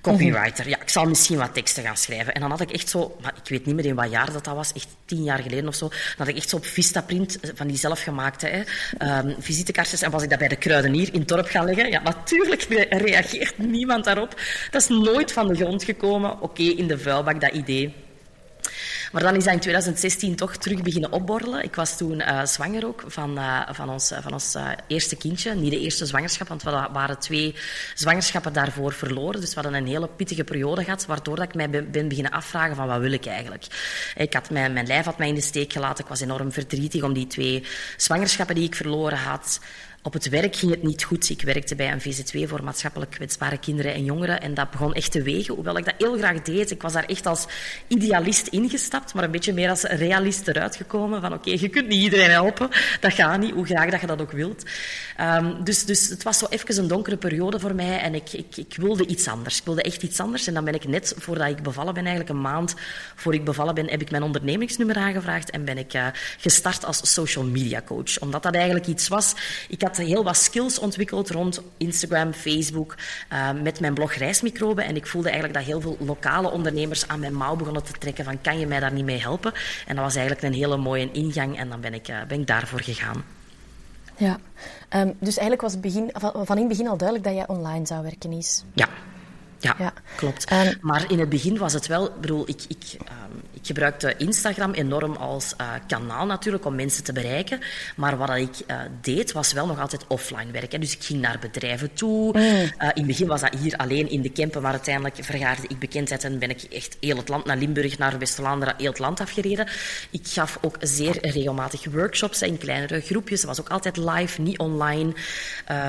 Copywriter. 0.00 0.68
Ja, 0.68 0.80
ik 0.80 0.88
zal 0.88 1.04
misschien 1.04 1.38
wat 1.38 1.54
teksten 1.54 1.82
gaan 1.82 1.96
schrijven. 1.96 2.34
En 2.34 2.40
dan 2.40 2.50
had 2.50 2.60
ik 2.60 2.70
echt 2.70 2.88
zo, 2.88 3.16
maar 3.22 3.34
ik 3.42 3.48
weet 3.48 3.66
niet 3.66 3.74
meer 3.74 3.84
in 3.84 3.94
wat 3.94 4.10
jaar 4.10 4.32
dat, 4.32 4.44
dat 4.44 4.54
was, 4.54 4.72
echt 4.72 4.88
tien 5.04 5.22
jaar 5.22 5.38
geleden 5.38 5.68
of 5.68 5.74
zo, 5.74 5.88
dan 5.88 5.98
had 6.16 6.28
ik 6.28 6.36
echt 6.36 6.48
zo 6.48 6.56
op 6.56 6.66
Vistaprint, 6.66 7.40
eh, 7.40 7.50
van 7.54 7.66
die 7.66 7.76
zelfgemaakte 7.76 8.46
hè, 8.46 9.18
um, 9.18 9.34
visitekaartjes, 9.38 10.02
en 10.02 10.10
was 10.10 10.22
ik 10.22 10.30
dat 10.30 10.38
bij 10.38 10.48
de 10.48 10.56
kruidenier 10.56 11.12
in 11.12 11.18
het 11.18 11.28
dorp 11.28 11.46
gaan 11.46 11.64
leggen. 11.64 11.90
Ja, 11.90 12.02
natuurlijk 12.02 12.62
reageert 12.90 13.58
niemand 13.58 14.04
daarop. 14.04 14.40
Dat 14.70 14.82
is 14.82 14.88
nooit 14.88 15.32
van 15.32 15.48
de 15.48 15.54
grond 15.54 15.84
gekomen. 15.84 16.40
Oké, 16.40 16.62
in 16.62 16.86
de 16.86 16.98
vuilbak, 16.98 17.40
dat 17.40 17.52
idee. 17.52 17.94
Maar 19.12 19.22
dan 19.22 19.36
is 19.36 19.44
dat 19.44 19.52
in 19.52 19.60
2016 19.60 20.36
toch 20.36 20.56
terug 20.56 20.82
beginnen 20.82 21.12
opborrelen. 21.12 21.64
Ik 21.64 21.74
was 21.74 21.96
toen 21.96 22.20
uh, 22.20 22.44
zwanger 22.44 22.86
ook 22.86 23.04
van, 23.06 23.38
uh, 23.38 23.60
van 23.70 23.90
ons, 23.90 24.12
van 24.20 24.32
ons 24.32 24.56
eerste 24.86 25.16
kindje. 25.16 25.54
Niet 25.54 25.70
de 25.70 25.80
eerste 25.80 26.06
zwangerschap, 26.06 26.48
want 26.48 26.62
we 26.62 26.70
waren 26.70 27.18
twee 27.18 27.54
zwangerschappen 27.94 28.52
daarvoor 28.52 28.92
verloren. 28.92 29.40
Dus 29.40 29.54
we 29.54 29.60
hadden 29.60 29.80
een 29.80 29.86
hele 29.86 30.08
pittige 30.08 30.44
periode 30.44 30.84
gehad, 30.84 31.06
waardoor 31.06 31.36
dat 31.36 31.44
ik 31.44 31.54
mij 31.54 31.70
ben 31.70 32.08
beginnen 32.08 32.32
afvragen 32.32 32.76
van 32.76 32.86
wat 32.86 33.00
wil 33.00 33.12
ik 33.12 33.26
eigenlijk. 33.26 33.64
Ik 34.16 34.32
had 34.32 34.50
mijn, 34.50 34.72
mijn 34.72 34.86
lijf 34.86 35.04
had 35.04 35.18
mij 35.18 35.28
in 35.28 35.34
de 35.34 35.40
steek 35.40 35.72
gelaten. 35.72 36.04
Ik 36.04 36.10
was 36.10 36.20
enorm 36.20 36.52
verdrietig 36.52 37.02
om 37.02 37.12
die 37.12 37.26
twee 37.26 37.64
zwangerschappen 37.96 38.54
die 38.54 38.64
ik 38.64 38.74
verloren 38.74 39.18
had. 39.18 39.60
Op 40.06 40.12
het 40.12 40.28
werk 40.28 40.56
ging 40.56 40.70
het 40.70 40.82
niet 40.82 41.04
goed. 41.04 41.30
Ik 41.30 41.42
werkte 41.42 41.74
bij 41.74 41.92
een 41.92 42.00
VZ2 42.00 42.48
voor 42.48 42.64
maatschappelijk 42.64 43.10
kwetsbare 43.10 43.58
kinderen 43.58 43.94
en 43.94 44.04
jongeren. 44.04 44.40
En 44.40 44.54
dat 44.54 44.70
begon 44.70 44.94
echt 44.94 45.12
te 45.12 45.22
wegen, 45.22 45.54
hoewel 45.54 45.78
ik 45.78 45.84
dat 45.84 45.94
heel 45.98 46.16
graag 46.16 46.42
deed. 46.42 46.70
Ik 46.70 46.82
was 46.82 46.92
daar 46.92 47.04
echt 47.04 47.26
als 47.26 47.46
idealist 47.88 48.46
ingestapt, 48.46 49.14
maar 49.14 49.24
een 49.24 49.30
beetje 49.30 49.52
meer 49.52 49.68
als 49.68 49.82
realist 49.82 50.48
eruit 50.48 50.76
gekomen. 50.76 51.20
Van 51.20 51.32
oké, 51.32 51.50
je 51.50 51.68
kunt 51.68 51.88
niet 51.88 52.02
iedereen 52.02 52.30
helpen. 52.30 52.68
Dat 53.00 53.12
gaat 53.12 53.40
niet, 53.40 53.50
hoe 53.50 53.66
graag 53.66 53.90
dat 53.90 54.00
je 54.00 54.06
dat 54.06 54.20
ook 54.20 54.32
wilt. 54.32 54.64
Um, 55.20 55.64
dus, 55.64 55.84
dus 55.84 56.08
het 56.08 56.22
was 56.22 56.38
zo 56.38 56.46
even 56.48 56.78
een 56.78 56.88
donkere 56.88 57.16
periode 57.16 57.60
voor 57.60 57.74
mij. 57.74 57.98
En 57.98 58.14
ik, 58.14 58.32
ik, 58.32 58.56
ik 58.56 58.74
wilde 58.76 59.06
iets 59.06 59.28
anders. 59.28 59.58
Ik 59.58 59.64
wilde 59.64 59.82
echt 59.82 60.02
iets 60.02 60.20
anders. 60.20 60.46
En 60.46 60.54
dan 60.54 60.64
ben 60.64 60.74
ik 60.74 60.88
net 60.88 61.14
voordat 61.18 61.48
ik 61.48 61.62
bevallen 61.62 61.94
ben, 61.94 62.04
eigenlijk 62.04 62.34
een 62.34 62.42
maand 62.42 62.74
voor 63.14 63.34
ik 63.34 63.44
bevallen 63.44 63.74
ben, 63.74 63.90
heb 63.90 64.00
ik 64.00 64.10
mijn 64.10 64.22
ondernemingsnummer 64.22 64.96
aangevraagd. 64.96 65.50
En 65.50 65.64
ben 65.64 65.78
ik 65.78 65.94
uh, 65.94 66.06
gestart 66.38 66.84
als 66.84 67.12
social 67.12 67.44
media 67.44 67.82
coach. 67.82 68.18
Omdat 68.18 68.42
dat 68.42 68.54
eigenlijk 68.54 68.86
iets 68.86 69.08
was. 69.08 69.34
Ik 69.68 69.82
had 69.82 69.93
heel 69.96 70.24
wat 70.24 70.36
skills 70.36 70.78
ontwikkeld 70.78 71.30
rond 71.30 71.60
Instagram, 71.76 72.32
Facebook, 72.32 72.96
uh, 73.32 73.50
met 73.62 73.80
mijn 73.80 73.94
blog 73.94 74.14
Reismicroben. 74.14 74.84
En 74.84 74.96
ik 74.96 75.06
voelde 75.06 75.28
eigenlijk 75.28 75.58
dat 75.58 75.66
heel 75.66 75.80
veel 75.80 75.96
lokale 76.00 76.50
ondernemers 76.50 77.08
aan 77.08 77.20
mijn 77.20 77.34
mouw 77.34 77.56
begonnen 77.56 77.84
te 77.84 77.92
trekken 77.92 78.24
van 78.24 78.40
kan 78.40 78.58
je 78.58 78.66
mij 78.66 78.80
daar 78.80 78.92
niet 78.92 79.04
mee 79.04 79.20
helpen? 79.20 79.52
En 79.86 79.94
dat 79.94 80.04
was 80.04 80.14
eigenlijk 80.14 80.46
een 80.46 80.60
hele 80.60 80.76
mooie 80.76 81.10
ingang 81.12 81.58
en 81.58 81.68
dan 81.68 81.80
ben 81.80 81.94
ik, 81.94 82.08
uh, 82.08 82.16
ben 82.28 82.40
ik 82.40 82.46
daarvoor 82.46 82.80
gegaan. 82.80 83.24
Ja, 84.16 84.38
um, 84.90 85.16
dus 85.18 85.36
eigenlijk 85.36 85.60
was 85.60 85.72
het 85.72 85.80
begin, 85.80 86.10
van, 86.12 86.46
van 86.46 86.56
in 86.56 86.62
het 86.62 86.68
begin 86.68 86.88
al 86.88 86.96
duidelijk 86.96 87.28
dat 87.28 87.36
jij 87.36 87.56
online 87.56 87.86
zou 87.86 88.02
werken 88.02 88.32
is. 88.32 88.64
Ja, 88.72 88.88
ja, 89.58 89.74
ja. 89.78 89.92
klopt. 90.16 90.52
Um, 90.52 90.78
maar 90.80 91.10
in 91.10 91.18
het 91.18 91.28
begin 91.28 91.58
was 91.58 91.72
het 91.72 91.86
wel, 91.86 92.10
bedoel, 92.20 92.48
ik, 92.48 92.62
ik, 92.68 92.84
um, 93.00 93.42
ik 93.52 93.66
gebruikte 93.66 94.14
Instagram 94.16 94.72
enorm 94.72 95.16
als 95.16 95.54
uh, 95.60 95.66
kanaal 95.86 96.26
natuurlijk 96.26 96.64
om 96.64 96.74
mensen 96.74 97.04
te 97.04 97.12
bereiken. 97.12 97.60
Maar 97.96 98.16
wat 98.16 98.30
ik 98.30 98.56
uh, 98.66 98.76
deed, 99.00 99.32
was 99.32 99.52
wel 99.52 99.66
nog 99.66 99.80
altijd 99.80 100.04
offline 100.08 100.50
werken. 100.50 100.80
Dus 100.80 100.94
ik 100.94 101.04
ging 101.04 101.20
naar 101.20 101.38
bedrijven 101.38 101.94
toe. 101.94 102.32
Mm. 102.32 102.44
Uh, 102.44 102.62
in 102.66 102.70
het 102.78 103.06
begin 103.06 103.26
was 103.26 103.40
dat 103.40 103.54
hier 103.58 103.76
alleen 103.76 104.10
in 104.10 104.22
de 104.22 104.30
Kempen, 104.30 104.62
maar 104.62 104.72
uiteindelijk 104.72 105.16
vergaarde 105.20 105.62
ik 105.68 105.78
bekendheid 105.78 106.24
en 106.24 106.38
ben 106.38 106.50
ik 106.50 106.62
echt 106.62 106.96
heel 107.00 107.16
het 107.16 107.28
land 107.28 107.44
naar 107.44 107.56
Limburg, 107.56 107.98
naar 107.98 108.18
West-Vlaanderen, 108.18 108.74
heel 108.78 108.90
het 108.90 108.98
land 108.98 109.20
afgereden. 109.20 109.68
Ik 110.10 110.26
gaf 110.26 110.58
ook 110.60 110.76
zeer 110.80 111.18
regelmatig 111.20 111.84
workshops 111.84 112.42
in 112.42 112.58
kleinere 112.58 113.00
groepjes. 113.00 113.40
Het 113.40 113.48
was 113.48 113.60
ook 113.60 113.68
altijd 113.68 113.96
live, 113.96 114.40
niet 114.40 114.58
online. 114.58 115.12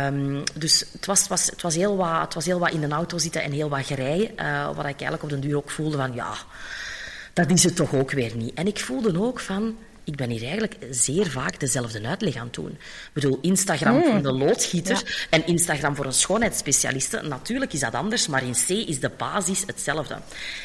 Um, 0.07 0.43
dus 0.53 0.85
het 0.91 1.05
was, 1.05 1.19
het, 1.19 1.27
was, 1.27 1.45
het, 1.45 1.61
was 1.61 1.75
heel 1.75 1.95
wat, 1.95 2.21
het 2.21 2.33
was 2.33 2.45
heel 2.45 2.59
wat 2.59 2.71
in 2.71 2.81
de 2.81 2.87
auto 2.87 3.17
zitten 3.17 3.43
en 3.43 3.51
heel 3.55 3.69
wat 3.69 3.85
gerij. 3.85 4.31
wat 4.65 4.77
ik 4.77 4.83
eigenlijk 4.83 5.23
op 5.23 5.29
den 5.29 5.39
duur 5.39 5.57
ook 5.57 5.71
voelde 5.71 5.97
van 5.97 6.13
ja 6.13 6.33
dat 7.35 7.49
is 7.49 7.63
het 7.63 7.75
toch 7.75 7.93
ook 7.93 8.11
weer 8.11 8.35
niet. 8.35 8.53
En 8.53 8.67
ik 8.67 8.79
voelde 8.79 9.21
ook 9.21 9.39
van, 9.39 9.77
ik 10.05 10.15
ben 10.15 10.29
hier 10.29 10.41
eigenlijk 10.41 10.75
zeer 10.89 11.29
vaak 11.29 11.59
dezelfde 11.59 12.07
uitleg 12.07 12.35
aan 12.35 12.45
het 12.45 12.53
doen. 12.53 12.71
Ik 12.71 13.09
bedoel, 13.13 13.39
Instagram 13.41 14.03
voor 14.03 14.21
de 14.21 14.31
loodgieter 14.31 15.27
en 15.29 15.47
Instagram 15.47 15.95
voor 15.95 16.05
een 16.05 16.13
schoonheidsspecialiste. 16.13 17.21
Natuurlijk 17.21 17.73
is 17.73 17.79
dat 17.79 17.93
anders, 17.93 18.27
maar 18.27 18.43
in 18.43 18.53
C 18.53 18.69
is 18.69 18.99
de 18.99 19.11
basis 19.17 19.63
hetzelfde. 19.65 20.17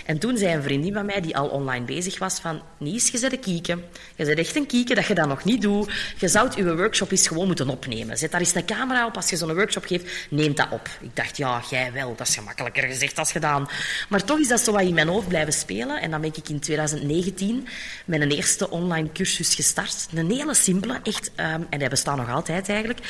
En 0.07 0.19
toen 0.19 0.37
zei 0.37 0.55
een 0.55 0.63
vriendin 0.63 0.93
van 0.93 1.07
mij, 1.07 1.21
die 1.21 1.37
al 1.37 1.49
online 1.49 1.85
bezig 1.85 2.19
was, 2.19 2.39
van... 2.41 2.63
Nies, 2.79 3.09
je 3.09 3.21
bent 3.21 3.33
een 3.33 3.41
kieken. 3.41 3.85
Je 4.17 4.25
bent 4.25 4.39
echt 4.39 4.57
een 4.57 4.67
kieken 4.67 4.97
dat 4.97 5.07
je 5.07 5.15
dat 5.15 5.29
nog 5.29 5.45
niet 5.45 5.63
doet. 5.63 5.93
Je 6.19 6.29
zou 6.29 6.51
je 6.57 6.77
workshop 6.77 7.11
eens 7.11 7.29
gewoon 7.29 7.47
moeten 7.47 7.69
opnemen. 7.69 8.19
Zet 8.19 8.31
daar 8.31 8.41
eens 8.41 8.55
een 8.55 8.65
camera 8.65 9.07
op. 9.07 9.17
Als 9.17 9.31
je 9.31 9.37
zo'n 9.37 9.55
workshop 9.55 9.85
geeft, 9.85 10.27
neem 10.31 10.55
dat 10.55 10.69
op. 10.71 10.89
Ik 11.01 11.17
dacht, 11.17 11.37
ja, 11.37 11.63
jij 11.71 11.93
wel. 11.93 12.15
Dat 12.17 12.29
is 12.29 12.35
gemakkelijker 12.35 12.83
gezegd 12.83 13.19
als 13.19 13.33
gedaan. 13.33 13.69
Maar 14.09 14.25
toch 14.25 14.39
is 14.39 14.49
dat 14.49 14.61
zo 14.61 14.73
wat 14.73 14.83
in 14.83 14.95
mijn 14.95 15.09
hoofd 15.09 15.29
blijven 15.29 15.53
spelen. 15.53 16.01
En 16.01 16.11
dan 16.11 16.21
ben 16.21 16.33
ik 16.35 16.49
in 16.49 16.61
2019 16.61 17.69
met 18.05 18.21
een 18.21 18.31
eerste 18.31 18.71
online 18.71 19.09
cursus 19.13 19.30
gestart. 19.37 20.09
Een 20.15 20.31
hele 20.31 20.55
simpele, 20.55 21.01
echt, 21.03 21.31
um, 21.37 21.67
en 21.71 21.79
die 21.79 21.89
bestaan 21.89 22.17
nog 22.17 22.31
altijd 22.31 22.69
eigenlijk. 22.69 23.01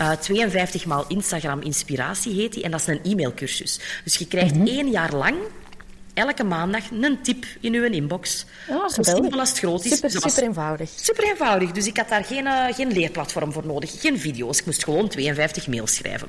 Uh, 0.00 0.10
52 0.12 0.84
maal 0.84 1.04
Instagram 1.08 1.60
Inspiratie 1.60 2.34
heet 2.34 2.52
die. 2.52 2.62
En 2.62 2.70
dat 2.70 2.80
is 2.80 2.86
een 2.86 3.00
e-mailcursus. 3.02 3.80
Dus 4.04 4.16
je 4.16 4.26
krijgt 4.26 4.54
mm 4.54 4.66
-hmm. 4.66 4.76
één 4.76 4.90
jaar 4.90 5.14
lang 5.14 5.36
elke 6.20 6.44
maandag 6.44 6.90
een 6.90 7.18
tip 7.22 7.44
in 7.60 7.74
uw 7.74 7.84
inbox. 7.84 8.46
Oh, 8.68 8.88
Zo 8.88 9.02
simpel 9.02 9.38
als 9.38 9.48
het 9.48 9.58
groot 9.58 9.84
is. 9.84 9.94
Super, 9.94 10.10
super 10.10 10.42
eenvoudig. 10.42 10.90
Super 10.94 11.24
eenvoudig. 11.24 11.72
Dus 11.72 11.86
ik 11.86 11.96
had 11.96 12.08
daar 12.08 12.24
geen, 12.24 12.44
uh, 12.44 12.64
geen 12.72 12.92
leerplatform 12.92 13.52
voor 13.52 13.66
nodig, 13.66 14.00
geen 14.00 14.18
video's. 14.18 14.58
Ik 14.58 14.66
moest 14.66 14.84
gewoon 14.84 15.08
52 15.08 15.66
mails 15.66 15.94
schrijven. 15.94 16.28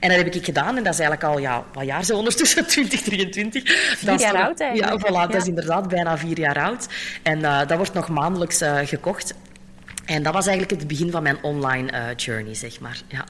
En 0.00 0.08
dat 0.08 0.18
heb 0.18 0.34
ik 0.34 0.44
gedaan 0.44 0.76
en 0.76 0.84
dat 0.84 0.92
is 0.92 1.00
eigenlijk 1.00 1.32
al 1.32 1.38
ja, 1.38 1.64
wat 1.72 1.84
jaar 1.84 2.04
zo 2.04 2.16
ondertussen, 2.16 2.66
2023. 2.74 3.62
Vier 3.96 4.10
dat 4.10 4.20
jaar 4.20 4.46
oud 4.46 4.60
eigenlijk. 4.60 5.02
Ja, 5.02 5.08
voilà, 5.08 5.14
ja. 5.14 5.26
dat 5.26 5.42
is 5.42 5.48
inderdaad 5.48 5.88
bijna 5.88 6.18
vier 6.18 6.38
jaar 6.38 6.62
oud. 6.62 6.86
En 7.22 7.38
uh, 7.38 7.58
dat 7.58 7.76
wordt 7.76 7.94
nog 7.94 8.08
maandelijks 8.08 8.62
uh, 8.62 8.78
gekocht. 8.84 9.34
En 10.04 10.22
dat 10.22 10.32
was 10.32 10.46
eigenlijk 10.46 10.78
het 10.78 10.88
begin 10.88 11.10
van 11.10 11.22
mijn 11.22 11.42
online 11.42 12.14
journey, 12.16 12.54
zeg 12.54 12.80
maar. 12.80 13.00
Ja. 13.08 13.24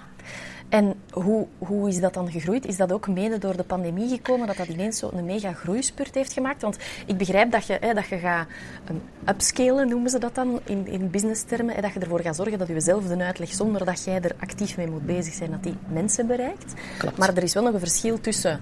En 0.72 0.94
hoe, 1.10 1.46
hoe 1.58 1.88
is 1.88 2.00
dat 2.00 2.14
dan 2.14 2.30
gegroeid? 2.30 2.66
Is 2.66 2.76
dat 2.76 2.92
ook 2.92 3.08
mede 3.08 3.38
door 3.38 3.56
de 3.56 3.62
pandemie 3.62 4.08
gekomen, 4.08 4.46
dat 4.46 4.56
dat 4.56 4.68
ineens 4.68 4.98
zo 4.98 5.10
een 5.12 5.24
mega 5.24 5.52
groeispurt 5.52 6.14
heeft 6.14 6.32
gemaakt? 6.32 6.62
Want 6.62 6.76
ik 7.06 7.16
begrijp 7.16 7.50
dat 7.50 7.66
je, 7.66 7.76
hè, 7.80 7.94
dat 7.94 8.06
je 8.06 8.18
gaat 8.18 8.46
um, 8.90 9.02
upscalen, 9.28 9.88
noemen 9.88 10.10
ze 10.10 10.18
dat 10.18 10.34
dan, 10.34 10.60
in, 10.64 10.86
in 10.86 11.10
businesstermen. 11.10 11.74
Hè, 11.74 11.80
dat 11.80 11.92
je 11.92 12.00
ervoor 12.00 12.20
gaat 12.20 12.36
zorgen 12.36 12.58
dat 12.58 12.68
je 12.68 12.80
zelf 12.80 13.06
de 13.06 13.24
uitleg, 13.24 13.52
zonder 13.52 13.84
dat 13.84 14.04
jij 14.04 14.20
er 14.20 14.34
actief 14.38 14.76
mee 14.76 14.90
moet 14.90 15.06
bezig 15.06 15.34
zijn, 15.34 15.50
dat 15.50 15.62
die 15.62 15.76
mensen 15.88 16.26
bereikt. 16.26 16.74
Klopt. 16.98 17.18
Maar 17.18 17.36
er 17.36 17.42
is 17.42 17.54
wel 17.54 17.62
nog 17.62 17.72
een 17.72 17.78
verschil 17.78 18.20
tussen 18.20 18.60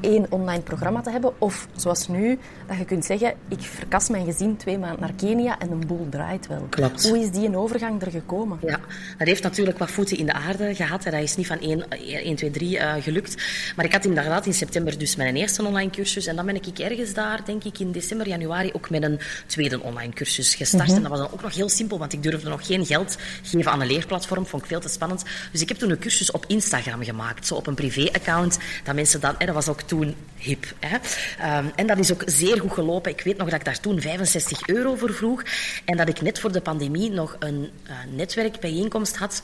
één 0.00 0.26
online 0.28 0.62
programma 0.62 1.00
te 1.00 1.10
hebben. 1.10 1.32
Of 1.38 1.68
zoals 1.76 2.08
nu, 2.08 2.38
dat 2.66 2.76
je 2.76 2.84
kunt 2.84 3.04
zeggen, 3.04 3.34
ik 3.48 3.60
verkas 3.60 4.08
mijn 4.08 4.24
gezin 4.24 4.56
twee 4.56 4.78
maanden 4.78 5.00
naar 5.00 5.12
Kenia 5.12 5.58
en 5.58 5.70
een 5.70 5.86
boel 5.86 6.06
draait 6.10 6.46
wel. 6.46 6.66
Klopt. 6.70 7.08
Hoe 7.08 7.18
is 7.18 7.30
die 7.30 7.46
een 7.46 7.56
overgang 7.56 8.02
er 8.02 8.10
gekomen? 8.10 8.58
Ja, 8.62 8.80
dat 9.18 9.26
heeft 9.26 9.42
natuurlijk 9.42 9.78
wat 9.78 9.90
voeten 9.90 10.16
in 10.16 10.26
de 10.26 10.32
aarde 10.32 10.74
gehad. 10.74 11.04
En 11.04 11.12
dat 11.12 11.22
is 11.22 11.36
niet 11.36 11.46
van 11.46 11.60
1, 11.60 11.88
1 11.88 12.36
2, 12.36 12.50
3 12.50 12.76
uh, 12.76 12.92
gelukt. 13.00 13.34
Maar 13.76 13.84
ik 13.84 13.92
had 13.92 14.04
inderdaad 14.04 14.46
in 14.46 14.54
september 14.54 14.98
dus 14.98 15.16
mijn 15.16 15.36
eerste 15.36 15.64
online 15.64 15.90
cursus. 15.90 16.26
En 16.26 16.36
dan 16.36 16.46
ben 16.46 16.54
ik 16.54 16.78
ergens 16.78 17.14
daar, 17.14 17.44
denk 17.44 17.64
ik, 17.64 17.78
in 17.78 17.92
december, 17.92 18.28
januari 18.28 18.70
ook 18.72 18.90
met 18.90 19.02
een 19.02 19.20
tweede 19.46 19.80
online 19.80 20.12
cursus 20.12 20.54
gestart. 20.54 20.88
Mm 20.88 20.94
-hmm. 20.94 20.96
En 20.96 21.02
dat 21.02 21.10
was 21.10 21.20
dan 21.20 21.32
ook 21.32 21.42
nog 21.42 21.54
heel 21.54 21.68
simpel, 21.68 21.98
want 21.98 22.12
ik 22.12 22.22
durfde 22.22 22.48
nog 22.48 22.66
geen 22.66 22.86
geld 22.86 23.16
geven 23.42 23.72
aan 23.72 23.80
een 23.80 23.86
leerplatform. 23.86 24.46
Vond 24.46 24.62
ik 24.62 24.68
veel 24.68 24.80
te 24.80 24.88
spannend. 24.88 25.24
Dus 25.52 25.60
ik 25.60 25.68
heb 25.68 25.78
toen 25.78 25.90
een 25.90 25.98
cursus 25.98 26.30
op 26.30 26.44
Instagram 26.46 27.04
gemaakt. 27.04 27.46
Zo 27.46 27.54
op 27.54 27.66
een 27.66 27.74
privé-account. 27.74 28.58
Dat 28.84 28.94
mensen 28.94 29.20
dan, 29.20 29.34
hè, 29.38 29.46
dat 29.46 29.54
was 29.54 29.68
ook 29.68 29.82
toen 29.90 30.16
hip. 30.36 30.64
Um, 30.64 31.72
en 31.76 31.86
dat 31.86 31.98
is 31.98 32.12
ook 32.12 32.22
zeer 32.26 32.60
goed 32.60 32.72
gelopen. 32.72 33.10
Ik 33.10 33.20
weet 33.20 33.36
nog 33.36 33.48
dat 33.48 33.58
ik 33.58 33.64
daar 33.64 33.80
toen 33.80 34.00
65 34.00 34.66
euro 34.66 34.94
voor 34.94 35.12
vroeg. 35.12 35.42
En 35.84 35.96
dat 35.96 36.08
ik 36.08 36.20
net 36.20 36.40
voor 36.40 36.52
de 36.52 36.60
pandemie 36.60 37.10
nog 37.10 37.36
een 37.38 37.70
uh, 37.86 37.92
netwerkbijeenkomst 38.14 39.16
had. 39.16 39.42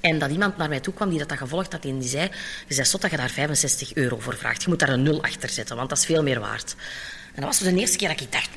En 0.00 0.18
dat 0.18 0.30
iemand 0.30 0.56
naar 0.56 0.68
mij 0.68 0.80
toe 0.80 0.94
kwam 0.94 1.08
die 1.08 1.18
dat, 1.18 1.28
dat 1.28 1.38
gevolgd 1.38 1.72
had 1.72 1.84
en 1.84 1.98
die 1.98 2.08
zei, 2.08 2.30
je 2.68 2.74
zei 2.74 2.86
zot 2.86 3.00
dat 3.00 3.10
je 3.10 3.16
daar 3.16 3.30
65 3.30 3.94
euro 3.94 4.18
voor 4.18 4.36
vraagt. 4.36 4.62
Je 4.62 4.68
moet 4.68 4.78
daar 4.78 4.88
een 4.88 5.02
nul 5.02 5.22
achter 5.22 5.48
zetten, 5.48 5.76
want 5.76 5.88
dat 5.88 5.98
is 5.98 6.04
veel 6.04 6.22
meer 6.22 6.40
waard. 6.40 6.76
En 7.34 7.42
dat 7.42 7.44
was 7.44 7.58
de 7.58 7.74
eerste 7.74 7.96
keer 7.96 8.08
dat 8.08 8.20
ik 8.20 8.32
dacht, 8.32 8.48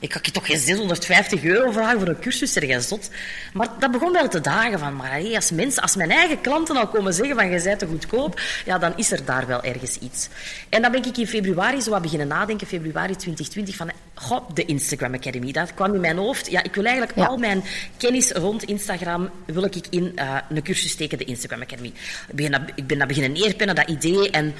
ik 0.00 0.08
kan 0.08 0.20
je 0.22 0.30
toch 0.30 0.46
geen 0.46 0.58
650 0.58 1.44
euro 1.44 1.70
vragen 1.70 1.98
voor 1.98 2.08
een 2.08 2.18
cursus, 2.18 2.56
er 2.56 2.82
zot. 2.82 3.10
Maar 3.52 3.68
dat 3.78 3.90
begon 3.90 4.12
wel 4.12 4.28
te 4.28 4.40
dagen 4.40 4.78
van, 4.78 4.96
maar 4.96 5.10
hey, 5.10 5.34
als 5.34 5.50
mensen, 5.50 5.82
als 5.82 5.96
mijn 5.96 6.10
eigen 6.10 6.40
klanten 6.40 6.76
al 6.76 6.88
komen 6.88 7.14
zeggen 7.14 7.36
van, 7.36 7.50
je 7.50 7.62
bent 7.62 7.78
te 7.78 7.86
goedkoop, 7.86 8.40
ja, 8.64 8.78
dan 8.78 8.92
is 8.96 9.12
er 9.12 9.24
daar 9.24 9.46
wel 9.46 9.62
ergens 9.62 9.98
iets. 9.98 10.28
En 10.68 10.82
dan 10.82 10.90
ben 10.90 11.04
ik 11.04 11.16
in 11.16 11.26
februari 11.26 11.80
zo 11.80 11.90
wat 11.90 12.02
beginnen 12.02 12.28
nadenken, 12.28 12.66
februari 12.66 13.16
2020, 13.16 13.76
van, 13.76 13.90
goh, 14.14 14.48
de 14.54 14.64
Instagram 14.64 15.14
Academy. 15.14 15.52
Dat 15.52 15.74
kwam 15.74 15.94
in 15.94 16.00
mijn 16.00 16.16
hoofd. 16.16 16.50
Ja, 16.50 16.62
ik 16.62 16.74
wil 16.74 16.84
eigenlijk 16.84 17.16
ja. 17.18 17.26
al 17.26 17.36
mijn 17.36 17.64
kennis 17.96 18.30
rond 18.32 18.62
Instagram, 18.62 19.30
wil 19.46 19.64
ik 19.64 19.86
in 19.90 20.12
uh, 20.16 20.36
een 20.48 20.62
cursus 20.62 20.90
steken, 20.90 21.18
de 21.18 21.24
Instagram 21.24 21.62
Academy. 21.62 21.92
Ik 22.28 22.34
ben 22.34 22.50
dat, 22.50 22.60
ik 22.74 22.86
ben 22.86 22.98
dat 22.98 23.08
beginnen 23.08 23.32
neerpennen, 23.32 23.74
dat 23.76 23.88
idee, 23.88 24.30
en 24.30 24.54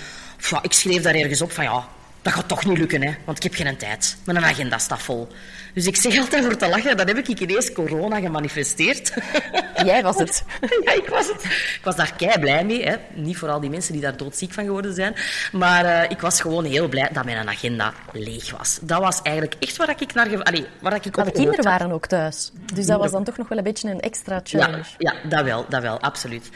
ja, 0.50 0.62
ik 0.62 0.72
schreef 0.72 1.02
daar 1.02 1.14
ergens 1.14 1.40
op 1.40 1.52
van, 1.52 1.64
ja, 1.64 1.88
dat 2.22 2.32
gaat 2.32 2.48
toch 2.48 2.64
niet 2.64 2.78
lukken, 2.78 3.02
hè? 3.02 3.14
want 3.24 3.36
ik 3.36 3.42
heb 3.42 3.54
geen 3.54 3.76
tijd. 3.76 4.16
Mijn 4.24 4.44
agenda 4.44 4.78
staat 4.78 5.02
vol. 5.02 5.28
Dus 5.74 5.86
ik 5.86 5.96
zeg 5.96 6.18
altijd 6.18 6.44
voor 6.44 6.56
te 6.56 6.68
lachen, 6.68 6.96
dan 6.96 7.06
heb 7.06 7.16
ik 7.18 7.40
ineens 7.40 7.72
corona 7.72 8.20
gemanifesteerd. 8.20 9.12
Jij 9.84 10.02
was 10.02 10.18
het. 10.18 10.44
ja, 10.84 10.92
ik 10.92 11.08
was 11.08 11.26
het. 11.26 11.44
Ik 11.44 11.80
was 11.82 11.96
daar 11.96 12.14
kei 12.16 12.38
blij 12.38 12.64
mee. 12.64 12.84
Hè. 12.84 12.96
Niet 13.14 13.36
voor 13.36 13.48
al 13.48 13.60
die 13.60 13.70
mensen 13.70 13.92
die 13.92 14.02
daar 14.02 14.16
doodziek 14.16 14.52
van 14.52 14.64
geworden 14.64 14.94
zijn. 14.94 15.14
Maar 15.52 15.84
uh, 15.84 16.10
ik 16.10 16.20
was 16.20 16.40
gewoon 16.40 16.64
heel 16.64 16.88
blij 16.88 17.08
dat 17.12 17.24
mijn 17.24 17.48
agenda 17.48 17.92
leeg 18.12 18.56
was. 18.56 18.78
Dat 18.82 19.00
was 19.00 19.22
eigenlijk 19.22 19.56
echt 19.58 19.76
waar 19.76 19.90
ik 20.00 20.14
naar... 20.14 20.42
Allee, 20.42 20.66
waar 20.80 20.94
ik 20.94 21.16
maar 21.16 21.24
de 21.24 21.32
kinderen 21.32 21.64
had. 21.64 21.78
waren 21.78 21.94
ook 21.94 22.06
thuis. 22.06 22.52
Dus 22.74 22.86
dat 22.86 22.98
was 22.98 23.10
dan 23.10 23.24
toch 23.24 23.36
nog 23.36 23.48
wel 23.48 23.58
een 23.58 23.64
beetje 23.64 23.90
een 23.90 24.00
extra 24.00 24.40
challenge. 24.44 24.84
Ja, 24.98 25.12
ja 25.22 25.28
dat 25.28 25.44
wel, 25.44 25.64
dat 25.68 25.82
wel, 25.82 26.00
absoluut. 26.00 26.50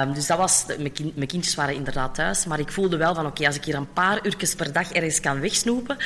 Um, 0.00 0.12
dus 0.14 0.26
dat 0.26 0.38
was... 0.38 0.64
Mijn, 0.66 0.92
kind, 0.92 1.16
mijn, 1.16 1.28
kindjes 1.28 1.54
waren 1.54 1.74
inderdaad 1.74 2.14
thuis. 2.14 2.44
Maar 2.44 2.58
ik 2.58 2.72
voelde 2.72 2.96
wel 2.96 3.14
van, 3.14 3.24
oké, 3.24 3.32
okay, 3.32 3.46
als 3.46 3.56
ik 3.56 3.64
hier 3.64 3.74
een 3.74 3.92
paar 3.92 4.18
uurtjes 4.22 4.54
per 4.54 4.72
dag 4.72 4.92
ergens 4.92 5.20
kan 5.20 5.40
wegsnoepen... 5.40 5.96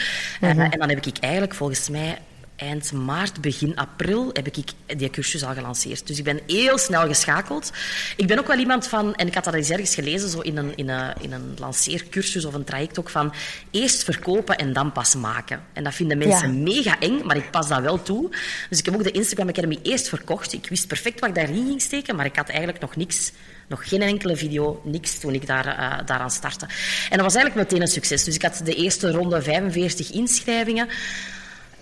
Mm 0.40 0.50
-hmm. 0.50 0.58
uh, 0.58 0.72
en 0.72 0.78
dan 0.78 0.88
heb 0.88 1.06
ik 1.06 1.18
eigenlijk 1.18 1.54
volgens 1.54 1.88
mij 1.88 2.18
eind 2.56 2.92
maart, 2.92 3.40
begin 3.40 3.76
april 3.76 4.30
heb 4.32 4.46
ik 4.46 4.64
die 4.96 5.10
cursus 5.10 5.44
al 5.44 5.54
gelanceerd. 5.54 6.06
Dus 6.06 6.18
ik 6.18 6.24
ben 6.24 6.40
heel 6.46 6.78
snel 6.78 7.06
geschakeld. 7.06 7.72
Ik 8.16 8.26
ben 8.26 8.38
ook 8.38 8.46
wel 8.46 8.58
iemand 8.58 8.86
van, 8.86 9.14
en 9.14 9.26
ik 9.26 9.34
had 9.34 9.44
dat 9.44 9.54
eens 9.54 9.70
ergens 9.70 9.94
gelezen, 9.94 10.28
zo 10.28 10.40
in 10.40 10.56
een, 10.56 10.76
in 10.76 10.88
een, 10.88 11.14
in 11.20 11.32
een 11.32 11.54
lanceercursus 11.58 12.44
of 12.44 12.54
een 12.54 12.64
traject 12.64 12.98
ook, 12.98 13.10
van 13.10 13.32
eerst 13.70 14.04
verkopen 14.04 14.56
en 14.56 14.72
dan 14.72 14.92
pas 14.92 15.14
maken. 15.14 15.62
En 15.72 15.84
dat 15.84 15.94
vinden 15.94 16.18
mensen 16.18 16.56
ja. 16.56 16.62
mega 16.62 17.00
eng, 17.00 17.20
maar 17.24 17.36
ik 17.36 17.50
pas 17.50 17.68
dat 17.68 17.80
wel 17.80 18.02
toe. 18.02 18.30
Dus 18.68 18.78
ik 18.78 18.84
heb 18.84 18.94
ook 18.94 19.04
de 19.04 19.10
Instagram 19.10 19.48
Academy 19.48 19.78
eerst 19.82 20.08
verkocht. 20.08 20.52
Ik 20.52 20.68
wist 20.68 20.86
perfect 20.86 21.20
wat 21.20 21.28
ik 21.28 21.34
daarin 21.34 21.66
ging 21.66 21.82
steken, 21.82 22.16
maar 22.16 22.26
ik 22.26 22.36
had 22.36 22.48
eigenlijk 22.48 22.80
nog 22.80 22.96
niks 22.96 23.32
nog 23.68 23.88
geen 23.88 24.02
enkele 24.02 24.36
video, 24.36 24.80
niks 24.84 25.18
toen 25.18 25.34
ik 25.34 25.46
daar, 25.46 25.66
uh, 25.66 26.06
daaraan 26.06 26.30
startte. 26.30 26.64
En 27.10 27.16
dat 27.16 27.20
was 27.20 27.34
eigenlijk 27.34 27.54
meteen 27.54 27.80
een 27.80 27.92
succes. 27.92 28.24
Dus 28.24 28.34
ik 28.34 28.42
had 28.42 28.60
de 28.64 28.74
eerste 28.74 29.10
ronde 29.10 29.42
45 29.42 30.12
inschrijvingen. 30.12 30.88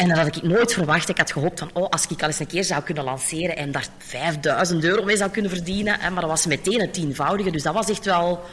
En 0.03 0.09
dat 0.09 0.19
had 0.19 0.37
ik 0.37 0.43
nooit 0.43 0.73
verwacht. 0.73 1.09
Ik 1.09 1.19
had 1.19 1.33
gehoopt 1.33 1.59
van, 1.59 1.71
oh, 1.73 1.89
als 1.89 2.07
ik 2.07 2.23
al 2.23 2.29
eens 2.29 2.39
een 2.39 2.47
keer 2.47 2.65
zou 2.65 2.83
kunnen 2.83 3.05
lanceren 3.05 3.57
en 3.57 3.73
daar 3.73 3.87
5000 3.99 4.85
euro 4.85 5.05
mee 5.05 5.17
zou 5.17 5.31
kunnen 5.31 5.51
verdienen. 5.51 5.99
Maar 6.01 6.21
dat 6.21 6.31
was 6.31 6.47
meteen 6.47 6.81
het 6.81 6.95
tienvoudige. 6.95 7.51
Dus 7.51 7.63
dat 7.63 7.75
was 7.75 7.91
echt 7.91 8.05
wel 8.05 8.45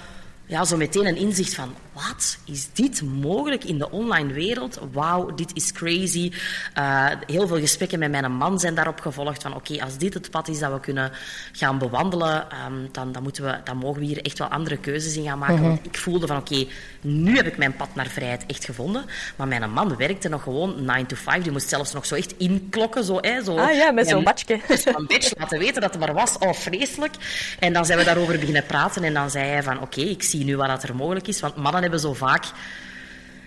ja, 0.45 0.65
zo 0.65 0.77
meteen 0.77 1.05
een 1.05 1.17
inzicht 1.17 1.53
van, 1.53 1.73
wat 2.07 2.37
is 2.45 2.67
dit 2.73 3.01
mogelijk 3.01 3.63
in 3.63 3.77
de 3.77 3.91
online 3.91 4.33
wereld? 4.33 4.79
Wauw, 4.91 5.35
dit 5.35 5.51
is 5.53 5.71
crazy. 5.71 6.31
Uh, 6.77 7.05
heel 7.27 7.47
veel 7.47 7.59
gesprekken 7.59 7.99
met 7.99 8.11
mijn 8.11 8.31
man 8.31 8.59
zijn 8.59 8.75
daarop 8.75 8.99
gevolgd 8.99 9.41
van, 9.41 9.53
oké, 9.55 9.71
okay, 9.71 9.85
als 9.85 9.97
dit 9.97 10.13
het 10.13 10.31
pad 10.31 10.47
is 10.47 10.59
dat 10.59 10.71
we 10.71 10.79
kunnen 10.79 11.11
gaan 11.51 11.77
bewandelen, 11.77 12.47
um, 12.65 12.89
dan, 12.91 13.11
dan, 13.11 13.23
moeten 13.23 13.43
we, 13.43 13.57
dan 13.63 13.77
mogen 13.77 13.99
we 13.99 14.05
hier 14.05 14.21
echt 14.21 14.37
wel 14.37 14.47
andere 14.47 14.77
keuzes 14.77 15.15
in 15.15 15.23
gaan 15.23 15.37
maken. 15.39 15.55
Mm 15.55 15.61
-hmm. 15.61 15.69
Want 15.69 15.85
ik 15.85 15.97
voelde 15.97 16.27
van, 16.27 16.37
oké, 16.37 16.53
okay, 16.53 16.67
nu 17.01 17.35
heb 17.35 17.45
ik 17.45 17.57
mijn 17.57 17.75
pad 17.75 17.95
naar 17.95 18.07
vrijheid 18.07 18.45
echt 18.45 18.65
gevonden. 18.65 19.05
Maar 19.35 19.47
mijn 19.47 19.71
man 19.71 19.95
werkte 19.95 20.29
nog 20.29 20.43
gewoon 20.43 20.85
9 20.85 21.05
to 21.05 21.15
5. 21.15 21.43
Die 21.43 21.51
moest 21.51 21.69
zelfs 21.69 21.93
nog 21.93 22.05
zo 22.05 22.15
echt 22.15 22.33
inklokken. 22.37 23.03
Zo, 23.03 23.17
hè, 23.21 23.43
zo, 23.43 23.57
ah 23.57 23.73
ja, 23.73 23.91
met 23.91 24.07
zo'n 24.07 24.23
badje. 24.23 24.59
Een 24.85 25.07
beetje 25.07 25.35
laten 25.37 25.59
weten 25.59 25.81
dat 25.81 25.91
het 25.91 25.99
maar 25.99 26.13
was. 26.13 26.37
Oh, 26.37 26.53
vreselijk. 26.53 27.13
En 27.59 27.73
dan 27.73 27.85
zijn 27.85 27.97
we 27.97 28.05
daarover 28.05 28.39
beginnen 28.39 28.65
praten. 28.65 29.03
En 29.03 29.13
dan 29.13 29.29
zei 29.29 29.47
hij 29.47 29.63
van, 29.63 29.75
oké, 29.75 29.99
okay, 29.99 30.11
ik 30.11 30.23
zie 30.23 30.43
nu 30.43 30.57
wat 30.57 30.83
er 30.83 30.95
mogelijk 30.95 31.27
is. 31.27 31.39
Want 31.39 31.55
mannen 31.55 31.88
hebben 31.89 31.99
zo 31.99 32.13
vaak... 32.13 32.45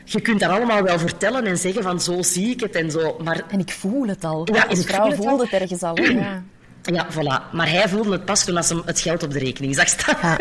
Je 0.05 0.21
kunt 0.21 0.41
daar 0.41 0.51
allemaal 0.51 0.83
wel 0.83 0.99
vertellen 0.99 1.45
en 1.45 1.59
zeggen 1.59 1.83
van 1.83 2.01
zo 2.01 2.23
zie 2.23 2.51
ik 2.51 2.61
het 2.61 2.75
en 2.75 2.91
zo, 2.91 3.17
maar... 3.25 3.43
En 3.49 3.61
ik 3.61 3.71
voel 3.71 4.07
het 4.07 4.25
al. 4.25 4.49
Ja, 4.53 4.65
Als 4.65 4.85
vrouw 4.85 5.13
voel 5.13 5.29
voelt 5.29 5.41
het 5.41 5.61
ergens 5.61 5.83
al. 5.83 6.01
Ja. 6.01 6.43
Ja, 6.83 7.07
voilà. 7.11 7.53
Maar 7.53 7.71
hij 7.71 7.89
voelde 7.89 8.13
het 8.13 8.25
pas 8.25 8.45
toen 8.45 8.57
als 8.57 8.69
hem 8.69 8.83
het 8.85 9.01
geld 9.01 9.23
op 9.23 9.31
de 9.31 9.39
rekening 9.39 9.75
zag 9.75 9.89
staan. 9.89 10.17
Ja. 10.23 10.39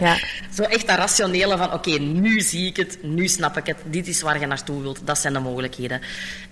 ja. 0.06 0.16
Zo 0.54 0.62
echt 0.62 0.86
dat 0.86 0.96
rationele 0.96 1.56
van, 1.56 1.72
oké, 1.72 1.74
okay, 1.74 2.06
nu 2.06 2.40
zie 2.40 2.66
ik 2.66 2.76
het, 2.76 2.98
nu 3.02 3.28
snap 3.28 3.56
ik 3.56 3.66
het, 3.66 3.76
dit 3.84 4.06
is 4.06 4.22
waar 4.22 4.40
je 4.40 4.46
naartoe 4.46 4.82
wilt, 4.82 5.00
dat 5.04 5.18
zijn 5.18 5.32
de 5.32 5.38
mogelijkheden. 5.38 6.00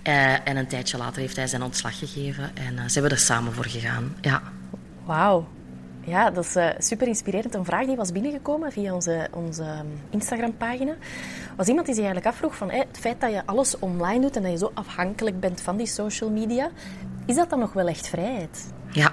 Uh, 0.07 0.47
en 0.47 0.57
een 0.57 0.67
tijdje 0.67 0.97
later 0.97 1.21
heeft 1.21 1.35
hij 1.35 1.47
zijn 1.47 1.63
ontslag 1.63 1.99
gegeven 1.99 2.51
en 2.53 2.73
uh, 2.73 2.81
zijn 2.85 3.03
we 3.03 3.09
er 3.09 3.17
samen 3.17 3.53
voor 3.53 3.65
gegaan. 3.65 4.15
Ja. 4.21 4.41
Wauw. 5.05 5.47
Ja, 6.05 6.29
dat 6.29 6.45
is 6.45 6.55
uh, 6.55 6.69
super 6.77 7.07
inspirerend. 7.07 7.55
Een 7.55 7.65
vraag 7.65 7.85
die 7.85 7.95
was 7.95 8.11
binnengekomen 8.11 8.71
via 8.71 8.93
onze, 8.93 9.27
onze 9.33 9.65
Instagram-pagina 10.09 10.95
was 11.55 11.67
iemand 11.67 11.85
die 11.85 11.95
zich 11.95 12.03
eigenlijk 12.03 12.33
afvroeg 12.33 12.55
van 12.55 12.69
hey, 12.69 12.85
het 12.87 12.99
feit 12.99 13.21
dat 13.21 13.31
je 13.31 13.45
alles 13.45 13.79
online 13.79 14.21
doet 14.21 14.35
en 14.35 14.41
dat 14.41 14.51
je 14.51 14.57
zo 14.57 14.71
afhankelijk 14.73 15.39
bent 15.39 15.61
van 15.61 15.77
die 15.77 15.87
social 15.87 16.29
media, 16.29 16.69
is 17.25 17.35
dat 17.35 17.49
dan 17.49 17.59
nog 17.59 17.73
wel 17.73 17.87
echt 17.87 18.07
vrijheid? 18.07 18.67
Ja, 18.91 19.11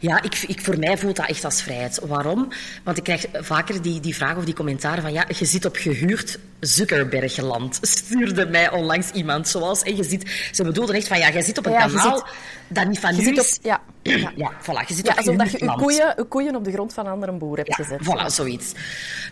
ja, 0.00 0.22
ik, 0.22 0.44
ik, 0.46 0.60
voor 0.60 0.78
mij 0.78 0.98
voelt 0.98 1.16
dat 1.16 1.26
echt 1.26 1.44
als 1.44 1.62
vrijheid. 1.62 2.00
Waarom? 2.06 2.48
Want 2.82 2.96
ik 2.96 3.04
krijg 3.04 3.26
vaker 3.32 3.82
die, 3.82 4.00
die 4.00 4.14
vraag 4.14 4.36
of 4.36 4.44
die 4.44 4.54
commentaren 4.54 5.02
van 5.02 5.12
ja, 5.12 5.24
je 5.38 5.44
zit 5.44 5.64
op 5.64 5.76
gehuurd 5.76 6.38
Zuckerbergland. 6.60 7.78
Stuurde 7.96 8.46
mij 8.46 8.70
onlangs 8.70 9.10
iemand 9.10 9.48
zoals. 9.48 9.82
En 9.82 9.96
je 9.96 10.04
zit, 10.04 10.48
ze 10.52 10.64
bedoelden 10.64 10.94
echt 10.94 11.08
van 11.08 11.18
ja, 11.18 11.30
jij 11.30 11.42
zit 11.42 11.58
op 11.58 11.66
een 11.66 11.72
kanaal 11.72 12.16
zit, 12.16 12.24
dat 12.68 12.86
niet 12.86 12.98
van 13.00 13.16
nu 13.16 13.32
is. 13.32 13.58
ja. 13.62 13.80
Ja, 14.04 14.32
ja 14.36 14.52
voilà, 14.62 14.86
je 14.86 14.94
zit 14.94 15.06
ja, 15.06 15.14
alsof 15.14 15.36
dat 15.36 15.50
je 15.50 15.74
koeien, 15.76 16.28
koeien 16.28 16.56
op 16.56 16.64
de 16.64 16.72
grond 16.72 16.92
van 16.92 17.06
een 17.06 17.12
andere 17.12 17.32
boer 17.32 17.56
hebt 17.56 17.68
ja, 17.68 17.74
gezet. 17.74 18.00
Voilà, 18.02 18.26
zoiets. 18.26 18.72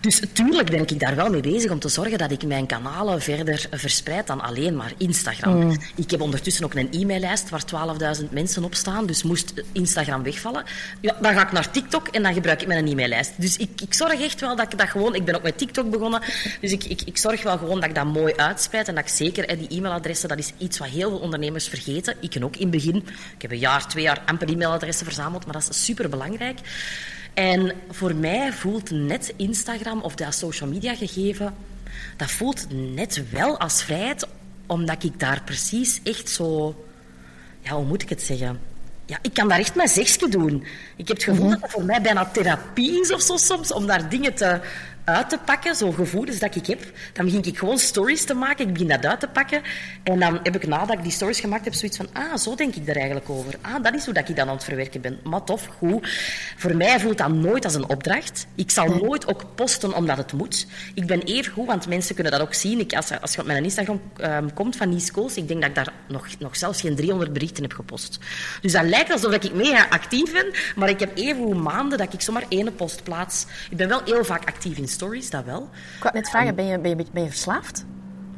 Dus 0.00 0.22
tuurlijk 0.32 0.70
ben 0.70 0.80
ik 0.80 1.00
daar 1.00 1.16
wel 1.16 1.30
mee 1.30 1.40
bezig 1.40 1.70
om 1.70 1.78
te 1.78 1.88
zorgen 1.88 2.18
dat 2.18 2.30
ik 2.30 2.44
mijn 2.44 2.66
kanalen 2.66 3.22
verder 3.22 3.66
verspreid 3.70 4.26
dan 4.26 4.40
alleen 4.40 4.76
maar 4.76 4.92
Instagram. 4.96 5.54
Mm. 5.54 5.76
Ik 5.94 6.10
heb 6.10 6.20
ondertussen 6.20 6.64
ook 6.64 6.74
een 6.74 6.88
e-maillijst 6.92 7.50
waar 7.50 7.62
12.000 8.18 8.28
mensen 8.30 8.64
op 8.64 8.74
staan, 8.74 9.06
dus 9.06 9.22
moest 9.22 9.52
Instagram 9.72 10.22
wegvallen, 10.22 10.64
ja, 11.00 11.16
dan 11.20 11.34
ga 11.34 11.42
ik 11.42 11.52
naar 11.52 11.70
TikTok 11.70 12.08
en 12.08 12.22
dan 12.22 12.34
gebruik 12.34 12.62
ik 12.62 12.68
mijn 12.68 12.86
e-maillijst. 12.86 13.32
Dus 13.36 13.56
ik, 13.56 13.80
ik 13.80 13.94
zorg 13.94 14.20
echt 14.20 14.40
wel 14.40 14.56
dat 14.56 14.72
ik 14.72 14.78
dat 14.78 14.88
gewoon... 14.88 15.14
Ik 15.14 15.24
ben 15.24 15.34
ook 15.34 15.42
met 15.42 15.58
TikTok 15.58 15.90
begonnen, 15.90 16.20
dus 16.60 16.72
ik, 16.72 16.84
ik, 16.84 17.02
ik 17.02 17.16
zorg 17.16 17.42
wel 17.42 17.58
gewoon 17.58 17.80
dat 17.80 17.88
ik 17.88 17.94
dat 17.94 18.04
mooi 18.04 18.34
uitspreid 18.36 18.88
en 18.88 18.94
dat 18.94 19.04
ik 19.04 19.10
zeker... 19.10 19.44
Hè, 19.44 19.56
die 19.56 19.68
e-mailadressen, 19.68 20.28
dat 20.28 20.38
is 20.38 20.52
iets 20.58 20.78
wat 20.78 20.88
heel 20.88 21.08
veel 21.08 21.18
ondernemers 21.18 21.68
vergeten. 21.68 22.16
Ik 22.20 22.40
ook 22.42 22.56
in 22.56 22.62
het 22.62 22.70
begin. 22.70 22.96
Ik 23.34 23.42
heb 23.42 23.50
een 23.50 23.58
jaar, 23.58 23.88
twee 23.88 24.02
jaar 24.04 24.22
amper 24.26 24.48
e-mailadressen 24.62 25.06
verzameld, 25.06 25.44
maar 25.44 25.54
dat 25.54 25.68
is 25.70 25.84
super 25.84 26.08
belangrijk. 26.08 26.58
En 27.34 27.72
voor 27.90 28.14
mij 28.14 28.52
voelt 28.52 28.90
net 28.90 29.32
Instagram 29.36 30.00
of 30.00 30.14
dat 30.14 30.34
social 30.34 30.68
media 30.68 30.94
gegeven, 30.94 31.54
dat 32.16 32.30
voelt 32.30 32.66
net 32.70 33.30
wel 33.30 33.58
als 33.58 33.82
vrijheid, 33.82 34.26
omdat 34.66 35.04
ik 35.04 35.20
daar 35.20 35.42
precies 35.44 36.00
echt 36.02 36.28
zo, 36.28 36.76
ja, 37.60 37.72
hoe 37.72 37.84
moet 37.84 38.02
ik 38.02 38.08
het 38.08 38.22
zeggen? 38.22 38.60
Ja, 39.06 39.18
ik 39.22 39.34
kan 39.34 39.48
daar 39.48 39.58
echt 39.58 39.74
mijn 39.74 39.88
zegje 39.88 40.28
doen. 40.28 40.66
Ik 40.96 41.08
heb 41.08 41.16
het 41.16 41.24
gevoel 41.24 41.48
dat 41.48 41.60
het 41.60 41.70
voor 41.70 41.84
mij 41.84 42.02
bijna 42.02 42.24
therapie 42.24 43.00
is 43.00 43.12
of 43.12 43.22
zo 43.22 43.36
soms, 43.36 43.72
om 43.72 43.86
daar 43.86 44.08
dingen 44.08 44.34
te, 44.34 44.60
uit 45.04 45.28
te 45.28 45.38
pakken, 45.44 45.74
zo 45.74 45.90
gevoelens 45.90 46.38
dat 46.38 46.54
ik 46.54 46.66
heb. 46.66 46.80
Dan 47.12 47.24
begin 47.24 47.42
ik 47.42 47.58
gewoon 47.58 47.78
stories 47.78 48.24
te 48.24 48.34
maken, 48.34 48.66
ik 48.66 48.72
begin 48.72 48.88
dat 48.88 49.06
uit 49.06 49.20
te 49.20 49.28
pakken. 49.28 49.62
En 50.02 50.18
dan 50.18 50.40
heb 50.42 50.54
ik 50.54 50.66
nadat 50.66 50.96
ik 50.96 51.02
die 51.02 51.12
stories 51.12 51.40
gemaakt 51.40 51.64
heb, 51.64 51.74
zoiets 51.74 51.96
van, 51.96 52.08
ah, 52.12 52.36
zo 52.36 52.54
denk 52.54 52.74
ik 52.74 52.88
er 52.88 52.96
eigenlijk 52.96 53.30
over. 53.30 53.58
Ah, 53.60 53.82
dat 53.82 53.94
is 53.94 54.04
hoe 54.04 54.14
dat 54.14 54.28
ik 54.28 54.36
dan 54.36 54.48
aan 54.48 54.54
het 54.54 54.64
verwerken 54.64 55.00
ben. 55.00 55.18
Maar 55.24 55.44
tof, 55.44 55.66
goed. 55.78 56.08
Voor 56.56 56.76
mij 56.76 57.00
voelt 57.00 57.18
dat 57.18 57.32
nooit 57.32 57.64
als 57.64 57.74
een 57.74 57.88
opdracht. 57.88 58.46
Ik 58.54 58.70
zal 58.70 58.86
nooit 58.86 59.28
ook 59.28 59.44
posten 59.54 59.94
omdat 59.94 60.16
het 60.16 60.32
moet. 60.32 60.66
Ik 60.94 61.06
ben 61.06 61.20
even 61.20 61.52
goed, 61.52 61.66
want 61.66 61.88
mensen 61.88 62.14
kunnen 62.14 62.32
dat 62.32 62.40
ook 62.40 62.54
zien. 62.54 62.80
Ik, 62.80 62.94
als, 62.94 63.20
als 63.20 63.34
je 63.34 63.40
op 63.40 63.46
mijn 63.46 63.64
Instagram 63.64 64.00
um, 64.20 64.54
komt 64.54 64.76
van 64.76 64.88
Nice 64.88 65.06
Schools, 65.06 65.36
ik 65.36 65.48
denk 65.48 65.60
dat 65.60 65.68
ik 65.68 65.74
daar 65.74 65.92
nog, 66.08 66.26
nog 66.38 66.56
zelfs 66.56 66.80
geen 66.80 66.96
300 66.96 67.32
berichten 67.32 67.62
heb 67.62 67.72
gepost. 67.72 68.18
Dus 68.60 68.72
dat 68.72 68.84
lijkt 68.84 69.12
alsof 69.12 69.32
ik 69.32 69.52
mega 69.52 69.86
actief 69.88 70.32
ben, 70.32 70.46
maar 70.76 70.88
ik 70.88 71.00
heb 71.00 71.16
even 71.16 71.62
maanden 71.62 71.98
dat 71.98 72.12
ik 72.12 72.20
zomaar 72.20 72.44
één 72.48 72.74
post 72.74 73.02
plaats. 73.02 73.46
Ik 73.70 73.76
ben 73.76 73.88
wel 73.88 74.00
heel 74.04 74.24
vaak 74.24 74.44
actief 74.48 74.76
in 74.76 74.88
stories, 74.92 75.30
dat 75.30 75.44
wel. 75.44 75.68
Ik 75.96 76.02
wou 76.02 76.14
net 76.14 76.28
vragen, 76.28 76.54
ben 76.54 76.64
je, 76.64 76.78
ben 76.78 76.90
je, 76.96 77.06
ben 77.12 77.22
je 77.22 77.28
verslaafd? 77.28 77.84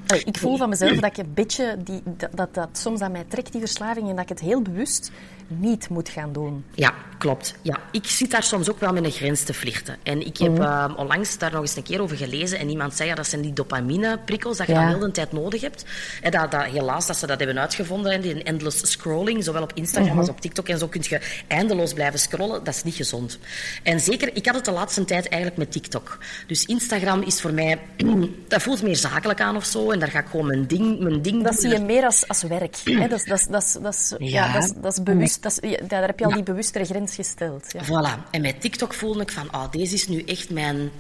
Allee, 0.06 0.24
ik 0.24 0.38
voel 0.38 0.56
van 0.56 0.68
mezelf 0.68 0.98
dat 1.00 1.10
ik 1.10 1.16
een 1.16 1.34
beetje 1.34 1.76
die, 1.84 2.02
dat, 2.04 2.30
dat, 2.34 2.54
dat 2.54 2.68
soms 2.72 3.00
aan 3.00 3.12
mij 3.12 3.24
trekt, 3.28 3.52
die 3.52 3.60
verslaving, 3.60 4.08
en 4.08 4.14
dat 4.14 4.22
ik 4.22 4.28
het 4.28 4.40
heel 4.40 4.62
bewust 4.62 5.10
niet 5.46 5.88
moet 5.88 6.08
gaan 6.08 6.32
doen. 6.32 6.64
Ja, 6.74 6.94
klopt. 7.18 7.54
Ja. 7.62 7.78
Ik 7.90 8.06
zit 8.06 8.30
daar 8.30 8.42
soms 8.42 8.70
ook 8.70 8.80
wel 8.80 8.92
met 8.92 9.04
een 9.04 9.10
grens 9.10 9.42
te 9.42 9.54
flirten. 9.54 9.96
En 10.02 10.26
ik 10.26 10.36
heb 10.38 10.52
Mhm. 10.52 10.62
uh, 10.62 10.92
onlangs 10.96 11.38
daar 11.38 11.52
nog 11.52 11.60
eens 11.60 11.76
een 11.76 11.82
keer 11.82 12.00
over 12.02 12.16
gelezen 12.16 12.58
en 12.58 12.68
iemand 12.68 12.94
zei, 12.94 13.08
ja, 13.08 13.14
dat 13.14 13.26
zijn 13.26 13.40
die 13.42 13.52
dopamine-prikkels 13.52 14.56
dat 14.56 14.66
je 14.66 14.72
Ja. 14.72 14.80
dan 14.80 14.88
heel 14.88 14.98
de 14.98 15.10
tijd 15.10 15.32
nodig 15.32 15.60
hebt. 15.60 15.84
En 16.22 16.30
dat, 16.30 16.50
dat, 16.50 16.64
helaas 16.64 17.06
dat 17.06 17.16
ze 17.16 17.26
dat 17.26 17.38
hebben 17.38 17.58
uitgevonden, 17.58 18.12
hè, 18.12 18.20
die 18.20 18.42
endless 18.42 18.90
scrolling, 18.90 19.44
zowel 19.44 19.62
op 19.62 19.72
Instagram 19.74 20.10
Mhm. 20.10 20.18
als 20.18 20.28
op 20.28 20.40
TikTok 20.40 20.68
en 20.68 20.78
zo 20.78 20.86
kun 20.88 21.02
je 21.04 21.20
eindeloos 21.46 21.92
blijven 21.92 22.18
scrollen. 22.18 22.64
Dat 22.64 22.74
is 22.74 22.82
niet 22.82 22.94
gezond. 22.94 23.38
En 23.82 24.00
zeker, 24.00 24.36
ik 24.36 24.46
had 24.46 24.54
het 24.54 24.64
de 24.64 24.70
laatste 24.70 25.04
tijd 25.04 25.28
eigenlijk 25.28 25.56
met 25.56 25.72
TikTok. 25.72 26.18
Dus 26.46 26.64
Instagram 26.64 27.22
is 27.22 27.40
voor 27.40 27.52
mij, 27.52 27.78
dat 28.48 28.62
voelt 28.62 28.82
meer 28.82 28.96
zakelijk 28.96 29.40
aan 29.40 29.56
of 29.56 29.64
zo. 29.64 29.90
En 29.90 29.98
daar 29.98 30.10
ga 30.10 30.18
ik 30.18 30.26
gewoon 30.30 30.46
mijn 30.46 30.66
ding, 30.66 30.98
mijn 31.00 31.22
ding 31.22 31.42
Dat 31.42 31.52
doen. 31.52 31.60
zie 31.60 31.70
je 31.70 31.80
meer 31.84 32.04
als, 32.04 32.28
als 32.28 32.42
werk. 32.42 32.76
Hè? 32.84 33.08
Dat, 33.08 33.24
dat, 33.26 33.38
is, 33.38 33.46
dat, 33.46 33.62
is, 33.62 33.72
dat, 33.82 33.94
is, 33.94 34.14
ja. 34.18 34.52
Dat, 34.60 34.74
dat 34.82 34.92
is 34.92 35.02
bewust. 35.02 35.33
Dat 35.40 35.58
is, 35.60 35.70
ja, 35.70 35.78
daar 35.86 36.06
heb 36.06 36.18
je 36.18 36.24
al 36.24 36.32
die 36.32 36.42
bewustere 36.42 36.84
grens 36.84 37.14
gesteld. 37.14 37.72
Ja. 37.72 37.84
Voilà. 37.84 38.30
En 38.30 38.40
met 38.40 38.60
TikTok 38.60 38.94
voelde 38.94 39.22
ik 39.22 39.32
van, 39.32 39.50
ah, 39.50 39.70
deze 39.70 39.94
is 39.94 40.08
nu 40.08 40.22
echt 40.22 40.50
mijn 40.50 40.90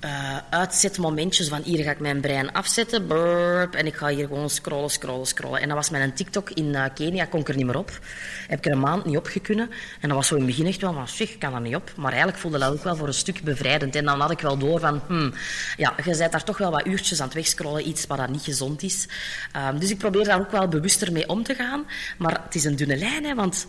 eh 0.00 0.36
uitzetmomentjes 0.50 1.48
van 1.48 1.62
hier 1.62 1.84
ga 1.84 1.90
ik 1.90 1.98
mijn 1.98 2.20
brein 2.20 2.52
afzetten, 2.52 3.06
burp, 3.06 3.74
en 3.74 3.86
ik 3.86 3.94
ga 3.94 4.08
hier 4.08 4.26
gewoon 4.26 4.50
scrollen, 4.50 4.90
scrollen, 4.90 5.26
scrollen. 5.26 5.60
En 5.60 5.68
dat 5.68 5.76
was 5.76 5.90
mijn 5.90 6.12
TikTok 6.12 6.50
in 6.50 6.74
eh, 6.74 6.84
Kenia, 6.94 7.24
kon 7.24 7.40
ik 7.40 7.48
er 7.48 7.56
niet 7.56 7.66
meer 7.66 7.78
op. 7.78 7.98
Heb 8.46 8.58
ik 8.58 8.66
er 8.66 8.72
een 8.72 8.80
maand 8.80 9.04
niet 9.04 9.16
op 9.16 9.30
kunnen. 9.42 9.70
En 10.00 10.08
dat 10.08 10.16
was 10.16 10.26
zo 10.26 10.34
in 10.34 10.40
het 10.40 10.50
begin 10.50 10.66
echt 10.66 10.80
wel, 10.80 10.92
maar 10.92 11.08
zeg, 11.08 11.38
kan 11.38 11.54
er 11.54 11.60
niet 11.60 11.74
op. 11.74 11.92
Maar 11.96 12.10
eigenlijk 12.10 12.40
voelde 12.40 12.58
dat 12.58 12.72
ook 12.72 12.84
wel 12.84 12.96
voor 12.96 13.06
een 13.06 13.14
stuk 13.14 13.42
bevrijdend. 13.42 13.96
En 13.96 14.04
dan 14.04 14.20
had 14.20 14.30
ik 14.30 14.40
wel 14.40 14.58
door 14.58 14.80
van, 14.80 15.00
hmm, 15.06 15.32
ja, 15.76 15.94
je 16.04 16.16
bent 16.16 16.32
daar 16.32 16.44
toch 16.44 16.58
wel 16.58 16.70
wat 16.70 16.86
uurtjes 16.86 17.20
aan 17.20 17.26
het 17.26 17.34
wegscrollen, 17.34 17.88
iets 17.88 18.06
wat 18.06 18.18
dat 18.18 18.28
niet 18.28 18.42
gezond 18.42 18.82
is. 18.82 19.08
Ehm, 19.52 19.78
dus 19.78 19.90
ik 19.90 19.98
probeer 19.98 20.24
daar 20.24 20.40
ook 20.40 20.50
wel 20.50 20.68
bewuster 20.68 21.12
mee 21.12 21.28
om 21.28 21.42
te 21.42 21.54
gaan. 21.54 21.84
Maar 22.18 22.40
het 22.44 22.54
is 22.54 22.64
een 22.64 22.76
dunne 22.76 22.96
lijn, 22.96 23.24
hè, 23.24 23.34
want 23.34 23.66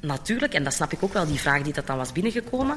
natuurlijk, 0.00 0.54
en 0.54 0.64
dat 0.64 0.74
snap 0.74 0.92
ik 0.92 1.02
ook 1.02 1.12
wel, 1.12 1.26
die 1.26 1.40
vraag 1.40 1.62
die 1.62 1.72
dat 1.72 1.86
dan 1.86 1.96
was 1.96 2.12
binnengekomen. 2.12 2.76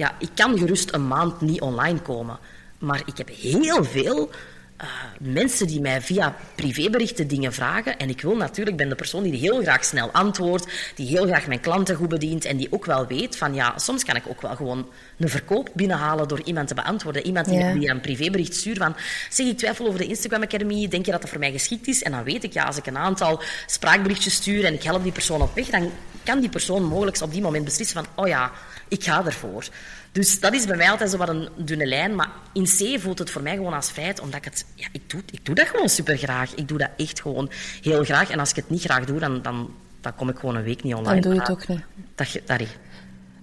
Ja, 0.00 0.14
ik 0.18 0.30
kan 0.34 0.58
gerust 0.58 0.94
een 0.94 1.06
maand 1.06 1.40
niet 1.40 1.60
online 1.60 2.00
komen. 2.00 2.38
Maar 2.78 3.02
ik 3.04 3.18
heb 3.18 3.28
heel 3.28 3.84
veel 3.84 4.30
eh, 4.76 4.86
mensen 5.18 5.66
die 5.66 5.80
mij 5.80 6.00
via 6.00 6.36
privéberichten 6.54 7.28
dingen 7.28 7.52
vragen. 7.52 7.98
En 7.98 8.08
ik 8.08 8.20
wil 8.20 8.36
natuurlijk, 8.36 8.76
ben 8.76 8.88
de 8.88 8.94
persoon 8.94 9.22
die 9.22 9.34
heel 9.34 9.62
graag 9.62 9.84
snel 9.84 10.10
antwoordt, 10.10 10.66
die 10.94 11.06
heel 11.06 11.26
graag 11.26 11.46
mijn 11.46 11.60
klanten 11.60 11.96
goed 11.96 12.08
bedient 12.08 12.44
en 12.44 12.56
die 12.56 12.72
ook 12.72 12.84
wel 12.84 13.06
weet 13.06 13.36
van 13.36 13.54
ja, 13.54 13.78
soms 13.78 14.04
kan 14.04 14.16
ik 14.16 14.22
ook 14.28 14.40
wel 14.40 14.56
gewoon 14.56 14.88
een 15.18 15.28
verkoop 15.28 15.68
binnenhalen 15.74 16.28
door 16.28 16.42
iemand 16.44 16.68
te 16.68 16.74
beantwoorden. 16.74 17.26
Iemand 17.26 17.46
die 17.46 17.58
Ja. 17.58 17.90
een 17.90 18.00
privébericht 18.00 18.54
stuurt 18.54 18.78
van 18.78 18.96
zeg, 19.30 19.46
ik 19.46 19.58
twijfel 19.58 19.86
over 19.86 19.98
de 19.98 20.06
Instagram 20.06 20.42
Academy, 20.42 20.88
denk 20.88 21.04
je 21.06 21.12
dat 21.12 21.20
dat 21.20 21.30
voor 21.30 21.38
mij 21.38 21.52
geschikt 21.52 21.88
is? 21.88 22.02
En 22.02 22.12
dan 22.12 22.24
weet 22.24 22.44
ik, 22.44 22.52
ja, 22.52 22.64
als 22.64 22.76
ik 22.76 22.86
een 22.86 22.98
aantal 22.98 23.40
spraakberichtjes 23.66 24.34
stuur 24.34 24.64
en 24.64 24.74
ik 24.74 24.82
help 24.82 25.02
die 25.02 25.12
persoon 25.12 25.42
op 25.42 25.54
weg, 25.54 25.66
dan 25.66 25.90
kan 26.22 26.40
die 26.40 26.50
persoon 26.50 26.84
mogelijk 26.84 27.20
op 27.20 27.32
die 27.32 27.42
moment 27.42 27.64
beslissen 27.64 28.04
van, 28.04 28.24
oh 28.24 28.28
ja, 28.28 28.52
ik 28.90 29.04
ga 29.04 29.24
ervoor. 29.24 29.68
Dus 30.12 30.40
dat 30.40 30.52
is 30.54 30.66
bij 30.66 30.76
mij 30.76 30.90
altijd 30.90 31.10
zo 31.10 31.16
wat 31.16 31.28
een 31.28 31.48
dunne 31.56 31.86
lijn. 31.86 32.14
Maar 32.14 32.30
in 32.52 32.64
C 32.64 33.00
voelt 33.00 33.18
het 33.18 33.30
voor 33.30 33.42
mij 33.42 33.54
gewoon 33.56 33.72
als 33.74 33.90
feit, 33.90 34.20
omdat 34.20 34.36
ik 34.38 34.44
het... 34.44 34.64
Ja, 34.74 34.86
ik 34.92 35.10
doe, 35.10 35.22
ik 35.30 35.44
doe 35.44 35.54
dat 35.54 35.66
gewoon 35.66 35.88
super 35.88 36.16
graag. 36.16 36.54
Ik 36.54 36.68
doe 36.68 36.78
dat 36.78 36.90
echt 36.96 37.20
gewoon 37.20 37.50
heel 37.82 38.04
graag. 38.04 38.30
En 38.30 38.38
als 38.38 38.50
ik 38.50 38.56
het 38.56 38.70
niet 38.70 38.82
graag 38.82 39.04
doe, 39.04 39.18
dan, 39.18 39.42
dan, 39.42 39.70
dan 40.00 40.14
kom 40.14 40.28
ik 40.28 40.38
gewoon 40.38 40.56
een 40.56 40.62
week 40.62 40.82
niet 40.82 40.94
online. 40.94 41.20
Dan 41.20 41.30
doe 41.30 41.34
je 41.34 41.40
het 41.40 41.50
ook 41.50 41.68
niet. 41.68 41.80
Dat, 42.14 42.30
je- 42.30 42.42
dat, 42.46 42.60
Ja, 42.60 42.66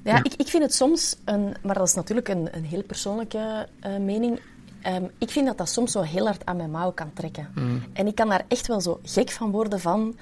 Ja. 0.03 0.23
Ik, 0.23 0.33
ik 0.33 0.47
vind 0.47 0.63
het 0.63 0.73
soms, 0.73 1.15
een, 1.25 1.55
maar 1.63 1.75
dat 1.75 1.87
is 1.87 1.93
natuurlijk 1.93 2.27
een, 2.27 2.49
een 2.51 2.65
heel 2.65 2.83
persoonlijke 2.83 3.67
eh, 3.79 3.97
mening. 3.97 4.39
Ehm, 4.81 5.03
ik 5.17 5.29
vind 5.29 5.45
dat 5.45 5.57
dat 5.57 5.69
soms 5.69 5.91
zo 5.91 6.01
heel 6.01 6.25
hard 6.25 6.45
aan 6.45 6.57
mijn 6.57 6.71
mouw 6.71 6.91
kan 6.91 7.13
trekken. 7.13 7.49
En 7.93 8.07
ik 8.07 8.15
kan 8.15 8.29
daar 8.29 8.43
echt 8.47 8.67
wel 8.67 8.81
zo 8.81 8.99
gek 9.03 9.29
van 9.29 9.51
worden 9.51 9.79
van 9.79 10.17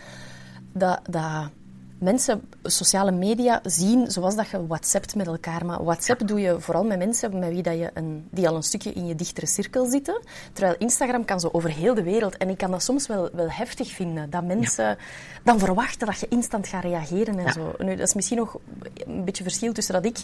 dat, 0.73 0.99
dat 1.09 1.49
mensen 1.99 2.41
sociale 2.63 3.11
media 3.11 3.59
zien 3.63 4.11
zoals 4.11 4.35
dat 4.35 4.47
je 4.49 4.67
WhatsAppt 4.67 5.15
met 5.15 5.27
elkaar. 5.27 5.65
Maar 5.65 5.83
WhatsApp 5.83 6.27
doe 6.27 6.39
je 6.39 6.59
vooral 6.59 6.83
met 6.83 6.97
mensen 6.97 7.39
met 7.39 7.49
wie 7.49 7.61
dat 7.61 7.77
je 7.77 7.91
een, 7.93 8.27
die 8.31 8.47
al 8.47 8.55
een 8.55 8.63
stukje 8.63 8.93
in 8.93 9.07
je 9.07 9.15
dichtere 9.15 9.45
cirkel 9.45 9.85
zitten. 9.85 10.21
Terwijl 10.53 10.75
Instagram 10.77 11.25
kan 11.25 11.39
zo 11.39 11.49
over 11.51 11.69
heel 11.71 11.93
de 11.93 12.03
wereld. 12.03 12.37
En 12.37 12.49
ik 12.49 12.57
kan 12.57 12.71
dat 12.71 12.83
soms 12.83 13.07
wel, 13.07 13.29
wel 13.33 13.49
heftig 13.49 13.91
vinden. 13.91 14.29
Dat 14.29 14.43
mensen 14.43 14.97
dan 15.43 15.59
verwachten 15.59 16.07
dat 16.07 16.19
je 16.19 16.27
instant 16.27 16.67
gaat 16.67 16.83
reageren 16.83 17.37
en 17.39 17.45
Ja. 17.45 17.51
zo. 17.51 17.73
Nu, 17.77 17.95
dat 17.95 18.07
is 18.07 18.13
misschien 18.13 18.37
nog 18.37 18.57
een 19.05 19.23
beetje 19.23 19.43
verschil 19.43 19.73
tussen 19.73 19.93
dat 19.93 20.05
ik 20.05 20.17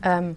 ehm, 0.00 0.32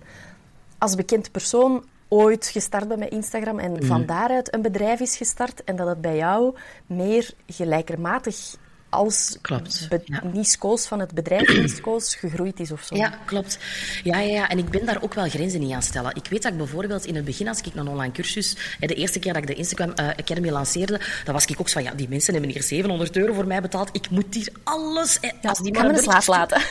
als 0.77 0.95
bekend 0.95 1.31
persoon 1.31 1.83
ooit 2.07 2.45
gestart 2.47 2.87
ben 2.87 2.99
met 2.99 3.11
Instagram 3.11 3.59
en 3.59 3.71
Mhm. 3.71 3.85
van 3.85 4.05
daaruit 4.05 4.53
een 4.53 4.61
bedrijf 4.61 4.99
is 4.99 5.17
gestart 5.17 5.63
en 5.63 5.75
dat 5.75 5.87
het 5.87 6.01
bij 6.01 6.15
jou 6.15 6.55
meer 6.85 7.33
gelijkermatig 7.47 8.55
als 8.91 9.37
Klopt, 9.41 9.87
ja. 10.05 10.23
Nice-Coos 10.33 10.85
van 10.85 10.99
het 10.99 11.13
bedrijf 11.13 11.47
Nice-Coos 11.57 12.15
gegroeid 12.15 12.59
is 12.59 12.71
of 12.71 12.83
zo. 12.83 12.95
Ja, 12.95 13.13
klopt. 13.25 13.57
Ja, 14.03 14.19
ja, 14.19 14.33
ja, 14.33 14.49
en 14.49 14.57
ik 14.57 14.69
ben 14.69 14.85
daar 14.85 15.01
ook 15.01 15.13
wel 15.13 15.29
grenzen 15.29 15.59
niet 15.59 15.73
aan 15.73 15.81
stellen. 15.81 16.15
Ik 16.15 16.27
weet 16.29 16.41
dat 16.41 16.51
ik 16.51 16.57
bijvoorbeeld 16.57 17.05
in 17.05 17.15
het 17.15 17.25
begin, 17.25 17.47
als 17.47 17.59
ik 17.61 17.75
een 17.75 17.87
online 17.87 18.13
cursus... 18.13 18.55
De 18.79 18.93
eerste 18.95 19.19
keer 19.19 19.33
dat 19.33 19.41
ik 19.41 19.47
de 19.47 19.55
Instagram 19.55 19.91
eh, 19.91 20.07
Academy 20.07 20.49
lanceerde, 20.49 20.99
dan 21.23 21.33
was 21.33 21.45
ik 21.45 21.59
ook 21.59 21.69
zo 21.69 21.73
van... 21.73 21.83
Ja, 21.83 21.95
die 21.95 22.09
mensen 22.09 22.33
hebben 22.33 22.51
hier 22.51 22.63
700 22.63 23.17
euro 23.17 23.33
voor 23.33 23.47
mij 23.47 23.61
betaald. 23.61 23.89
Ik 23.91 24.09
moet 24.09 24.33
hier 24.33 24.49
alles... 24.63 25.17
Ja, 25.21 25.49
als 25.49 25.59
die 25.59 25.75
ga 25.75 25.83
me 25.83 25.93
in 25.93 25.99
slaap 25.99 26.27
laten. 26.27 26.61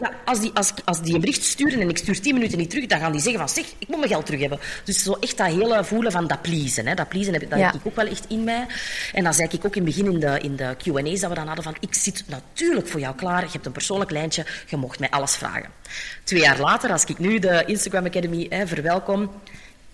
Ja, 0.00 0.12
als, 0.24 0.40
die, 0.40 0.50
als, 0.54 0.72
als 0.84 1.02
die 1.02 1.14
een 1.14 1.20
bericht 1.20 1.44
sturen 1.44 1.80
en 1.80 1.88
ik 1.88 1.98
stuur 1.98 2.20
10 2.20 2.34
minuten 2.34 2.58
niet 2.58 2.70
terug, 2.70 2.86
dan 2.86 2.98
gaan 2.98 3.12
die 3.12 3.20
zeggen 3.20 3.40
van... 3.40 3.48
Zeg, 3.48 3.64
ik 3.78 3.88
moet 3.88 3.96
mijn 3.96 4.10
geld 4.10 4.26
terug 4.26 4.40
hebben. 4.40 4.58
Dus 4.84 5.02
zo 5.02 5.12
echt 5.20 5.36
dat 5.36 5.46
hele 5.46 5.84
voelen 5.84 6.12
van 6.12 6.26
dat 6.26 6.42
pleasen. 6.42 6.86
Hè. 6.86 6.94
Dat 6.94 7.08
pleasen 7.08 7.32
heb, 7.32 7.50
dat 7.50 7.58
heb 7.58 7.74
ik 7.74 7.80
ook 7.86 7.96
wel 7.96 8.06
echt 8.06 8.24
in 8.28 8.44
mij. 8.44 8.66
En 9.12 9.24
dan 9.24 9.34
zei 9.34 9.48
ik 9.50 9.66
ook 9.66 9.76
in 9.76 9.86
het 9.86 9.94
begin 9.94 10.12
in 10.12 10.20
de, 10.20 10.40
in 10.40 10.56
de 10.56 10.76
Q&A's 10.78 11.20
dat 11.20 11.28
we 11.28 11.34
dan 11.34 11.46
hadden 11.46 11.59
van... 11.62 11.76
Ik 11.80 11.94
zit 11.94 12.24
natuurlijk 12.26 12.88
voor 12.88 13.00
jou 13.00 13.14
klaar. 13.14 13.42
Je 13.42 13.50
hebt 13.52 13.66
een 13.66 13.72
persoonlijk 13.72 14.10
lijntje. 14.10 14.46
Je 14.66 14.76
mocht 14.76 14.98
mij 14.98 15.10
alles 15.10 15.36
vragen. 15.36 15.70
Twee 16.24 16.40
jaar 16.40 16.60
later, 16.60 16.92
als 16.92 17.04
ik 17.04 17.18
nu 17.18 17.38
de 17.38 17.64
Instagram 17.66 18.04
Academy 18.04 18.66
verwelkom... 18.66 19.30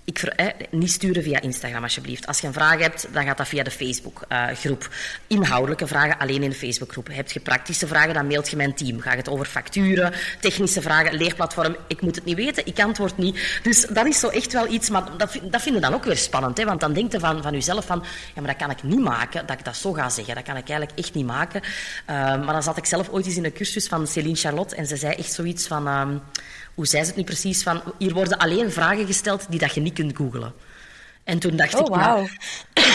ik 0.07 0.33
niet 0.71 0.91
sturen 0.91 1.23
via 1.23 1.41
Instagram 1.41 1.83
alsjeblieft. 1.83 2.27
Als 2.27 2.41
je 2.41 2.47
een 2.47 2.53
vraag 2.53 2.81
hebt, 2.81 3.07
dan 3.13 3.25
gaat 3.25 3.37
dat 3.37 3.49
via 3.49 3.63
de 3.63 3.71
Facebook-groep. 3.71 4.89
Inhoudelijke 5.27 5.87
vragen 5.87 6.19
alleen 6.19 6.43
in 6.43 6.51
de 6.51 6.57
Facebook-groep. 6.57 7.09
Heb 7.13 7.31
je 7.31 7.41
praktische 7.41 7.87
vragen, 7.87 8.15
dan 8.15 8.27
mailt 8.27 8.49
je 8.49 8.57
mijn 8.57 8.75
team. 8.75 9.01
Gaat 9.01 9.17
het 9.17 9.29
over 9.29 9.47
facturen, 9.47 10.13
technische 10.41 10.83
vragen, 10.83 11.15
leerplatform? 11.15 11.77
Ik 11.87 12.01
moet 12.01 12.15
het 12.15 12.25
niet 12.25 12.37
weten, 12.37 12.67
ik 12.67 12.81
antwoord 12.81 13.17
niet. 13.17 13.61
Dus 13.63 13.81
dat 13.81 14.07
is 14.07 14.21
zo 14.21 14.29
echt 14.29 14.53
wel 14.53 14.73
iets, 14.73 14.91
maar 14.91 15.17
dat, 15.17 15.39
dat 15.43 15.63
vinden 15.63 15.83
dan 15.83 15.95
ook 15.95 16.05
weer 16.05 16.17
spannend. 16.17 16.59
Hè? 16.59 16.65
Want 16.65 16.81
dan 16.81 16.93
denk 16.93 17.13
je 17.13 17.21
van, 17.21 17.43
van 17.43 17.53
jezelf 17.53 17.87
van, 17.87 18.05
ja, 18.35 18.41
maar 18.41 18.57
dat 18.57 18.57
kan 18.57 18.71
ik 18.71 18.83
niet 18.83 19.01
maken, 19.01 19.47
dat 19.47 19.59
ik 19.59 19.65
dat 19.65 19.77
zo 19.77 19.93
ga 19.93 20.09
zeggen. 20.09 20.35
Dat 20.35 20.45
kan 20.45 20.57
ik 20.57 20.69
eigenlijk 20.69 20.99
echt 20.99 21.15
niet 21.15 21.27
maken. 21.27 21.63
Uh, 21.63 22.17
maar 22.17 22.53
dan 22.53 22.63
zat 22.63 22.77
ik 22.77 22.85
zelf 22.85 23.09
ooit 23.09 23.27
eens 23.27 23.37
in 23.37 23.45
een 23.45 23.53
cursus 23.53 23.87
van 23.87 24.07
Céline 24.07 24.37
Charlotte 24.37 24.77
en 24.77 24.87
ze 24.87 24.97
zei 24.97 25.15
echt 25.15 25.33
zoiets 25.33 25.67
van... 25.67 25.89
Uh, 25.89 26.09
hoe 26.77 26.87
zei 26.87 27.03
ze 27.03 27.09
het 27.09 27.19
nu 27.19 27.25
precies? 27.25 27.63
Van, 27.63 27.83
hier 27.99 28.13
worden 28.13 28.39
alleen 28.39 28.73
vragen 28.73 29.07
gesteld 29.07 29.47
die 29.49 29.59
dat 29.59 29.75
je 29.75 29.81
niet 29.81 29.95
kunt 29.95 30.17
googlen. 30.17 30.55
En 31.25 31.39
toen 31.39 31.57
dacht 31.57 31.75
oh, 31.75 31.81
ik... 31.81 31.87
Wow. 31.87 32.29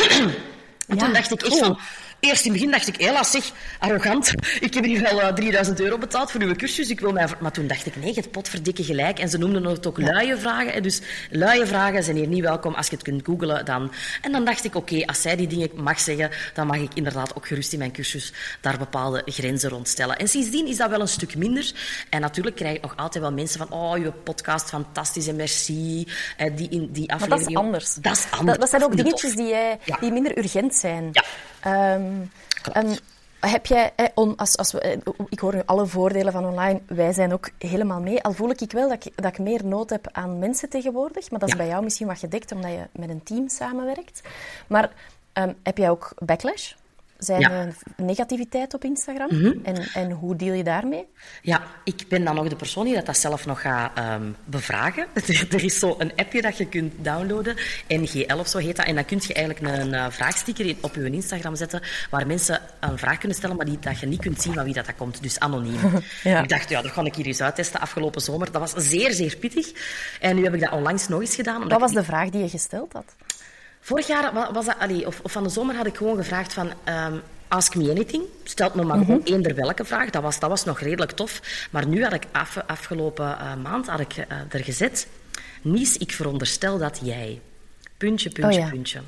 en 0.88 0.98
toen 0.98 1.14
dacht 1.14 1.32
ik 1.32 1.42
echt 1.42 1.60
van... 1.60 1.80
Eerst 2.22 2.46
in 2.46 2.52
het 2.52 2.60
begin 2.60 2.72
dacht 2.72 2.88
ik, 2.88 2.96
hela 2.96 3.24
zeg, 3.24 3.52
arrogant. 3.80 4.34
Ik 4.60 4.74
heb 4.74 4.84
hier 4.84 5.02
wel 5.02 5.22
uh, 5.22 5.28
3000 5.28 5.80
euro 5.80 5.98
betaald 5.98 6.32
voor 6.32 6.42
uw 6.42 6.56
cursus. 6.56 6.90
Ik 6.90 7.00
wil 7.00 7.12
mij... 7.12 7.28
Maar 7.40 7.52
toen 7.52 7.68
dacht 7.68 7.86
ik, 7.86 7.96
nee, 7.96 8.14
het 8.14 8.32
potverdikke 8.32 8.84
gelijk. 8.84 9.20
En 9.20 9.30
ze 9.30 9.38
noemden 9.38 9.64
het 9.64 9.88
ook 9.88 9.98
luie 9.98 10.36
vragen. 10.36 10.74
Hè. 10.74 10.82
Dus 10.82 11.02
luie 11.30 11.66
vragen 11.66 12.04
zijn 12.04 12.16
hier 12.16 12.28
niet 12.28 12.42
welkom. 12.42 12.74
Als 12.74 12.88
je 12.88 12.94
het 12.94 13.04
kunt 13.04 13.26
googlen, 13.26 13.66
dan... 13.66 13.92
En 14.22 14.32
dan 14.32 14.46
dacht 14.46 14.64
ik, 14.64 14.76
oké, 14.76 14.94
okay, 14.94 15.06
als 15.06 15.22
zij 15.22 15.36
die 15.36 15.48
dingen 15.48 15.70
mag 15.76 16.00
zeggen, 16.00 16.30
dan 16.54 16.68
mag 16.68 16.78
ik 16.78 16.94
inderdaad 16.94 17.36
ook 17.36 17.48
gerust 17.48 17.74
in 17.74 17.80
mijn 17.80 17.92
cursus 17.92 18.34
daar 18.62 18.78
bepaalde 18.78 19.22
grenzen 19.26 19.70
rondstellen. 19.70 20.18
En 20.18 20.28
sindsdien 20.28 20.68
is 20.68 20.78
dat 20.78 20.90
wel 20.90 21.02
een 21.02 21.08
stuk 21.08 21.36
minder. 21.36 21.72
En 22.10 22.22
natuurlijk 22.22 22.56
krijg 22.56 22.76
ik 22.76 22.82
nog 22.82 22.94
altijd 22.96 23.24
wel 23.24 23.34
mensen 23.34 23.68
van, 23.68 23.80
oh, 23.80 23.98
je 23.98 24.12
podcast, 24.12 24.70
fantastisch 24.70 25.28
en 25.28 25.36
merci. 25.36 26.08
Eh, 26.38 26.56
die, 26.56 26.70
in, 26.70 26.90
die 26.92 27.14
aflevering... 27.14 27.30
Maar 27.30 27.38
dat 27.40 27.50
is 27.50 27.56
anders. 27.56 27.94
Dat 27.94 28.18
is 28.18 28.26
anders. 28.40 28.50
Dat, 28.50 28.60
dat 28.60 28.70
zijn 28.70 28.84
ook 28.84 28.98
dingetjes 28.98 29.36
die, 29.36 29.48
ja. 29.86 29.98
die 30.00 30.12
minder 30.12 30.38
urgent 30.38 30.76
zijn. 30.76 31.10
Ja. 31.12 31.24
Um, 31.68 32.11
en 32.72 32.98
heb 33.40 33.66
jij, 33.66 33.94
als, 34.36 34.58
als 34.58 34.72
we, 34.72 35.00
ik 35.30 35.40
hoor 35.40 35.56
nu 35.56 35.62
alle 35.66 35.86
voordelen 35.86 36.34
van 36.34 36.46
online, 36.46 36.82
wij 36.88 37.14
zijn 37.14 37.34
ook 37.34 37.50
helemaal 37.58 38.00
mee. 38.00 38.24
Al 38.24 38.34
voel 38.34 38.50
ik 38.50 38.72
wel 38.72 38.90
dat 38.90 39.06
ik, 39.06 39.14
dat 39.16 39.32
ik 39.32 39.40
meer 39.40 39.66
nood 39.66 39.90
heb 39.90 40.08
aan 40.12 40.40
mensen 40.40 40.70
tegenwoordig, 40.70 41.32
maar 41.32 41.40
dat 41.40 41.50
is 41.50 41.56
ja. 41.56 41.62
bij 41.62 41.72
jou 41.72 41.84
misschien 41.84 42.08
wat 42.08 42.20
gedekt 42.20 42.52
omdat 42.52 42.72
je 42.72 42.88
met 42.92 43.10
een 43.10 43.24
team 43.24 43.50
samenwerkt. 43.50 44.22
Maar 44.68 44.92
um, 45.34 45.56
heb 45.64 45.78
jij 45.78 45.90
ook 45.90 46.12
backlash? 46.18 46.74
Zijn 47.22 47.40
Ja. 47.40 47.50
er 47.52 47.74
negativiteit 47.98 48.74
op 48.74 48.84
Instagram? 48.84 49.28
Mhm. 49.32 49.52
en, 49.64 49.76
en 49.94 50.12
hoe 50.12 50.36
deal 50.36 50.54
je 50.54 50.64
daarmee? 50.64 51.08
Ja, 51.42 51.62
ik 51.84 52.06
ben 52.10 52.24
dan 52.24 52.36
nog 52.36 52.48
de 52.48 52.56
persoon 52.56 52.86
die 52.86 52.94
dat, 52.96 53.06
dat 53.06 53.18
zelf 53.18 53.46
nog 53.46 53.62
gaat 53.62 53.98
ehm, 53.98 54.32
bevragen. 54.46 55.06
er 55.52 55.64
is 55.64 55.80
zo 55.80 55.96
een 55.98 56.12
appje 56.16 56.42
dat 56.42 56.58
je 56.58 56.66
kunt 56.66 56.94
downloaden, 57.04 57.56
NG11 57.88 58.40
of 58.40 58.48
zo 58.48 58.58
heet 58.58 58.76
dat. 58.76 58.86
En 58.86 58.96
dan 58.96 59.06
kun 59.06 59.20
je 59.28 59.34
eigenlijk 59.34 59.78
een 59.78 59.94
uh, 59.94 60.06
vraagsticker 60.10 60.66
in, 60.66 60.78
op 60.82 60.96
je 60.96 61.10
Instagram 61.12 61.56
zetten, 61.56 61.82
waar 62.10 62.28
mensen 62.28 62.62
een 62.80 62.98
vraag 62.98 63.18
kunnen 63.18 63.38
stellen, 63.38 63.56
maar 63.56 63.66
die, 63.66 63.80
dat 63.80 64.00
je 64.00 64.06
niet 64.06 64.22
kunt 64.22 64.42
zien 64.42 64.54
van 64.54 64.64
wie 64.64 64.74
dat, 64.74 64.86
dat 64.86 64.96
komt. 64.96 65.22
Dus 65.22 65.40
anoniem. 65.40 65.80
Ja. 66.24 66.42
Ik 66.44 66.50
dacht, 66.50 66.70
ja, 66.70 66.82
dat 66.82 66.92
ga 66.92 67.04
ik 67.04 67.16
hier 67.16 67.26
eens 67.26 67.42
uittesten 67.42 67.80
afgelopen 67.80 68.22
zomer. 68.22 68.52
Dat 68.52 68.72
was 68.72 68.88
zeer, 68.90 69.12
zeer 69.14 69.38
pittig. 69.38 69.72
En 70.20 70.36
nu 70.36 70.44
heb 70.44 70.54
ik 70.54 70.60
dat 70.62 70.72
onlangs 70.72 71.08
nog 71.08 71.20
eens 71.22 71.36
gedaan. 71.36 71.68
Wat 71.70 71.80
was 71.80 71.90
ik- 71.92 71.98
de 71.98 72.04
vraag 72.04 72.30
die 72.30 72.42
je 72.42 72.50
gesteld 72.50 72.94
had? 72.94 73.16
Vorig 73.82 74.08
jaar 74.08 74.34
wa- 74.34 74.52
was 74.54 74.66
dat, 74.66 74.76
allee, 74.80 75.08
of, 75.08 75.20
of 75.24 75.32
van 75.32 75.44
de 75.44 75.50
zomer 75.50 75.76
had 75.76 75.86
ik 75.86 75.98
gewoon 75.98 76.16
gevraagd 76.18 76.54
van... 76.54 76.72
ehm, 76.84 77.16
Ask 77.48 77.76
me 77.76 77.90
anything. 77.90 78.24
Stelt 78.44 78.74
me 78.76 78.84
maar 78.84 78.98
Mhm. 78.98 79.06
gewoon 79.06 79.22
eender 79.24 79.56
welke 79.56 79.86
vraag. 79.86 80.10
Dat 80.10 80.22
was, 80.22 80.40
dat 80.40 80.50
was 80.50 80.64
nog 80.66 80.80
redelijk 80.80 81.12
tof. 81.12 81.42
Maar 81.72 81.88
nu 81.88 82.04
had 82.04 82.14
ik 82.14 82.24
af, 82.32 82.58
afgelopen 82.68 83.38
eh, 83.40 83.56
maand 83.56 83.88
had 83.88 84.00
ik, 84.00 84.14
eh, 84.18 84.38
er 84.50 84.64
gezet... 84.64 85.08
Nies, 85.62 85.98
ik 85.98 86.12
veronderstel 86.12 86.78
dat 86.78 87.00
jij... 87.04 87.42
Puntje, 87.98 88.30
puntje, 88.30 88.60
Oh 88.60 88.66
ja. 88.66 88.72
puntje. 88.72 89.00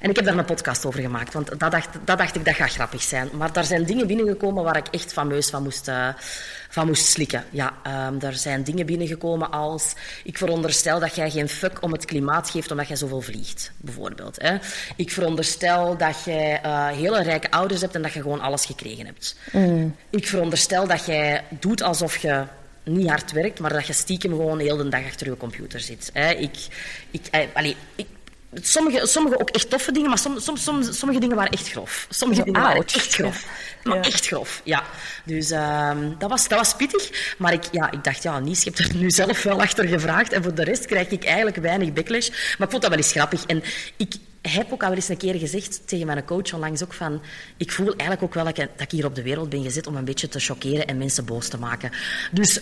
En 0.00 0.10
ik 0.10 0.16
heb 0.16 0.24
daar 0.24 0.38
een 0.38 0.44
podcast 0.44 0.84
over 0.84 1.00
gemaakt, 1.00 1.32
want 1.32 1.58
dat 1.58 1.70
dacht, 1.70 1.88
dat 2.04 2.18
dacht 2.18 2.34
ik 2.36 2.44
dat 2.44 2.54
gaat 2.54 2.70
grappig 2.72 3.02
zijn. 3.02 3.28
Maar 3.32 3.52
daar 3.52 3.64
zijn 3.64 3.84
dingen 3.84 4.06
binnengekomen 4.06 4.64
waar 4.64 4.76
ik 4.76 4.86
echt 4.90 5.12
fameus 5.12 5.48
van 5.48 5.62
moest, 5.62 5.88
eh, 5.88 6.08
van 6.68 6.86
moest 6.86 7.04
slikken. 7.06 7.44
Ja, 7.50 7.72
ehm 7.82 8.20
er 8.20 8.34
zijn 8.34 8.62
dingen 8.62 8.86
binnengekomen 8.86 9.50
als... 9.50 9.94
Ik 10.24 10.38
veronderstel 10.38 11.00
dat 11.00 11.14
jij 11.14 11.30
geen 11.30 11.48
fuck 11.48 11.82
om 11.82 11.92
het 11.92 12.04
klimaat 12.04 12.50
geeft 12.50 12.70
omdat 12.70 12.88
jij 12.88 12.96
zoveel 12.96 13.20
vliegt, 13.20 13.72
bijvoorbeeld. 13.76 14.42
Hè. 14.42 14.56
Ik 14.96 15.10
veronderstel 15.10 15.96
dat 15.96 16.24
jij 16.24 16.60
eh, 16.62 16.86
hele 16.86 17.22
rijke 17.22 17.50
ouders 17.50 17.80
hebt 17.80 17.94
en 17.94 18.02
dat 18.02 18.12
je 18.12 18.22
gewoon 18.22 18.40
alles 18.40 18.64
gekregen 18.64 19.06
hebt. 19.06 19.36
Ik 20.10 20.26
veronderstel 20.26 20.86
dat 20.86 21.06
jij 21.06 21.44
doet 21.60 21.82
alsof 21.82 22.16
je 22.16 22.44
niet 22.84 23.08
hard 23.08 23.32
werkt, 23.32 23.60
maar 23.60 23.72
dat 23.72 23.86
je 23.86 23.92
stiekem 23.92 24.30
gewoon 24.30 24.58
heel 24.58 24.76
de 24.76 24.88
dag 24.88 25.04
achter 25.04 25.26
je 25.26 25.36
computer 25.36 25.80
zit. 25.80 26.10
Hè. 26.12 26.30
Ik, 26.30 26.56
ik, 27.10 27.26
eh, 27.30 27.40
allee, 27.54 27.76
ik, 27.94 28.06
sommige, 28.62 29.06
sommige 29.06 29.40
ook 29.40 29.50
echt 29.50 29.70
toffe 29.70 29.92
dingen, 29.92 30.08
maar 30.08 30.18
som, 30.18 30.38
som, 30.38 30.56
som, 30.56 30.82
sommige 30.92 31.20
dingen 31.20 31.36
waren 31.36 31.52
echt 31.52 31.70
grof. 31.70 32.06
Sommige 32.10 32.42
dingen 32.44 32.60
waren 32.60 32.76
ouch. 32.76 32.94
echt 32.94 33.14
grof. 33.14 33.46
Maar 33.82 33.96
Ja. 33.96 34.02
echt 34.02 34.26
grof, 34.26 34.60
ja. 34.64 34.82
Dus 35.24 35.50
ehm, 35.50 36.12
dat, 36.18 36.30
was, 36.30 36.48
dat 36.48 36.58
was 36.58 36.74
pittig. 36.74 37.34
Maar 37.38 37.52
ik, 37.52 37.64
ja, 37.70 37.90
ik 37.90 38.04
dacht, 38.04 38.22
ja, 38.22 38.38
Nies, 38.38 38.62
je 38.62 38.70
hebt 38.74 38.88
er 38.90 38.96
nu 38.96 39.10
zelf 39.10 39.42
wel 39.42 39.60
achter 39.60 39.88
gevraagd. 39.88 40.32
En 40.32 40.42
voor 40.42 40.54
de 40.54 40.64
rest 40.64 40.86
krijg 40.86 41.08
ik 41.08 41.24
eigenlijk 41.24 41.56
weinig 41.56 41.92
backlash. 41.92 42.28
Maar 42.28 42.66
ik 42.66 42.70
vond 42.70 42.82
dat 42.82 42.90
wel 42.90 42.98
eens 42.98 43.10
grappig. 43.12 43.44
En 43.44 43.62
ik 43.96 44.14
heb 44.42 44.72
ook 44.72 44.82
al 44.82 44.92
eens 44.92 45.08
een 45.08 45.16
keer 45.16 45.34
gezegd 45.34 45.80
tegen 45.88 46.06
mijn 46.06 46.24
coach 46.24 46.52
onlangs 46.54 46.82
ook 46.82 46.92
van... 46.92 47.22
Ik 47.56 47.72
voel 47.72 47.86
eigenlijk 47.88 48.22
ook 48.22 48.34
wel 48.34 48.44
dat 48.44 48.58
ik, 48.58 48.68
dat 48.72 48.80
ik 48.80 48.90
hier 48.90 49.04
op 49.04 49.14
de 49.14 49.22
wereld 49.22 49.48
ben 49.48 49.62
gezet 49.62 49.86
om 49.86 49.96
een 49.96 50.04
beetje 50.04 50.28
te 50.28 50.40
choqueren 50.40 50.86
en 50.86 50.98
mensen 50.98 51.24
boos 51.24 51.48
te 51.48 51.58
maken. 51.58 51.90
Dus 52.32 52.60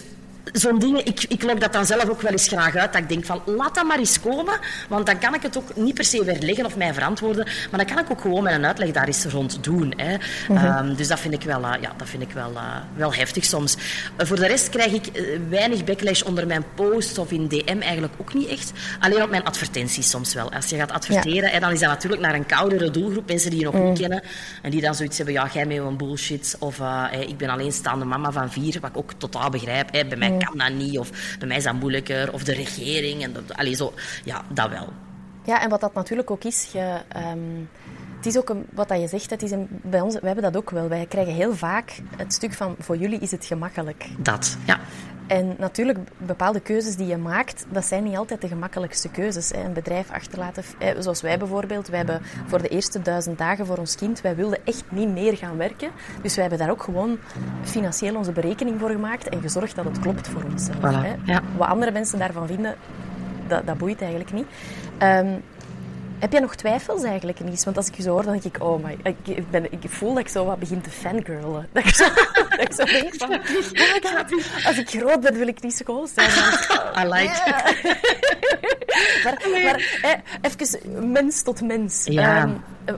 zo'n 0.52 0.78
dingen, 0.78 1.06
ik, 1.06 1.24
ik 1.28 1.42
lok 1.42 1.60
dat 1.60 1.72
dan 1.72 1.86
zelf 1.86 2.08
ook 2.08 2.20
wel 2.20 2.32
eens 2.32 2.48
graag 2.48 2.76
uit. 2.76 2.92
Dat 2.92 3.02
ik 3.02 3.08
denk 3.08 3.24
van, 3.24 3.42
laat 3.44 3.74
dat 3.74 3.84
maar 3.84 3.98
eens 3.98 4.20
komen. 4.20 4.58
Want 4.88 5.06
dan 5.06 5.18
kan 5.18 5.34
ik 5.34 5.42
het 5.42 5.58
ook 5.58 5.76
niet 5.76 5.94
per 5.94 6.04
se 6.04 6.24
weerleggen 6.24 6.64
of 6.66 6.76
mij 6.76 6.94
verantwoorden. 6.94 7.44
Maar 7.70 7.84
dan 7.84 7.94
kan 7.94 8.04
ik 8.04 8.10
ook 8.10 8.20
gewoon 8.20 8.42
met 8.42 8.52
een 8.52 8.66
uitleg 8.66 8.90
daar 8.90 9.06
eens 9.06 9.24
rond 9.24 9.64
doen. 9.64 9.92
Hè. 9.96 10.16
Ehm, 10.54 10.94
dus 10.94 11.08
dat 11.08 11.20
vind 11.20 11.34
ik 11.34 11.42
wel, 11.42 11.64
eh, 11.64 11.80
ja, 11.80 11.92
dat 11.96 12.08
vind 12.08 12.22
ik 12.22 12.30
wel, 12.30 12.52
eh, 12.54 12.76
wel 12.96 13.14
heftig 13.14 13.44
soms. 13.44 13.76
Eh, 14.16 14.26
voor 14.26 14.36
de 14.36 14.46
rest 14.46 14.68
krijg 14.68 14.92
ik 14.92 15.22
weinig 15.48 15.84
backlash 15.84 16.22
onder 16.22 16.46
mijn 16.46 16.64
posts 16.74 17.18
of 17.18 17.30
in 17.30 17.48
DM 17.48 17.80
eigenlijk 17.80 18.12
ook 18.20 18.34
niet 18.34 18.48
echt. 18.48 18.72
Alleen 19.00 19.22
op 19.22 19.30
mijn 19.30 19.44
advertenties 19.44 20.10
soms 20.10 20.34
wel. 20.34 20.52
Als 20.52 20.68
je 20.68 20.76
gaat 20.76 20.92
adverteren, 20.92 21.50
hè, 21.50 21.60
dan 21.60 21.72
is 21.72 21.80
dat 21.80 21.88
natuurlijk 21.88 22.22
naar 22.22 22.34
een 22.34 22.46
koudere 22.46 22.90
doelgroep. 22.90 23.26
Mensen 23.28 23.50
die 23.50 23.58
je 23.58 23.64
nog 23.64 23.74
niet 23.74 23.98
kennen. 23.98 24.22
En 24.62 24.70
die 24.70 24.80
dan 24.80 24.94
zoiets 24.94 25.16
hebben, 25.16 25.34
ja, 25.34 25.48
jij 25.52 25.66
met 25.66 25.76
een 25.76 25.96
bullshit. 25.96 26.56
Of 26.58 26.80
ik 27.26 27.36
ben 27.36 27.48
alleenstaande 27.48 28.04
mama 28.04 28.32
van 28.32 28.50
vier, 28.50 28.78
wat 28.80 28.90
ik 28.90 28.96
ook 28.96 29.12
totaal 29.18 29.50
begrijp. 29.50 29.92
Hè. 29.92 30.04
Bij 30.04 30.16
mij 30.16 30.33
kan 30.38 30.58
dat 30.58 30.72
niet. 30.72 30.98
Of 30.98 31.36
bij 31.38 31.48
mij 31.48 31.56
is 31.56 31.64
dat 31.64 31.74
moeilijker. 31.74 32.32
Of 32.32 32.44
de 32.44 32.52
regering. 32.52 33.22
En 33.22 33.32
dat, 33.32 33.54
allee, 33.56 33.74
zo. 33.74 33.92
Ja, 34.24 34.44
dat 34.48 34.70
wel. 34.70 34.88
Ja, 35.44 35.62
en 35.62 35.70
wat 35.70 35.80
dat 35.80 35.94
natuurlijk 35.94 36.30
ook 36.30 36.44
is, 36.44 36.68
je, 36.72 37.00
ehm, 37.08 37.38
het 38.24 38.34
is 38.34 38.40
ook 38.40 38.48
een, 38.48 38.66
wat 38.72 38.88
dat 38.88 39.00
je 39.00 39.08
zegt, 39.08 39.30
het 39.30 39.42
is 39.42 39.50
een, 39.50 39.68
bij 39.70 40.00
ons, 40.00 40.12
wij 40.14 40.32
hebben 40.32 40.52
dat 40.52 40.56
ook 40.56 40.70
wel. 40.70 40.88
Wij 40.88 41.06
krijgen 41.06 41.32
heel 41.34 41.54
vaak 41.54 42.00
het 42.16 42.32
stuk 42.32 42.52
van, 42.52 42.74
voor 42.78 42.96
jullie 42.96 43.18
is 43.18 43.30
het 43.30 43.44
gemakkelijk. 43.44 44.06
Dat, 44.18 44.56
ja. 44.66 44.78
En 45.26 45.54
natuurlijk, 45.58 45.98
bepaalde 46.18 46.60
keuzes 46.60 46.96
die 46.96 47.06
je 47.06 47.16
maakt, 47.16 47.66
dat 47.68 47.84
zijn 47.84 48.04
niet 48.04 48.16
altijd 48.16 48.40
de 48.40 48.48
gemakkelijkste 48.48 49.08
keuzes. 49.08 49.50
Hè. 49.50 49.64
Een 49.64 49.72
bedrijf 49.72 50.10
achterlaten, 50.10 50.64
hè, 50.78 51.02
zoals 51.02 51.20
wij 51.20 51.38
bijvoorbeeld. 51.38 51.88
Wij 51.88 51.98
hebben 51.98 52.20
voor 52.46 52.62
de 52.62 52.68
eerste 52.68 53.02
duizend 53.02 53.38
dagen 53.38 53.66
voor 53.66 53.78
ons 53.78 53.94
kind, 53.94 54.20
wij 54.20 54.36
wilden 54.36 54.58
echt 54.64 54.84
niet 54.88 55.08
meer 55.08 55.36
gaan 55.36 55.56
werken. 55.56 55.90
Dus 56.22 56.34
wij 56.34 56.44
hebben 56.46 56.66
daar 56.66 56.74
ook 56.74 56.82
gewoon 56.82 57.18
financieel 57.62 58.16
onze 58.16 58.32
berekening 58.32 58.80
voor 58.80 58.90
gemaakt 58.90 59.28
en 59.28 59.40
gezorgd 59.40 59.76
dat 59.76 59.84
het 59.84 59.98
klopt 59.98 60.28
voor 60.28 60.42
onszelf. 60.42 60.78
Voilà, 60.78 61.02
Hè. 61.02 61.14
ja. 61.24 61.42
Wat 61.56 61.68
andere 61.68 61.90
mensen 61.90 62.18
daarvan 62.18 62.46
vinden, 62.46 62.74
dat, 63.46 63.66
dat 63.66 63.78
boeit 63.78 64.00
eigenlijk 64.00 64.32
niet. 64.32 64.46
Ehm, 64.98 65.36
heb 66.24 66.32
jij 66.32 66.40
nog 66.40 66.54
twijfels 66.54 67.02
eigenlijk, 67.02 67.40
Nies? 67.40 67.64
Want 67.64 67.76
als 67.76 67.86
ik 67.86 67.94
je 67.94 68.02
zo 68.02 68.10
hoor, 68.10 68.22
dan 68.22 68.32
denk 68.32 68.44
ik, 68.44 68.62
oh 68.62 68.84
my, 68.84 68.96
ik, 69.24 69.50
ben, 69.50 69.72
ik 69.72 69.78
voel 69.88 70.08
dat 70.14 70.18
ik 70.18 70.28
zo 70.28 70.44
wat 70.44 70.58
begin 70.58 70.80
te 70.80 70.90
fangirlen. 70.90 71.68
Dat 71.72 71.84
ik 71.84 71.94
zo, 71.94 72.04
dat 72.56 72.60
ik 72.60 72.72
zo 72.74 72.84
denk 72.84 73.14
van, 73.14 73.32
oh 73.32 74.66
als 74.66 74.78
ik 74.78 74.88
groot 74.90 75.20
ben, 75.20 75.34
wil 75.34 75.46
ik 75.48 75.62
niet 75.62 75.74
school 75.74 76.06
zijn. 76.14 76.30
I 77.00 77.08
like 77.08 77.32
it. 77.46 77.62
Maar, 79.24 79.36
maar 79.62 79.80
even 80.40 81.12
mens 81.12 81.42
tot 81.42 81.62
mens. 81.62 82.04
Ja. 82.04 82.36
Ehm, 82.42 82.50
eh, 82.84 82.94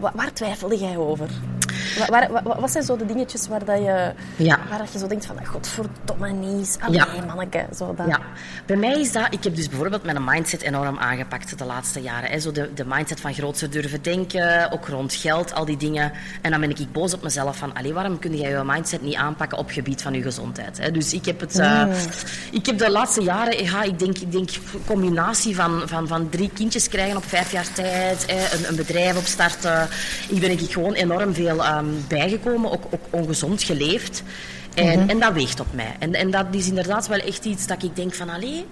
wa- 0.00 0.12
waar 0.14 0.32
twijfelde 0.32 0.76
jij 0.78 0.96
over? 0.96 1.28
Wa- 1.98 2.06
Waar, 2.06 2.32
wa- 2.44 2.60
wat 2.60 2.70
zijn 2.70 2.84
zo 2.84 2.96
de 2.96 3.06
dingetjes 3.06 3.48
waar, 3.48 3.64
dat 3.64 3.78
je, 3.78 4.12
Ja. 4.36 4.58
waar 4.68 4.78
dat 4.78 4.92
je 4.92 4.98
zo 4.98 5.06
denkt 5.06 5.26
van, 5.26 5.46
godverdomme 5.46 6.32
Nies, 6.32 6.76
allee 6.80 6.96
Ja. 6.98 7.06
manneke. 7.26 7.66
Zo 7.76 7.94
dat. 7.96 8.06
Ja, 8.06 8.20
bij 8.66 8.76
mij 8.76 9.00
is 9.00 9.12
dat... 9.12 9.26
Ik 9.30 9.44
heb 9.44 9.56
dus 9.56 9.68
bijvoorbeeld 9.68 10.02
mijn 10.04 10.24
mindset 10.24 10.62
enorm 10.62 10.98
aangepakt 10.98 11.58
de 11.58 11.64
laatste 11.64 12.00
jaren. 12.00 12.30
Hè. 12.30 12.38
Zo 12.40 12.52
de, 12.52 12.70
de 12.74 12.84
mindset 12.86 13.20
van 13.20 13.34
grootser 13.34 13.70
durven 13.70 14.02
denken, 14.02 14.72
ook 14.72 14.88
rond 14.88 15.14
geld, 15.14 15.54
al 15.54 15.64
die 15.64 15.76
dingen. 15.76 16.12
En 16.42 16.50
dan 16.50 16.60
ben 16.60 16.70
ik 16.70 16.92
boos 16.92 17.14
op 17.14 17.22
mezelf 17.22 17.56
van... 17.56 17.74
Allee, 17.74 17.92
waarom 17.92 18.18
kun 18.18 18.36
jij 18.36 18.50
je 18.50 18.62
mindset 18.64 19.02
niet 19.02 19.14
aanpakken 19.14 19.58
op 19.58 19.70
gebied 19.70 20.02
van 20.02 20.12
je 20.14 20.22
gezondheid? 20.22 20.78
Hè? 20.78 20.90
Dus 20.90 21.12
ik 21.12 21.24
heb 21.24 21.40
het... 21.40 21.58
eh, 21.58 21.86
Ik 22.50 22.66
heb 22.66 22.78
de 22.78 22.90
laatste 22.90 23.22
jaren... 23.22 23.64
Ja, 23.64 23.82
ik 23.82 23.98
denk, 23.98 24.18
ik 24.18 24.32
denk 24.32 24.48
combinatie 24.86 25.54
van, 25.56 25.82
van, 25.86 26.08
van 26.08 26.28
drie 26.28 26.50
kindjes 26.54 26.88
krijgen 26.88 27.16
op 27.16 27.24
vijf 27.24 27.52
jaar 27.52 27.72
tijd. 27.72 28.24
Hè, 28.30 28.56
een, 28.56 28.68
een 28.68 28.76
bedrijf 28.76 29.16
opstarten. 29.16 29.88
Ik 30.28 30.40
ben 30.40 30.50
ik 30.50 30.72
gewoon 30.72 30.92
enorm 30.92 31.34
veel 31.34 31.64
ehm, 31.88 32.06
bijgekomen, 32.08 32.70
ook, 32.70 32.84
ook 32.90 33.04
ongezond 33.10 33.62
geleefd. 33.62 34.22
En, 34.74 35.08
en 35.08 35.18
dat 35.20 35.32
weegt 35.32 35.60
op 35.60 35.66
mij. 35.74 35.96
En, 35.98 36.14
en 36.14 36.30
dat 36.30 36.46
is 36.50 36.66
inderdaad 36.68 37.06
wel 37.06 37.18
echt 37.18 37.44
iets 37.44 37.66
dat 37.66 37.82
ik 37.82 37.96
denk 37.96 38.14
van... 38.14 38.28
Allee, 38.30 38.64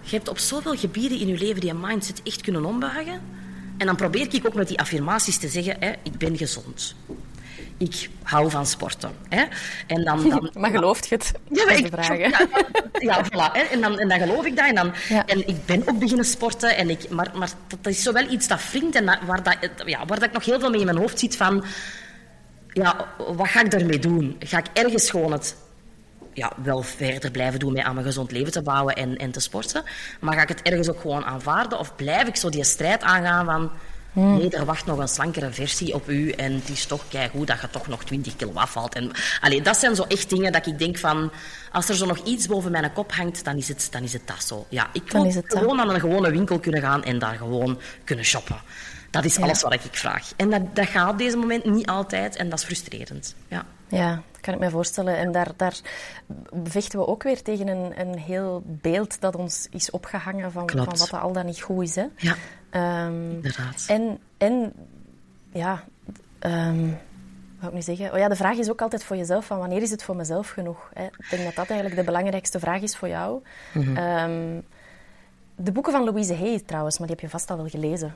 Je 0.00 0.16
hebt 0.16 0.28
op 0.28 0.38
zoveel 0.38 0.76
gebieden 0.76 1.20
in 1.20 1.26
je 1.26 1.38
leven 1.38 1.60
die 1.60 1.70
je 1.72 1.78
mindset 1.86 2.20
echt 2.24 2.40
kunnen 2.40 2.64
ombuigen. 2.64 3.20
En 3.78 3.86
dan 3.86 3.96
probeer 3.96 4.34
ik 4.34 4.46
ook 4.46 4.54
met 4.54 4.68
die 4.68 4.78
affirmaties 4.78 5.36
te 5.36 5.48
zeggen, 5.48 5.76
hè, 5.80 5.88
ik 6.02 6.18
ben 6.18 6.36
gezond. 6.36 6.94
Ik 7.78 8.08
hou 8.22 8.50
van 8.50 8.66
sporten. 8.66 9.10
Hè. 9.28 9.44
En 9.86 10.04
dan, 10.04 10.28
dan, 10.28 10.50
maar 10.60 10.70
gelooft 10.70 11.08
je 11.08 11.14
het? 11.14 11.32
Ja, 11.50 11.64
maar 11.64 11.78
ik, 11.78 11.86
vragen. 11.92 12.18
Ja, 12.18 12.46
ja, 12.98 13.24
voilà. 13.24 13.52
Hè. 13.52 13.60
En, 13.60 13.80
dan, 13.80 13.98
en 13.98 14.08
dan 14.08 14.18
geloof 14.18 14.44
ik 14.44 14.56
dat. 14.56 14.66
En, 14.66 14.74
dan, 14.74 14.92
Ja. 15.08 15.26
en 15.26 15.48
ik 15.48 15.66
ben 15.66 15.82
ook 15.88 15.98
beginnen 15.98 16.24
sporten. 16.24 16.76
En 16.76 16.90
ik, 16.90 17.10
maar, 17.10 17.30
maar 17.34 17.48
dat 17.66 17.92
is 17.92 18.02
zo 18.02 18.12
wel 18.12 18.30
iets 18.30 18.48
dat 18.48 18.70
wringt 18.70 18.94
en 18.94 19.06
dat- 19.06 19.18
waar, 19.26 19.42
dat, 19.42 19.56
ja, 19.86 19.98
waar 20.06 20.18
dat 20.18 20.28
ik 20.28 20.32
nog 20.34 20.44
heel 20.44 20.60
veel 20.60 20.70
mee 20.70 20.80
in 20.80 20.86
mijn 20.86 20.98
hoofd 20.98 21.18
zit 21.18 21.36
van... 21.36 21.64
Ja, 22.72 23.08
wat 23.16 23.48
ga 23.48 23.64
ik 23.64 23.70
daarmee 23.70 23.98
doen? 23.98 24.36
Ga 24.38 24.58
ik 24.58 24.66
ergens 24.72 25.10
gewoon 25.10 25.32
het 25.32 25.56
ja, 26.32 26.52
wel 26.62 26.82
verder 26.82 27.30
blijven 27.30 27.58
doen 27.58 27.72
met 27.72 27.84
aan 27.84 27.94
mijn 27.94 28.06
gezond 28.06 28.32
leven 28.32 28.52
te 28.52 28.62
bouwen 28.62 28.94
en, 28.94 29.16
en 29.16 29.30
te 29.30 29.40
sporten? 29.40 29.84
Maar 30.20 30.34
ga 30.34 30.42
ik 30.42 30.48
het 30.48 30.62
ergens 30.62 30.88
ook 30.88 31.00
gewoon 31.00 31.24
aanvaarden? 31.24 31.78
Of 31.78 31.96
blijf 31.96 32.28
ik 32.28 32.36
zo 32.36 32.48
die 32.48 32.64
strijd 32.64 33.02
aangaan 33.02 33.44
van... 33.44 33.70
Nee, 34.12 34.50
er 34.50 34.64
wacht 34.64 34.86
nog 34.86 34.98
een 34.98 35.08
slankere 35.08 35.50
versie 35.50 35.94
op 35.94 36.08
u 36.08 36.30
en 36.30 36.52
het 36.52 36.68
is 36.68 36.86
toch 36.86 37.04
goed 37.30 37.46
dat 37.46 37.60
je 37.60 37.70
toch 37.70 37.86
nog 37.86 38.04
20 38.04 38.36
kilo 38.36 38.52
afvalt. 38.54 38.94
En, 38.94 39.10
allee, 39.40 39.62
dat 39.62 39.76
zijn 39.76 39.94
zo 39.94 40.04
echt 40.08 40.30
dingen 40.30 40.52
dat 40.52 40.66
ik 40.66 40.78
denk 40.78 40.98
van... 40.98 41.30
Als 41.72 41.88
er 41.88 41.94
zo 41.94 42.06
nog 42.06 42.18
iets 42.24 42.46
boven 42.46 42.70
mijn 42.70 42.92
kop 42.92 43.12
hangt, 43.12 43.44
dan 43.44 43.56
is 43.56 43.68
het, 43.68 43.88
dan 43.90 44.02
is 44.02 44.12
het 44.12 44.26
dat 44.26 44.44
zo. 44.44 44.66
Ja, 44.68 44.88
ik 44.92 45.12
wil 45.12 45.32
dat. 45.32 45.44
gewoon 45.46 45.76
naar 45.76 45.88
een 45.88 46.00
gewone 46.00 46.30
winkel 46.30 46.58
kunnen 46.58 46.80
gaan 46.80 47.04
en 47.04 47.18
daar 47.18 47.36
gewoon 47.36 47.80
kunnen 48.04 48.24
shoppen. 48.24 48.56
Dat 49.10 49.24
is 49.24 49.40
alles 49.40 49.62
wat 49.62 49.72
ik 49.74 49.80
vraag. 49.90 50.32
En 50.36 50.50
dat, 50.50 50.74
dat 50.74 50.86
gaat 50.86 51.10
op 51.10 51.18
deze 51.18 51.36
moment 51.36 51.64
niet 51.64 51.86
altijd 51.86 52.36
en 52.36 52.48
dat 52.48 52.58
is 52.58 52.64
frustrerend. 52.64 53.34
Ja. 53.48 53.64
Ja, 53.88 54.14
dat 54.32 54.40
kan 54.40 54.54
ik 54.54 54.60
me 54.60 54.70
voorstellen. 54.70 55.16
En 55.16 55.32
daar, 55.32 55.48
daar 55.56 55.76
vechten 56.64 56.98
we 56.98 57.06
ook 57.06 57.22
weer 57.22 57.42
tegen 57.42 57.68
een, 57.68 58.00
een 58.00 58.18
heel 58.18 58.62
beeld 58.66 59.20
dat 59.20 59.34
ons 59.36 59.66
is 59.70 59.90
opgehangen 59.90 60.52
van, 60.52 60.66
Klopt. 60.66 60.88
van 60.88 60.98
wat 60.98 61.08
er 61.12 61.18
al 61.18 61.32
dan 61.32 61.46
niet 61.46 61.60
goed 61.60 61.82
is. 61.84 61.94
Hè. 61.94 62.06
Ja, 62.16 62.34
Ehm, 62.70 63.30
inderdaad. 63.30 63.84
en, 63.88 64.18
en 64.38 64.72
ja, 65.52 65.84
ehm, 66.38 66.88
wat 67.60 67.68
ik 67.68 67.74
nu 67.74 67.82
zeggen? 67.82 68.12
Oh 68.12 68.18
ja, 68.18 68.28
de 68.28 68.36
vraag 68.36 68.56
is 68.56 68.70
ook 68.70 68.82
altijd 68.82 69.04
voor 69.04 69.16
jezelf: 69.16 69.46
van 69.46 69.58
wanneer 69.58 69.82
is 69.82 69.90
het 69.90 70.02
voor 70.02 70.16
mezelf 70.16 70.48
genoeg? 70.50 70.90
Hè? 70.94 71.04
Ik 71.04 71.26
denk 71.30 71.44
dat 71.44 71.54
dat 71.54 71.66
eigenlijk 71.70 72.00
de 72.00 72.06
belangrijkste 72.06 72.58
vraag 72.58 72.80
is 72.80 72.96
voor 72.96 73.08
jou. 73.08 73.42
Mhm. 73.74 73.96
Ehm, 73.96 74.60
de 75.56 75.72
boeken 75.72 75.92
van 75.92 76.04
Louise 76.04 76.34
Hay 76.34 76.60
trouwens, 76.66 76.98
maar 76.98 77.06
die 77.06 77.16
heb 77.16 77.24
je 77.24 77.30
vast 77.30 77.50
al 77.50 77.56
wel 77.56 77.68
gelezen. 77.68 78.14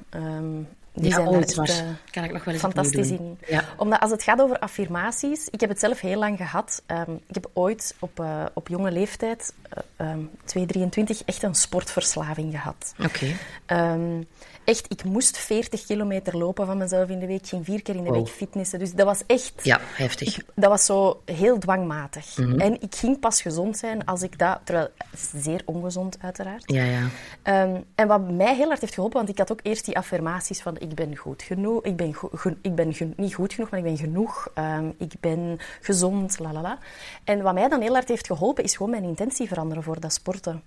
Die 0.94 1.09
Ja, 1.09 1.14
zijn 1.14 1.31
daar 1.31 1.40
echt, 1.40 1.59
eh, 1.59 1.87
kan 2.11 2.24
ik 2.24 2.33
nog 2.33 2.44
wel 2.44 2.55
eens 2.55 2.62
fantastisch 2.62 3.11
in. 3.11 3.38
Ja. 3.48 3.64
Omdat 3.76 4.00
als 4.00 4.11
het 4.11 4.22
gaat 4.22 4.40
over 4.40 4.59
affirmaties, 4.59 5.48
ik 5.48 5.61
heb 5.61 5.68
het 5.68 5.78
zelf 5.81 6.00
heel 6.00 6.18
lang 6.18 6.37
gehad. 6.37 6.83
Ehm, 6.87 7.12
ik 7.26 7.35
heb 7.35 7.50
ooit 7.52 7.94
op, 7.98 8.20
eh, 8.20 8.44
op 8.55 8.68
jonge 8.68 8.90
leeftijd, 8.90 9.55
eh 9.68 9.83
ehm 9.96 10.20
2, 10.44 10.66
23, 10.66 11.22
echt 11.24 11.42
een 11.42 11.55
sportverslaving 11.55 12.50
gehad. 12.52 12.94
Oké. 13.05 13.26
Ehm, 13.66 14.22
echt, 14.64 14.87
ik 14.90 15.05
moest 15.05 15.38
40 15.38 15.85
kilometer 15.87 16.37
lopen 16.38 16.66
van 16.66 16.79
mezelf 16.79 17.09
in 17.09 17.18
de 17.18 17.27
week. 17.27 17.40
Ik 17.40 17.46
ging 17.48 17.64
vier 17.64 17.83
keer 17.83 17.94
in 17.96 18.03
de 18.05 18.09
Wow. 18.11 18.18
week 18.18 18.29
fitnessen. 18.35 18.79
Dus 18.79 18.92
dat 18.94 19.07
was 19.07 19.22
echt... 19.27 19.53
Ja, 19.62 19.81
heftig. 19.83 20.37
Ik- 20.38 20.44
dat 20.55 20.70
was 20.70 20.85
zo 20.85 21.22
heel 21.25 21.59
dwangmatig. 21.59 22.37
Mhm. 22.37 22.61
En 22.61 22.81
ik 22.81 22.94
ging 22.94 23.18
pas 23.20 23.42
gezond 23.42 23.77
zijn 23.79 24.05
als 24.05 24.22
ik 24.22 24.38
dat... 24.38 24.61
Terwijl, 24.64 24.88
zeer 25.37 25.62
ongezond 25.64 26.16
uiteraard. 26.20 26.62
Ja, 26.66 26.85
ja. 26.85 27.07
Ehm, 27.42 27.81
en 27.94 28.09
wat 28.09 28.31
mij 28.31 28.55
heel 28.57 28.68
hard 28.68 28.81
heeft 28.81 28.94
geholpen, 28.94 29.16
want 29.18 29.29
ik 29.29 29.38
had 29.38 29.53
ook 29.53 29.61
eerst 29.62 29.85
die 29.85 29.96
affirmaties 29.96 30.62
van 30.62 30.79
ik 30.79 30.94
ben 30.94 31.16
goed 31.16 31.42
genoeg, 31.42 31.83
ik 31.85 31.96
ben, 31.96 32.14
go- 32.14 32.31
ik 32.62 32.75
ben 32.75 32.94
niet 33.16 33.35
goed 33.35 33.53
genoeg, 33.53 33.70
maar 33.70 33.79
ik 33.79 33.85
ben 33.85 33.96
genoeg, 33.96 34.51
Ehm, 34.55 34.90
ik 34.98 35.12
ben 35.20 35.59
gezond, 35.81 36.38
la 36.38 36.53
la 36.53 36.61
la. 36.61 36.79
En 37.25 37.42
wat 37.42 37.55
mij 37.55 37.68
dan 37.68 37.81
heel 37.81 37.92
hard 37.92 38.09
heeft 38.09 38.27
geholpen, 38.27 38.64
is 38.64 38.77
gewoon 38.77 38.90
mijn 38.92 39.05
intentie 39.05 39.48
veranderen 39.48 39.83
voor 39.83 40.01
dat 40.01 40.12
sporten. 40.12 40.62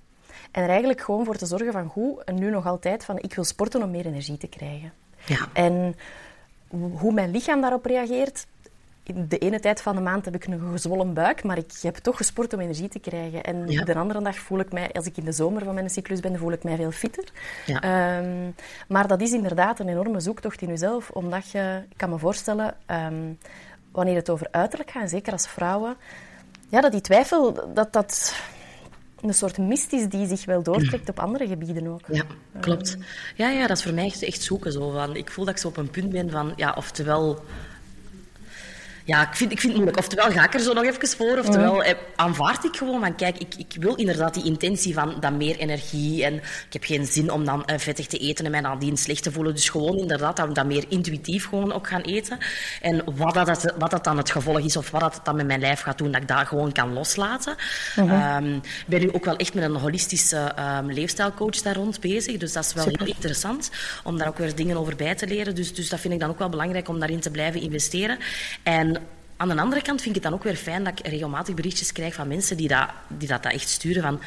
En 0.52 0.64
er 0.64 0.70
eigenlijk 0.70 1.02
gewoon 1.02 1.26
voor 1.26 1.36
te 1.36 1.46
zorgen 1.46 1.72
van 1.72 1.88
goed, 1.88 2.24
en 2.24 2.36
nu 2.36 2.50
nog 2.50 2.66
altijd, 2.68 3.06
van 3.06 3.18
ik 3.20 3.34
wil 3.34 3.44
sporten 3.44 3.84
om 3.84 3.92
meer 3.92 4.06
energie 4.06 4.38
te 4.38 4.48
krijgen. 4.48 4.94
Ja. 5.26 5.48
En 5.54 5.96
hoe 7.00 7.14
mijn 7.14 7.32
lichaam 7.32 7.62
daarop 7.62 7.86
reageert, 7.86 8.46
de 9.14 9.38
ene 9.38 9.60
tijd 9.60 9.82
van 9.82 9.96
de 9.96 10.02
maand 10.02 10.26
heb 10.26 10.36
ik 10.36 10.46
een 10.46 10.72
gezwollen 10.72 11.14
buik, 11.14 11.44
maar 11.44 11.58
ik 11.58 11.72
heb 11.82 11.96
toch 11.96 12.18
gesport 12.18 12.54
om 12.54 12.60
energie 12.60 12.88
te 12.88 13.00
krijgen. 13.00 13.44
En 13.44 13.68
Ja. 13.68 13.84
de 13.84 13.96
andere 13.96 14.22
dag 14.22 14.36
voel 14.36 14.60
ik 14.60 14.72
mij, 14.72 14.92
als 14.92 15.06
ik 15.06 15.18
in 15.18 15.26
de 15.26 15.32
zomer 15.32 15.64
van 15.64 15.74
mijn 15.74 15.90
cyclus 15.90 16.20
ben, 16.20 16.38
voel 16.38 16.52
ik 16.52 16.64
mij 16.64 16.76
veel 16.76 16.92
fitter. 16.92 17.24
Ja. 17.66 17.82
Ehm, 17.82 18.52
maar 18.88 19.08
dat 19.08 19.22
is 19.22 19.32
inderdaad 19.32 19.80
een 19.80 19.90
enorme 19.90 20.20
zoektocht 20.20 20.62
in 20.62 20.68
jezelf, 20.68 21.10
omdat 21.10 21.50
je, 21.52 21.82
ik 21.90 21.98
kan 21.98 22.10
me 22.10 22.18
voorstellen, 22.18 22.76
ehm, 22.86 23.34
wanneer 23.92 24.16
het 24.16 24.30
over 24.30 24.48
uiterlijk 24.52 24.92
gaat, 24.92 25.02
en 25.02 25.10
zeker 25.10 25.32
als 25.32 25.48
vrouwen, 25.48 25.96
ja, 26.70 26.82
dat 26.82 26.92
die 26.92 27.02
twijfel, 27.02 27.74
dat 27.74 27.94
dat 27.94 28.36
een 29.28 29.34
soort 29.34 29.58
mist 29.58 29.94
is 29.94 30.10
die 30.10 30.28
zich 30.28 30.46
wel 30.46 30.64
doortrekt 30.64 31.10
op 31.10 31.20
andere 31.20 31.48
gebieden 31.48 31.88
ook. 31.88 32.02
Ja, 32.12 32.24
klopt. 32.60 32.98
Ja, 33.36 33.50
ja, 33.50 33.68
dat 33.68 33.78
is 33.78 33.84
voor 33.84 33.94
mij 33.94 34.06
echt, 34.06 34.24
echt 34.24 34.42
zoeken. 34.42 34.72
Zo, 34.72 34.92
van, 34.92 35.16
ik 35.16 35.32
voel 35.32 35.46
dat 35.46 35.54
ik 35.54 35.60
zo 35.60 35.68
op 35.68 35.78
een 35.78 35.90
punt 35.90 36.10
ben 36.10 36.30
van, 36.30 36.54
ja, 36.56 36.74
oftewel... 36.78 37.44
Ja, 39.06 39.28
ik 39.30 39.36
vind, 39.36 39.52
ik 39.52 39.60
vind 39.60 39.74
het 39.74 39.82
moeilijk. 39.82 39.98
Oftewel 39.98 40.32
ga 40.32 40.44
ik 40.44 40.54
er 40.54 40.60
zo 40.60 40.74
nog 40.74 40.84
even 40.84 41.08
voor, 41.08 41.38
oftewel 41.38 41.84
eh, 41.84 41.94
aanvaard 42.16 42.64
ik 42.64 42.76
gewoon 42.76 43.00
van, 43.00 43.16
kijk, 43.16 43.38
ik, 43.38 43.54
ik 43.58 43.76
wil 43.80 43.96
inderdaad 43.96 44.34
die 44.34 44.44
intentie 44.44 44.94
van 44.94 45.16
dat 45.20 45.34
meer 45.34 45.58
energie 45.58 46.26
en 46.26 46.34
ik 46.36 46.74
heb 46.74 46.84
geen 46.84 47.06
zin 47.06 47.32
om 47.32 47.46
dan 47.46 47.66
eh, 47.66 47.78
vettig 47.78 48.08
te 48.08 48.18
eten 48.18 48.46
en 48.46 48.52
mij 48.52 48.62
nadien 48.62 48.98
slecht 48.98 49.24
te 49.24 49.32
voelen. 49.32 49.54
Dus 49.54 49.70
gewoon 49.70 49.98
inderdaad 49.98 50.38
dat, 50.38 50.56
dat 50.56 50.66
meer 50.66 50.86
intuïtief 50.88 51.48
gewoon 51.48 51.74
ook 51.74 51.88
gaan 51.88 52.02
eten. 52.02 52.38
En 52.82 53.04
wat 53.16 53.34
dat, 53.34 53.74
wat 53.78 53.92
dat 53.92 54.04
dan 54.04 54.18
het 54.18 54.32
gevolg 54.32 54.60
is 54.60 54.78
of 54.78 54.92
wat 54.92 55.02
dat 55.02 55.20
dan 55.24 55.36
met 55.36 55.48
mijn 55.48 55.60
lijf 55.60 55.82
gaat 55.82 55.98
doen, 55.98 56.12
dat 56.12 56.22
ik 56.22 56.28
dat 56.28 56.48
gewoon 56.48 56.72
kan 56.72 56.94
loslaten. 56.94 57.56
Ehm, 57.96 58.54
Ik 58.56 58.62
ben 58.88 59.00
nu 59.00 59.14
ook 59.14 59.26
wel 59.26 59.36
echt 59.36 59.54
met 59.54 59.64
een 59.64 59.76
holistische 59.76 60.38
ehm, 60.38 60.86
leefstijlcoach 60.86 61.62
daar 61.62 61.76
rond 61.76 62.00
bezig, 62.00 62.38
dus 62.38 62.54
dat 62.54 62.66
is 62.66 62.74
wel 62.74 62.86
heel 62.88 63.08
interessant 63.08 63.72
om 64.04 64.18
daar 64.18 64.28
ook 64.28 64.38
weer 64.38 64.56
dingen 64.56 64.78
over 64.78 64.96
bij 64.96 65.16
te 65.16 65.28
leren. 65.28 65.56
Dus, 65.56 65.74
dus 65.74 65.90
dat 65.90 66.00
vind 66.00 66.14
ik 66.14 66.20
dan 66.20 66.30
ook 66.30 66.40
wel 66.40 66.50
belangrijk 66.50 66.88
om 66.88 67.00
daarin 67.00 67.20
te 67.20 67.32
blijven 67.32 67.62
investeren. 67.62 68.18
En 68.64 68.95
aan 69.38 69.48
de 69.48 69.62
andere 69.62 69.82
kant 69.82 70.02
vind 70.02 70.16
ik 70.16 70.22
het 70.22 70.32
dan 70.32 70.40
ook 70.40 70.46
weer 70.46 70.56
fijn 70.56 70.84
dat 70.84 71.00
ik 71.00 71.08
regelmatig 71.08 71.56
berichtjes 71.56 71.92
krijg 71.92 72.14
van 72.14 72.28
mensen 72.28 72.58
die 72.58 72.68
dat, 72.68 72.90
die 73.08 73.28
dat, 73.28 73.44
dat 73.44 73.52
echt 73.52 73.70
sturen 73.70 74.02
van... 74.02 74.20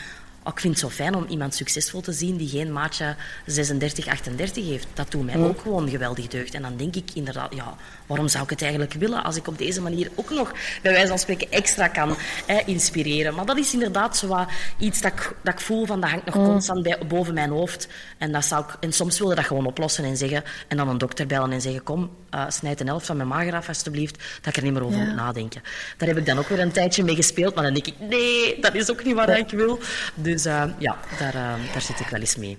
Oh, 0.49 0.55
ik 0.55 0.61
vind 0.61 0.75
het 0.81 0.83
zo 0.83 0.89
fijn 0.91 1.15
om 1.15 1.27
iemand 1.29 1.55
succesvol 1.55 2.01
te 2.01 2.13
zien 2.13 2.37
die 2.37 2.49
geen 2.49 2.73
maatje 2.73 3.17
36, 3.47 4.07
38 4.09 4.67
heeft. 4.67 4.87
Dat 4.95 5.11
doet 5.11 5.25
mij 5.25 5.37
ook 5.37 5.61
gewoon 5.61 5.89
geweldig 5.89 6.27
deugd. 6.27 6.55
En 6.55 6.63
dan 6.63 6.77
denk 6.77 6.97
ik 6.97 7.11
inderdaad, 7.15 7.55
ja, 7.55 7.77
waarom 8.07 8.29
zou 8.29 8.45
ik 8.45 8.51
het 8.51 8.63
eigenlijk 8.63 8.93
willen 8.93 9.25
als 9.25 9.37
ik 9.37 9.47
op 9.47 9.59
deze 9.59 9.81
manier 9.81 10.11
ook 10.15 10.31
nog, 10.31 10.53
bij 10.83 10.93
wijze 10.93 11.09
van 11.09 11.19
spreken, 11.19 11.51
extra 11.51 11.89
kan 11.89 12.17
hè, 12.47 12.61
inspireren. 12.67 13.35
Maar 13.35 13.47
dat 13.47 13.59
is 13.59 13.73
inderdaad 13.73 14.17
zo 14.17 14.27
wat 14.27 14.49
iets 14.79 15.01
dat 15.01 15.13
ik, 15.13 15.35
dat 15.43 15.55
ik 15.55 15.61
voel 15.61 15.87
van, 15.87 16.01
dat 16.01 16.11
hangt 16.11 16.25
nog 16.25 16.35
constant 16.35 16.83
bij, 16.83 16.99
boven 17.09 17.35
mijn 17.35 17.51
hoofd. 17.51 17.89
En, 18.19 18.33
dat 18.33 18.45
zou 18.45 18.65
ik, 18.65 18.77
en 18.81 18.93
soms 18.93 19.19
wilde 19.19 19.35
dat 19.35 19.45
gewoon 19.45 19.67
oplossen 19.67 20.05
en 20.05 20.17
zeggen, 20.17 20.45
en 20.69 20.77
dan 20.77 20.89
een 20.89 20.99
dokter 20.99 21.27
bellen 21.27 21.53
en 21.53 21.61
zeggen, 21.61 21.83
kom, 21.83 22.11
eh, 22.31 22.45
snijd 22.49 22.81
een 22.81 22.87
helft 22.87 23.07
van 23.07 23.17
mijn 23.17 23.29
maag 23.29 23.53
af 23.53 23.69
alstublieft, 23.69 24.19
dat 24.41 24.47
ik 24.47 24.57
er 24.57 24.63
niet 24.63 24.73
meer 24.73 24.85
over 24.85 24.99
Ja. 24.99 25.05
moet 25.05 25.15
nadenken. 25.15 25.63
Daar 25.97 26.09
heb 26.09 26.19
ik 26.19 26.27
dan 26.27 26.39
ook 26.39 26.49
weer 26.49 26.61
een 26.61 26.73
tijdje 26.73 27.05
mee 27.05 27.15
gespeeld, 27.15 27.55
maar 27.55 27.65
dan 27.65 27.75
denk 27.75 27.87
ik, 27.87 27.95
nee, 27.99 28.61
dat 28.61 28.75
is 28.75 28.91
ook 28.91 29.05
niet 29.05 29.15
wat 29.15 29.29
ik 29.29 29.51
wil. 29.51 29.79
Dus 30.15 30.38
eh, 30.45 30.65
ja, 30.79 30.97
daar, 31.19 31.35
eh, 31.35 31.73
daar 31.73 31.83
zit 31.83 32.01
ik 32.01 32.09
wel 32.09 32.21
eens 32.21 32.37
mee. 32.37 32.59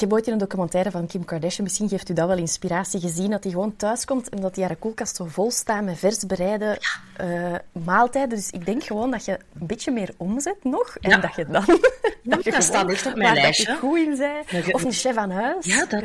Ik 0.00 0.06
heb 0.06 0.14
ooit 0.14 0.26
in 0.26 0.32
een 0.32 0.38
documentaire 0.38 0.90
van 0.90 1.06
Kim 1.06 1.24
Kardashian, 1.24 1.64
misschien 1.64 1.88
geeft 1.88 2.08
u 2.08 2.14
dat 2.14 2.28
wel 2.28 2.36
inspiratie, 2.36 3.00
gezien 3.00 3.30
dat 3.30 3.42
hij 3.42 3.52
gewoon 3.52 3.76
thuis 3.76 4.04
komt 4.04 4.28
en 4.28 4.40
dat 4.40 4.56
hij 4.56 4.64
haar 4.64 4.76
koelkast 4.76 5.16
zo 5.16 5.24
vol 5.24 5.50
staat 5.50 5.84
met 5.84 5.98
vers 5.98 6.26
bereide 6.26 6.80
eh, 7.16 7.54
maaltijden. 7.72 8.36
Dus 8.36 8.50
ik 8.50 8.66
denk 8.66 8.84
gewoon 8.84 9.10
dat 9.10 9.24
je 9.24 9.32
een 9.32 9.66
beetje 9.66 9.90
meer 9.90 10.10
omzet 10.16 10.64
nog 10.64 10.96
en 11.00 11.10
Ja. 11.10 11.16
dat 11.16 11.34
je 11.34 11.46
dan... 11.46 11.64
dat 12.22 12.44
je 12.44 12.52
staat 12.52 12.64
gewoon 12.64 12.90
echt 12.90 13.06
op 13.06 13.14
mijn 13.14 13.28
dat 13.28 13.36
je 13.36 13.42
lijstje. 13.42 13.76
goed 13.76 13.98
in 13.98 14.16
bent. 14.16 14.50
Dat 14.50 14.74
Of 14.74 14.84
een 14.84 14.92
chef 14.92 15.16
aan 15.16 15.30
huis. 15.30 15.66
Ja, 15.66 15.86
dat. 15.86 16.02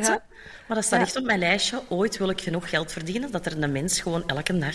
Maar 0.66 0.76
dat 0.76 0.84
staat 0.84 1.00
echt 1.00 1.16
op 1.16 1.24
mijn 1.24 1.38
lijstje. 1.38 1.82
Ooit 1.88 2.16
wil 2.16 2.30
ik 2.30 2.40
genoeg 2.40 2.68
geld 2.68 2.92
verdienen 2.92 3.30
dat 3.30 3.46
er 3.46 3.62
een 3.62 3.72
mens 3.72 4.00
gewoon 4.00 4.22
elke 4.26 4.58
dag 4.58 4.74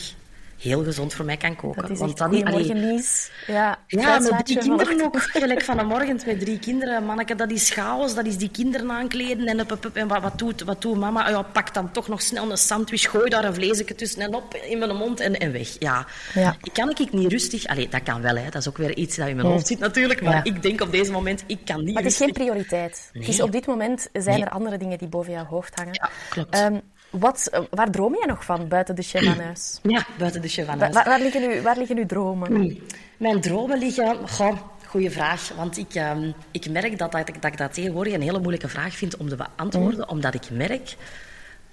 heel 0.61 0.83
gezond 0.83 1.13
voor 1.13 1.25
mij 1.25 1.37
kan 1.37 1.55
koken. 1.55 1.81
Dat 1.81 1.91
is 1.91 1.99
Want 1.99 2.17
dan- 2.17 2.43
allee. 2.45 3.03
Ja, 3.47 3.77
Ja, 3.87 4.19
met 4.19 4.45
drie 4.45 4.57
kinderen 4.57 5.01
ook. 5.05 5.21
Gelijk 5.21 5.63
van 5.63 5.77
de 5.77 5.83
morgen 5.83 6.19
met 6.25 6.39
drie 6.39 6.59
kinderen. 6.59 7.05
Manneke, 7.05 7.35
dat 7.35 7.51
is 7.51 7.69
chaos. 7.69 8.15
Dat 8.15 8.25
is 8.25 8.37
die 8.37 8.49
kinderen 8.51 8.91
aankleden. 8.91 9.45
En, 9.47 9.59
up, 9.59 9.71
up. 9.71 9.95
en 9.95 10.07
wat, 10.07 10.21
wat, 10.21 10.39
doet, 10.39 10.61
wat 10.63 10.81
doet 10.81 10.97
mama? 10.97 11.29
Ja, 11.29 11.41
pak 11.41 11.73
dan 11.73 11.91
toch 11.91 12.07
nog 12.07 12.21
snel 12.21 12.51
een 12.51 12.57
sandwich. 12.57 13.09
Gooi 13.09 13.29
daar 13.29 13.43
een 13.43 13.53
vleesje 13.53 13.95
tussen 13.95 14.21
en 14.21 14.33
op 14.35 14.55
in 14.55 14.79
mijn 14.79 14.95
mond 14.95 15.19
en, 15.19 15.39
en 15.39 15.51
weg. 15.51 15.69
Ja. 15.79 16.05
Ja. 16.33 16.55
Ik 16.63 16.73
kan 16.73 16.89
ik 16.89 17.11
niet 17.11 17.31
rustig... 17.31 17.65
Allee, 17.65 17.87
dat 17.89 18.03
kan 18.03 18.21
wel, 18.21 18.35
hè. 18.35 18.43
Dat 18.49 18.55
is 18.61 18.67
ook 18.67 18.77
weer 18.77 18.95
iets 18.95 19.15
dat 19.15 19.27
in 19.27 19.35
mijn 19.35 19.47
hoofd 19.47 19.67
zit 19.67 19.79
natuurlijk. 19.79 20.21
Maar 20.21 20.33
Ja. 20.35 20.43
ik 20.43 20.61
denk 20.61 20.81
op 20.81 20.91
deze 20.91 21.11
moment, 21.11 21.43
ik 21.47 21.59
kan 21.65 21.83
niet 21.83 21.93
Maar 21.93 22.03
het 22.03 22.11
is 22.11 22.19
rustig... 22.19 22.37
geen 22.37 22.45
prioriteit. 22.47 23.09
Nee. 23.13 23.43
op 23.43 23.51
dit 23.51 23.65
moment 23.67 24.09
zijn 24.13 24.35
Nee. 24.35 24.45
er 24.45 24.51
andere 24.51 24.77
dingen 24.77 24.97
die 24.97 25.07
boven 25.07 25.31
jouw 25.31 25.45
hoofd 25.45 25.75
hangen. 25.75 25.93
Ja, 25.93 26.09
klopt. 26.29 26.55
Ehm, 26.55 26.79
wat, 27.11 27.65
waar 27.69 27.91
droom 27.91 28.15
jij 28.15 28.25
nog 28.27 28.45
van 28.45 28.67
buiten 28.67 28.95
de 28.95 29.01
chef 29.01 29.27
aan 29.27 29.39
huis? 29.49 29.79
Ja, 29.83 30.05
buiten 30.17 30.41
de 30.41 30.65
aan 30.67 30.77
Waar, 30.79 30.91
waar, 30.91 31.19
liggen 31.19 31.51
uw, 31.51 31.61
waar 31.61 31.77
liggen 31.77 31.97
uw 31.97 32.05
dromen? 32.05 32.77
Mijn 33.17 33.41
dromen 33.41 33.77
liggen... 33.79 34.29
Goh, 34.29 34.57
goeie 34.85 35.11
vraag. 35.11 35.51
Want 35.55 35.77
ik, 35.77 35.93
ehm, 35.95 36.31
ik 36.51 36.69
merk 36.69 36.97
dat, 36.97 37.11
dat, 37.11 37.27
ik- 37.29 37.41
dat 37.41 37.51
ik 37.51 37.57
dat 37.57 37.73
tegenwoordig 37.73 38.13
een 38.13 38.21
hele 38.21 38.39
moeilijke 38.39 38.67
vraag 38.67 38.95
vind 38.95 39.17
om 39.17 39.29
te 39.29 39.35
beantwoorden. 39.35 40.09
Omdat 40.09 40.33
ik 40.33 40.49
merk 40.51 40.95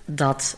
dat 0.05 0.57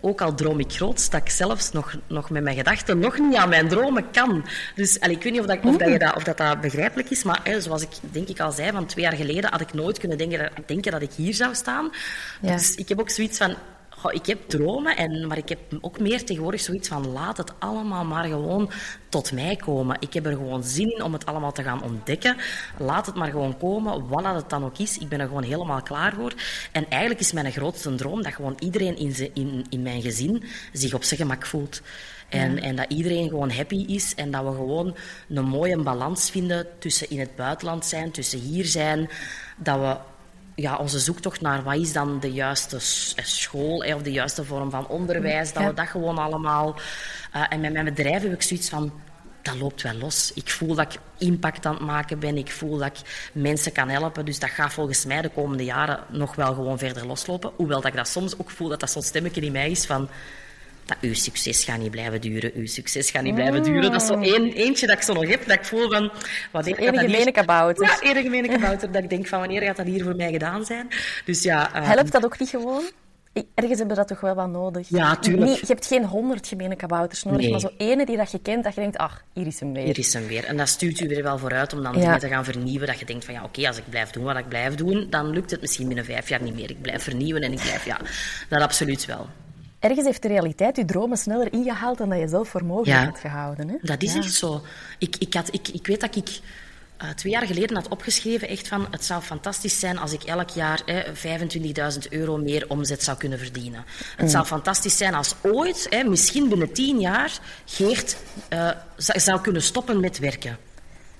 ook 0.00 0.20
al 0.20 0.34
droom 0.34 0.60
ik 0.60 0.72
groot, 0.72 1.10
dat 1.10 1.20
ik 1.20 1.30
zelfs 1.30 1.72
nog, 1.72 1.94
nog 2.06 2.30
met 2.30 2.42
mijn 2.42 2.56
gedachten 2.56 2.98
nog 2.98 3.18
niet 3.18 3.36
aan 3.36 3.48
mijn 3.48 3.68
dromen 3.68 4.10
kan. 4.10 4.44
Dus 4.74 5.00
allee, 5.00 5.16
ik 5.16 5.22
weet 5.22 5.32
niet 5.32 5.40
of, 5.40 5.46
dat, 5.46 5.58
of, 5.64 5.76
dat, 5.76 5.88
je 5.88 5.98
dat, 5.98 6.16
of 6.16 6.22
dat, 6.22 6.36
dat 6.36 6.60
begrijpelijk 6.60 7.10
is, 7.10 7.22
maar 7.22 7.40
hè, 7.42 7.60
zoals 7.60 7.82
ik 7.82 7.88
denk 8.00 8.28
ik 8.28 8.40
al 8.40 8.52
zei, 8.52 8.70
van 8.72 8.86
twee 8.86 9.04
jaar 9.04 9.12
geleden 9.16 9.50
had 9.50 9.60
ik 9.60 9.72
nooit 9.72 9.98
kunnen 9.98 10.18
denken, 10.18 10.50
denken 10.66 10.92
dat 10.92 11.02
ik 11.02 11.10
hier 11.12 11.34
zou 11.34 11.54
staan. 11.54 11.90
Ja. 12.40 12.52
Dus 12.52 12.74
ik 12.74 12.88
heb 12.88 13.00
ook 13.00 13.10
zoiets 13.10 13.38
van, 13.38 13.54
Goh, 13.98 14.12
ik 14.12 14.26
heb 14.26 14.48
dromen, 14.48 14.96
en, 14.96 15.26
maar 15.26 15.36
ik 15.36 15.48
heb 15.48 15.58
ook 15.80 16.00
meer 16.00 16.24
tegenwoordig 16.24 16.60
zoiets 16.60 16.88
van 16.88 17.08
laat 17.08 17.36
het 17.36 17.52
allemaal 17.58 18.04
maar 18.04 18.24
gewoon 18.24 18.70
tot 19.08 19.32
mij 19.32 19.56
komen. 19.56 19.96
Ik 20.00 20.12
heb 20.12 20.26
er 20.26 20.32
gewoon 20.32 20.64
zin 20.64 20.94
in 20.94 21.02
om 21.02 21.12
het 21.12 21.26
allemaal 21.26 21.52
te 21.52 21.62
gaan 21.62 21.82
ontdekken. 21.82 22.36
Laat 22.78 23.06
het 23.06 23.14
maar 23.14 23.30
gewoon 23.30 23.56
komen, 23.56 24.08
wat 24.08 24.24
het 24.24 24.50
dan 24.50 24.64
ook 24.64 24.78
is. 24.78 24.98
Ik 24.98 25.08
ben 25.08 25.20
er 25.20 25.26
gewoon 25.26 25.42
helemaal 25.42 25.82
klaar 25.82 26.14
voor. 26.14 26.32
En 26.72 26.88
eigenlijk 26.88 27.20
is 27.20 27.32
mijn 27.32 27.52
grootste 27.52 27.94
droom 27.94 28.22
dat 28.22 28.34
gewoon 28.34 28.56
iedereen 28.58 28.96
in, 28.96 29.12
ze, 29.12 29.30
in, 29.34 29.66
in 29.68 29.82
mijn 29.82 30.02
gezin 30.02 30.44
zich 30.72 30.94
op 30.94 31.02
zijn 31.02 31.20
gemak 31.20 31.46
voelt. 31.46 31.82
En, 32.28 32.62
en 32.62 32.76
dat 32.76 32.92
iedereen 32.92 33.28
gewoon 33.28 33.50
happy 33.50 33.84
is 33.86 34.14
en 34.14 34.30
dat 34.30 34.44
we 34.44 34.50
gewoon 34.50 34.96
een 35.28 35.44
mooie 35.44 35.82
balans 35.82 36.30
vinden 36.30 36.66
tussen 36.78 37.10
in 37.10 37.20
het 37.20 37.36
buitenland 37.36 37.86
zijn, 37.86 38.10
tussen 38.10 38.38
hier 38.38 38.64
zijn. 38.64 39.10
Dat 39.56 39.78
we 39.78 39.96
ja, 40.60 40.76
onze 40.76 40.98
zoektocht 40.98 41.40
naar 41.40 41.62
wat 41.62 41.76
is 41.76 41.92
dan 41.92 42.20
de 42.20 42.32
juiste 42.32 42.76
school 43.22 43.84
hè, 43.84 43.94
of 43.94 44.02
de 44.02 44.12
juiste 44.12 44.44
vorm 44.44 44.70
van 44.70 44.88
onderwijs, 44.88 45.52
dat 45.52 45.64
we 45.64 45.74
dat 45.74 45.86
gewoon 45.86 46.18
allemaal... 46.18 46.76
Uh, 47.36 47.44
en 47.48 47.60
met 47.60 47.72
mijn 47.72 47.84
bedrijf 47.84 48.22
heb 48.22 48.32
ik 48.32 48.42
zoiets 48.42 48.68
van, 48.68 48.92
dat 49.42 49.54
loopt 49.54 49.82
wel 49.82 49.94
los. 49.94 50.32
Ik 50.34 50.50
voel 50.50 50.74
dat 50.74 50.92
ik 50.92 51.00
impact 51.18 51.66
aan 51.66 51.74
het 51.74 51.82
maken 51.82 52.18
ben, 52.18 52.36
ik 52.36 52.50
voel 52.50 52.78
dat 52.78 52.86
ik 52.86 53.30
mensen 53.32 53.72
kan 53.72 53.88
helpen, 53.88 54.24
dus 54.24 54.38
dat 54.38 54.50
gaat 54.50 54.72
volgens 54.72 55.04
mij 55.04 55.22
de 55.22 55.28
komende 55.28 55.64
jaren 55.64 56.00
nog 56.08 56.34
wel 56.34 56.54
gewoon 56.54 56.78
verder 56.78 57.06
loslopen. 57.06 57.52
Hoewel 57.56 57.80
dat 57.80 57.90
ik 57.90 57.96
dat 57.96 58.08
soms 58.08 58.38
ook 58.38 58.50
voel 58.50 58.68
dat 58.68 58.80
dat 58.80 58.90
zo'n 58.90 59.02
stemmetje 59.02 59.40
in 59.40 59.52
mij 59.52 59.70
is 59.70 59.86
van 59.86 60.08
dat 60.88 60.96
uw 61.00 61.14
succes 61.14 61.64
gaat 61.64 61.78
niet 61.78 61.90
blijven 61.90 62.20
duren, 62.20 62.52
uw 62.54 62.66
succes 62.66 63.10
gaat 63.10 63.22
niet 63.22 63.34
blijven 63.34 63.62
duren. 63.62 63.82
Dat 63.82 64.00
is 64.00 64.06
zo 64.06 64.20
één, 64.20 64.52
eentje 64.52 64.86
dat 64.86 64.96
ik 64.96 65.02
zo 65.02 65.12
nog 65.12 65.28
heb, 65.28 65.46
dat 65.46 65.56
ik 65.58 65.64
voel 65.64 65.90
van... 65.90 66.10
Wanneer 66.52 66.78
Enige 66.78 66.98
gemene 66.98 67.32
kabouter. 67.32 67.84
Ja, 67.84 68.00
enige 68.00 68.22
gemene 68.22 68.48
kabouter, 68.48 68.92
dat 68.92 69.02
ik 69.02 69.10
denk 69.10 69.26
van 69.26 69.38
wanneer 69.38 69.62
gaat 69.62 69.76
dat 69.76 69.86
hier 69.86 70.04
voor 70.04 70.16
mij 70.16 70.32
gedaan 70.32 70.64
zijn. 70.64 70.88
Dus 71.24 71.42
ja... 71.42 71.76
Uh, 71.76 71.88
Helpt 71.88 72.12
dat 72.12 72.24
ook 72.24 72.38
niet 72.38 72.48
gewoon? 72.48 72.82
Ergens 73.32 73.78
hebben 73.78 73.88
we 73.88 73.94
dat 73.94 74.08
toch 74.08 74.20
wel 74.20 74.34
wat 74.34 74.48
nodig? 74.48 74.88
Ja, 74.88 75.16
tuurlijk. 75.16 75.44
Nee, 75.44 75.58
je 75.60 75.66
hebt 75.66 75.86
geen 75.86 76.04
honderd 76.04 76.46
gemene 76.46 76.76
kabouters 76.76 77.22
nodig, 77.22 77.40
nee. 77.40 77.50
maar 77.50 77.60
zo 77.60 77.70
ene 77.76 78.06
die 78.06 78.16
dat 78.16 78.30
je 78.30 78.38
kent, 78.38 78.64
dat 78.64 78.74
je 78.74 78.80
denkt, 78.80 78.98
ach, 78.98 79.24
hier 79.32 79.46
is 79.46 79.60
hem 79.60 79.72
weer. 79.72 79.84
Hier 79.84 79.98
is 79.98 80.12
hem 80.12 80.26
weer. 80.26 80.44
En 80.44 80.56
dat 80.56 80.68
stuurt 80.68 81.00
u 81.00 81.08
weer 81.08 81.22
wel 81.22 81.38
vooruit 81.38 81.72
om 81.72 81.82
dan 81.82 81.92
ja. 81.92 82.00
dingen 82.00 82.18
te 82.18 82.28
gaan 82.28 82.44
vernieuwen. 82.44 82.86
Dat 82.86 82.98
je 82.98 83.04
denkt 83.04 83.24
van, 83.24 83.34
ja, 83.34 83.40
oké, 83.40 83.48
okay, 83.48 83.66
als 83.66 83.78
ik 83.78 83.84
blijf 83.88 84.10
doen 84.10 84.24
wat 84.24 84.36
ik 84.36 84.48
blijf 84.48 84.74
doen, 84.74 85.06
dan 85.10 85.30
lukt 85.30 85.50
het 85.50 85.60
misschien 85.60 85.86
binnen 85.86 86.04
vijf 86.04 86.28
jaar 86.28 86.42
niet 86.42 86.54
meer. 86.54 86.70
Ik 86.70 86.82
blijf 86.82 87.02
vernieuwen 87.02 87.42
en 87.42 87.52
ik 87.52 87.60
blijf, 87.60 87.84
ja, 87.84 87.98
dat 88.48 88.60
absoluut 88.60 89.04
wel 89.04 89.26
ergens 89.80 90.06
heeft 90.06 90.22
de 90.22 90.28
realiteit 90.28 90.76
je 90.76 90.84
dromen 90.84 91.16
sneller 91.16 91.52
ingehaald 91.52 91.98
dan 91.98 92.08
dat 92.08 92.18
je 92.18 92.28
zelf 92.28 92.48
voor 92.48 92.64
mogelijk 92.64 93.04
hebt 93.04 93.18
gehouden. 93.18 93.68
Hè? 93.68 93.76
Dat 93.82 94.02
is 94.02 94.12
ja. 94.12 94.18
echt 94.18 94.34
zo. 94.34 94.62
Ik, 94.98 95.16
ik, 95.18 95.34
had, 95.34 95.48
ik, 95.52 95.68
ik 95.68 95.86
weet 95.86 96.00
dat 96.00 96.16
ik 96.16 96.40
uh, 97.02 97.10
twee 97.10 97.32
jaar 97.32 97.46
geleden 97.46 97.76
had 97.76 97.88
opgeschreven 97.88 98.48
echt 98.48 98.68
van 98.68 98.86
het 98.90 99.04
zou 99.04 99.22
fantastisch 99.22 99.78
zijn 99.78 99.98
als 99.98 100.12
ik 100.12 100.22
elk 100.22 100.50
jaar 100.50 100.82
eh, 100.86 101.92
25.000 101.92 101.98
euro 102.10 102.36
meer 102.36 102.64
omzet 102.68 103.02
zou 103.02 103.16
kunnen 103.16 103.38
verdienen. 103.38 103.84
Het 104.16 104.24
Mm. 104.24 104.28
zou 104.28 104.44
fantastisch 104.44 104.96
zijn 104.96 105.14
als 105.14 105.34
ooit, 105.42 105.88
eh, 105.88 106.06
misschien 106.06 106.48
binnen 106.48 106.72
tien 106.72 107.00
jaar, 107.00 107.38
Geert 107.64 108.16
uh, 108.52 108.70
zou 108.96 109.40
kunnen 109.40 109.62
stoppen 109.62 110.00
met 110.00 110.18
werken. 110.18 110.58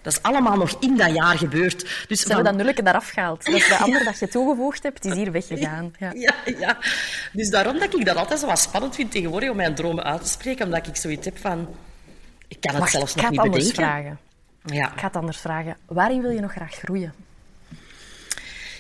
Dat 0.03 0.13
is 0.13 0.23
allemaal 0.23 0.57
nog 0.57 0.77
in 0.81 0.97
dat 0.97 1.15
jaar 1.15 1.39
gebeurd. 1.39 2.05
Dus 2.09 2.21
Ze 2.21 2.27
hebben 2.27 2.45
dat 2.45 2.55
nulletje 2.55 2.83
eraf 2.87 3.09
gehaald. 3.09 3.45
Dat 3.45 3.55
is 3.55 3.69
de 3.69 3.77
ander 3.77 4.05
dat 4.05 4.19
je 4.19 4.29
toegevoegd 4.29 4.83
hebt, 4.83 5.05
is 5.05 5.13
hier 5.15 5.33
weggegaan. 5.33 5.93
Ja. 5.99 6.13
ja. 6.15 6.35
Ja, 6.59 6.77
Dus 7.33 7.51
daarom 7.51 7.79
dat 7.79 7.95
ik 7.95 8.05
dat 8.05 8.17
altijd 8.17 8.41
zo 8.41 8.47
wat 8.47 8.59
spannend 8.59 8.95
vind 8.95 9.11
tegenwoordig 9.11 9.51
om 9.51 9.57
mijn 9.57 9.75
dromen 9.75 10.05
uit 10.05 10.23
te 10.23 10.29
spreken. 10.29 10.65
Omdat 10.65 10.87
ik 10.87 10.97
zoiets 10.97 11.25
heb 11.25 11.39
van... 11.39 11.69
Ik 12.49 12.61
kan 12.61 12.71
het 12.71 12.81
Wacht, 12.81 12.93
zelfs 12.93 13.15
ik 13.15 13.23
nog 13.23 13.31
niet 13.31 13.41
ga 13.41 13.45
het 13.47 13.53
bedenken. 13.53 13.83
anders 13.85 13.93
vragen. 14.03 14.19
Ja. 14.65 14.93
Ik 14.93 15.01
ga 15.01 15.07
het 15.07 15.17
anders 15.17 15.39
vragen. 15.39 15.77
Waarin 15.87 16.23
wil 16.23 16.31
je 16.31 16.41
nog 16.41 16.53
graag 16.53 16.75
groeien? 16.75 17.15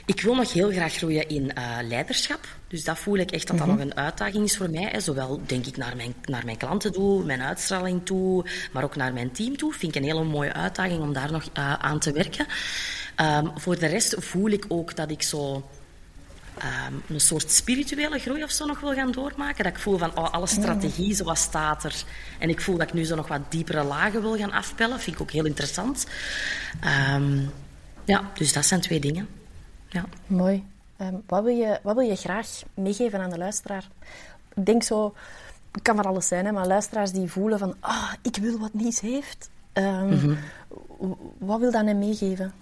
Ik 0.06 0.20
wil 0.20 0.34
nog 0.34 0.52
heel 0.52 0.70
graag 0.70 0.92
groeien 0.92 1.28
in 1.28 1.52
uh, 1.58 1.78
leiderschap. 1.82 2.46
Dus 2.68 2.84
dat 2.84 2.98
voel 2.98 3.16
ik 3.16 3.30
echt 3.30 3.46
dat 3.46 3.58
dat 3.58 3.66
Mhm. 3.66 3.76
nog 3.76 3.86
een 3.86 3.96
uitdaging 3.96 4.44
is 4.44 4.56
voor 4.56 4.70
mij. 4.70 4.88
Hè. 4.92 5.00
Zowel 5.00 5.40
denk 5.46 5.66
ik 5.66 5.76
naar 5.76 5.96
mijn, 5.96 6.14
naar 6.24 6.44
mijn 6.44 6.56
klanten 6.56 6.92
toe, 6.92 7.24
mijn 7.24 7.42
uitstraling 7.42 8.00
toe, 8.06 8.44
maar 8.72 8.84
ook 8.84 8.96
naar 8.96 9.12
mijn 9.12 9.32
team 9.32 9.56
toe. 9.56 9.72
Vind 9.72 9.94
ik 9.94 10.02
een 10.02 10.08
hele 10.08 10.24
mooie 10.24 10.52
uitdaging 10.52 11.00
om 11.00 11.12
daar 11.12 11.32
nog 11.32 11.44
uh, 11.58 11.72
aan 11.72 11.98
te 11.98 12.12
werken. 12.12 12.46
Um, 13.20 13.50
voor 13.54 13.78
de 13.78 13.86
rest 13.86 14.14
voel 14.18 14.50
ik 14.50 14.64
ook 14.68 14.96
dat 14.96 15.10
ik 15.10 15.22
zo 15.22 15.54
um, 16.88 17.02
een 17.08 17.20
soort 17.20 17.50
spirituele 17.50 18.18
groei 18.18 18.42
of 18.42 18.50
zo 18.50 18.66
nog 18.66 18.80
wil 18.80 18.94
gaan 18.94 19.12
doormaken. 19.12 19.64
Dat 19.64 19.72
ik 19.72 19.78
voel 19.78 19.98
van 19.98 20.16
oh, 20.16 20.32
alle 20.32 20.46
strategie 20.46 21.14
zoals 21.14 21.40
staat 21.40 21.84
er. 21.84 21.94
En 22.38 22.48
ik 22.48 22.60
voel 22.60 22.76
dat 22.76 22.88
ik 22.88 22.94
nu 22.94 23.04
zo 23.04 23.16
nog 23.16 23.28
wat 23.28 23.40
diepere 23.48 23.82
lagen 23.84 24.20
wil 24.20 24.36
gaan 24.36 24.52
afpellen. 24.52 25.00
Vind 25.00 25.16
ik 25.16 25.22
ook 25.22 25.30
heel 25.30 25.44
interessant. 25.44 26.06
Um, 27.14 27.50
ja, 28.04 28.30
dus 28.34 28.52
dat 28.52 28.66
zijn 28.66 28.80
twee 28.80 29.00
dingen. 29.00 29.28
Ja. 29.88 30.04
Mooi. 30.26 30.64
Um, 31.00 31.22
wat, 31.26 31.42
wil 31.42 31.56
je, 31.56 31.78
wat 31.82 31.96
wil 31.96 32.08
je 32.08 32.16
graag 32.16 32.48
meegeven 32.74 33.20
aan 33.20 33.30
de 33.30 33.38
luisteraar? 33.38 33.88
Ik 34.54 34.66
denk 34.66 34.82
zo, 34.82 35.14
het 35.72 35.82
kan 35.82 35.96
maar 35.96 36.06
alles 36.06 36.28
zijn, 36.28 36.44
hè, 36.44 36.52
maar 36.52 36.66
luisteraars 36.66 37.12
die 37.12 37.30
voelen 37.30 37.58
van, 37.58 37.76
ah, 37.80 37.92
oh, 37.92 38.12
ik 38.22 38.36
wil 38.36 38.58
wat 38.58 38.74
niets 38.74 39.00
heeft. 39.00 39.50
Um, 39.72 40.06
mm 40.06 40.18
-hmm. 40.18 40.38
Wat 41.38 41.60
wil 41.60 41.70
dat 41.70 41.84
hen 41.84 41.98
meegeven? 41.98 42.52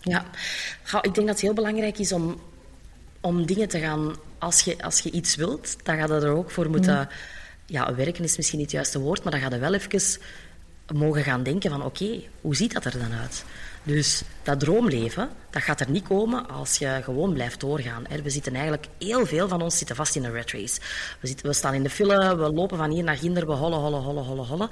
Ja, 0.00 0.24
ik 0.82 1.14
denk 1.14 1.14
dat 1.14 1.28
het 1.28 1.40
heel 1.40 1.54
belangrijk 1.54 1.98
is 1.98 2.12
om, 2.12 2.40
om 3.20 3.46
dingen 3.46 3.68
te 3.68 3.78
gaan... 3.78 4.14
Als 4.38 4.60
je, 4.60 4.82
als 4.82 4.98
je 4.98 5.10
iets 5.10 5.36
wilt, 5.36 5.84
dan 5.84 5.96
gaat 5.96 6.08
je 6.08 6.14
er 6.14 6.28
ook 6.36 6.50
voor 6.50 6.70
moeten... 6.70 6.98
Mm. 6.98 7.08
Ja, 7.66 7.94
werken 7.94 8.24
is 8.24 8.36
misschien 8.36 8.58
niet 8.58 8.66
het 8.66 8.76
juiste 8.76 8.98
woord, 9.00 9.22
maar 9.22 9.32
dan 9.32 9.40
ga 9.40 9.48
je 9.48 9.58
wel 9.58 9.74
even 9.74 10.20
mogen 10.94 11.22
gaan 11.22 11.42
denken 11.42 11.70
van... 11.70 11.82
Oké, 11.84 12.04
okay, 12.04 12.28
hoe 12.40 12.56
ziet 12.56 12.72
dat 12.72 12.84
er 12.84 12.98
dan 12.98 13.12
uit? 13.12 13.44
Dus 13.86 14.22
dat 14.42 14.60
droomleven, 14.60 15.28
dat 15.50 15.62
gaat 15.62 15.80
er 15.80 15.90
niet 15.90 16.04
komen 16.04 16.48
als 16.48 16.76
je 16.76 17.00
gewoon 17.02 17.32
blijft 17.32 17.60
doorgaan. 17.60 18.04
We 18.22 18.30
zitten 18.30 18.54
eigenlijk, 18.54 18.86
heel 18.98 19.26
veel 19.26 19.48
van 19.48 19.62
ons 19.62 19.78
zitten 19.78 19.96
vast 19.96 20.16
in 20.16 20.24
een 20.24 20.34
rat 20.34 20.50
race. 20.50 20.80
We, 21.20 21.26
zitten, 21.26 21.46
we 21.46 21.52
staan 21.52 21.74
in 21.74 21.82
de 21.82 21.90
file, 21.90 22.36
we 22.36 22.52
lopen 22.52 22.78
van 22.78 22.90
hier 22.90 23.04
naar 23.04 23.16
ginder, 23.16 23.46
we 23.46 23.52
hollen, 23.52 23.78
hollen, 23.78 24.02
hollen, 24.02 24.24
hollen, 24.24 24.46
hollen. 24.46 24.68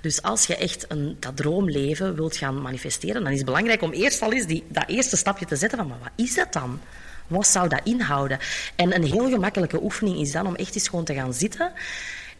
Dus 0.00 0.22
als 0.22 0.46
je 0.46 0.56
echt 0.56 0.84
een, 0.88 1.16
dat 1.20 1.36
droomleven 1.36 2.14
wilt 2.14 2.36
gaan 2.36 2.62
manifesteren, 2.62 3.22
dan 3.22 3.32
is 3.32 3.36
het 3.36 3.46
belangrijk 3.46 3.82
om 3.82 3.92
eerst 3.92 4.22
al 4.22 4.32
eens 4.32 4.46
die, 4.46 4.64
dat 4.68 4.88
eerste 4.88 5.16
stapje 5.16 5.46
te 5.46 5.56
zetten 5.56 5.78
van, 5.78 5.88
maar 5.88 5.98
wat 5.98 6.26
is 6.26 6.34
dat 6.34 6.52
dan? 6.52 6.80
Wat 7.26 7.46
zou 7.46 7.68
dat 7.68 7.80
inhouden? 7.84 8.38
En 8.76 8.94
een 8.94 9.04
heel 9.04 9.28
gemakkelijke 9.28 9.82
oefening 9.82 10.18
is 10.18 10.32
dan 10.32 10.46
om 10.46 10.54
echt 10.54 10.74
eens 10.74 10.88
gewoon 10.88 11.04
te 11.04 11.14
gaan 11.14 11.34
zitten 11.34 11.72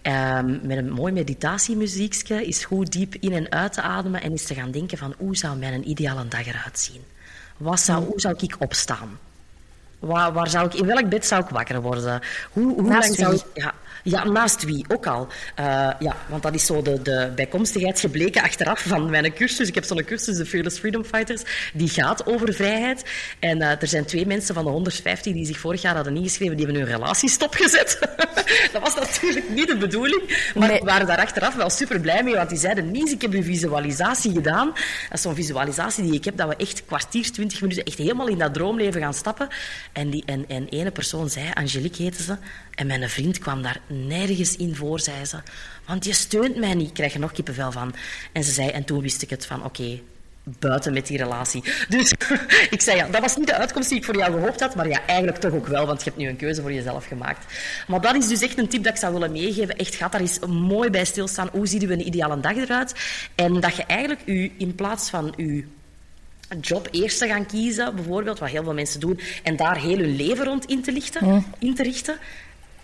Um, 0.07 0.61
met 0.63 0.77
een 0.77 0.91
mooi 0.91 1.13
meditatiemuziekje, 1.13 2.47
is 2.47 2.65
goed 2.65 2.93
diep 2.93 3.15
in 3.15 3.33
en 3.33 3.51
uit 3.51 3.73
te 3.73 3.81
ademen 3.81 4.23
en 4.23 4.31
eens 4.31 4.45
te 4.45 4.55
gaan 4.55 4.71
denken 4.71 4.99
van 4.99 5.15
hoe 5.19 5.37
zou 5.37 5.59
mijn 5.59 5.89
ideale 5.91 6.29
dag 6.29 6.47
eruit 6.47 6.79
zien? 6.79 7.03
Wat 7.57 7.81
zou, 7.81 8.05
hoe 8.05 8.21
zou 8.21 8.37
ik 8.41 8.57
opstaan? 8.59 9.19
Waar, 9.99 10.33
waar 10.33 10.49
zou 10.49 10.67
ik, 10.67 10.75
in 10.75 10.87
welk 10.87 11.09
bed 11.09 11.27
zou 11.27 11.43
ik 11.43 11.49
wakker 11.49 11.83
worden? 11.83 12.21
Hoe, 12.51 12.75
hoe 12.75 12.89
lang 12.89 13.15
zou 13.15 13.35
ik... 13.35 13.45
Ja, 13.55 13.75
ja, 14.07 14.25
naast 14.25 14.65
wie 14.65 14.85
ook 14.89 15.07
al. 15.07 15.29
Uh, 15.61 15.65
ja, 15.99 16.17
want 16.27 16.43
dat 16.43 16.55
is 16.55 16.67
zo 16.67 16.83
de, 16.83 17.03
de 17.03 17.33
bijkomstigheid 17.35 18.01
gebleken 18.01 18.43
achteraf 18.43 18.81
van 18.81 19.11
mijn 19.11 19.33
cursus. 19.35 19.69
Ik 19.69 19.75
heb 19.75 19.85
zo'n 19.85 20.05
cursus, 20.05 20.37
de 20.37 20.47
Fearless 20.47 20.79
Freedom 20.79 21.05
Fighters, 21.05 21.43
die 21.73 21.89
gaat 21.89 22.27
over 22.27 22.55
vrijheid. 22.55 23.05
En 23.39 23.59
uh, 23.59 23.83
er 23.83 23.89
zijn 23.89 24.05
twee 24.05 24.27
mensen 24.27 24.55
van 24.55 24.65
de 24.65 24.71
150 24.71 25.33
die 25.33 25.47
zich 25.47 25.59
vorig 25.59 25.83
jaar 25.83 25.95
hadden 25.95 26.17
ingeschreven, 26.17 26.57
die 26.57 26.67
hebben 26.67 26.85
hun 26.85 26.93
relatie 26.93 27.29
stopgezet. 27.29 27.99
dat 28.73 28.83
was 28.83 28.95
natuurlijk 28.95 29.49
niet 29.49 29.67
de 29.67 29.77
bedoeling, 29.77 30.51
maar 30.55 30.69
nee. 30.69 30.81
waren 30.81 31.07
daar 31.07 31.21
achteraf 31.21 31.55
wel 31.55 31.71
super 31.71 32.01
blij 32.01 32.23
mee, 32.23 32.35
want 32.35 32.49
die 32.49 32.59
zeiden, 32.59 32.91
Nies, 32.91 33.13
ik 33.13 33.23
heb 33.23 33.35
een 33.35 33.45
visualisatie 33.45 34.33
gedaan. 34.33 34.67
Dat 34.67 35.13
is 35.13 35.23
zo'n 35.23 35.35
visualisatie 35.35 36.05
die 36.05 36.15
ik 36.15 36.25
heb, 36.25 36.37
dat 36.37 36.49
we 36.49 36.57
echt 36.57 36.85
kwartier, 36.85 37.33
twintig 37.33 37.61
minuten 37.61 37.85
echt 37.85 37.99
helemaal 37.99 38.29
in 38.29 38.39
dat 38.39 38.55
droomleven 38.55 39.01
gaan 39.01 39.15
stappen. 39.15 39.49
En, 39.93 40.11
die, 40.11 40.23
en, 40.27 40.45
en 40.49 40.69
ene 40.69 40.91
persoon 40.91 41.31
zei, 41.31 41.51
Angelique 41.55 42.03
heette 42.03 42.23
ze, 42.23 42.37
en 42.75 42.87
mijn 42.87 43.11
vriend 43.11 43.39
kwam 43.39 43.63
daar 43.63 43.81
nergens 43.97 44.57
in 44.57 44.75
voor, 44.75 45.01
zei 45.01 45.25
ze. 45.25 45.37
Want 45.87 46.05
je 46.05 46.13
steunt 46.13 46.57
mij 46.57 46.75
niet. 46.75 46.89
Ik 46.89 46.95
krijg 46.95 47.15
er 47.15 47.21
nog 47.21 47.33
kippenvel 47.33 47.73
van. 47.73 47.95
En 48.33 48.45
ze 48.45 48.53
zei, 48.53 48.69
en 48.69 48.85
toen 48.85 49.01
wist 49.01 49.23
ik 49.23 49.31
het 49.31 49.47
van, 49.47 49.65
oké, 49.65 49.67
okay, 49.67 50.03
buiten 50.59 50.93
met 50.93 51.07
die 51.07 51.19
relatie. 51.19 51.63
Dus 51.89 52.13
ik 52.71 52.81
zei, 52.81 52.97
ja, 52.97 53.09
dat 53.09 53.21
was 53.21 53.37
niet 53.37 53.47
de 53.47 53.55
uitkomst 53.55 53.89
die 53.89 53.99
ik 53.99 54.05
voor 54.05 54.17
jou 54.17 54.33
gehoopt 54.33 54.61
had, 54.61 54.75
maar 54.75 54.89
ja, 54.89 55.07
eigenlijk 55.07 55.39
toch 55.39 55.53
ook 55.53 55.67
wel, 55.67 55.87
want 55.87 55.99
je 55.99 56.11
hebt 56.11 56.23
nu 56.23 56.29
een 56.29 56.37
keuze 56.37 56.61
voor 56.61 56.73
jezelf 56.73 57.07
gemaakt. 57.07 57.55
Maar 57.87 58.01
dat 58.01 58.15
is 58.15 58.29
dus 58.29 58.43
echt 58.43 58.59
een 58.59 58.69
tip 58.69 58.83
dat 58.83 58.93
ik 58.93 58.99
zou 58.99 59.13
willen 59.13 59.33
meegeven. 59.33 59.77
Echt, 59.77 59.95
ga 59.95 60.09
daar 60.09 60.21
eens 60.21 60.39
mooi 60.49 60.91
bij 60.91 61.05
stilstaan. 61.05 61.49
Hoe 61.53 61.67
ziet 61.67 61.83
uw 61.83 61.91
een 61.91 62.07
ideale 62.07 62.41
dag 62.41 62.57
eruit? 62.57 62.95
En 63.35 63.61
dat 63.61 63.77
je 63.77 63.85
eigenlijk 63.85 64.21
u, 64.25 64.53
in 64.59 64.75
plaats 64.75 65.11
van 65.11 65.35
uw 65.37 65.65
job 66.61 66.89
eerst 66.91 67.19
te 67.19 67.27
gaan 67.27 67.47
kiezen, 67.47 67.95
bijvoorbeeld, 67.95 68.39
wat 68.39 68.49
heel 68.49 68.63
veel 68.63 68.75
mensen 68.75 69.01
doen, 69.01 69.21
en 69.43 69.57
daar 69.57 69.77
heel 69.81 69.99
hun 69.99 70.17
leven 70.17 70.45
rond 70.45 70.65
in 70.65 70.83
te, 70.83 70.93
lichten, 70.93 71.45
in 71.59 71.75
te 71.75 71.83
richten, 71.83 72.19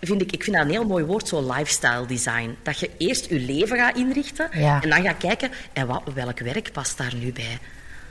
vind 0.05 0.21
ik, 0.21 0.31
ik 0.31 0.43
vind 0.43 0.55
dat 0.55 0.65
een 0.65 0.71
heel 0.71 0.85
mooi 0.85 1.03
woord, 1.05 1.27
zo 1.27 1.51
lifestyle 1.53 2.05
design. 2.05 2.57
Dat 2.63 2.79
je 2.79 2.89
eerst 2.97 3.25
je 3.29 3.39
leven 3.39 3.77
gaat 3.77 3.95
inrichten 3.97 4.47
ja. 4.51 4.81
en 4.81 4.89
dan 4.89 5.01
gaat 5.03 5.17
kijken, 5.17 5.51
en 5.73 5.87
wat, 5.87 6.01
welk 6.13 6.39
werk 6.39 6.71
past 6.71 6.97
daar 6.97 7.15
nu 7.15 7.33
bij? 7.33 7.59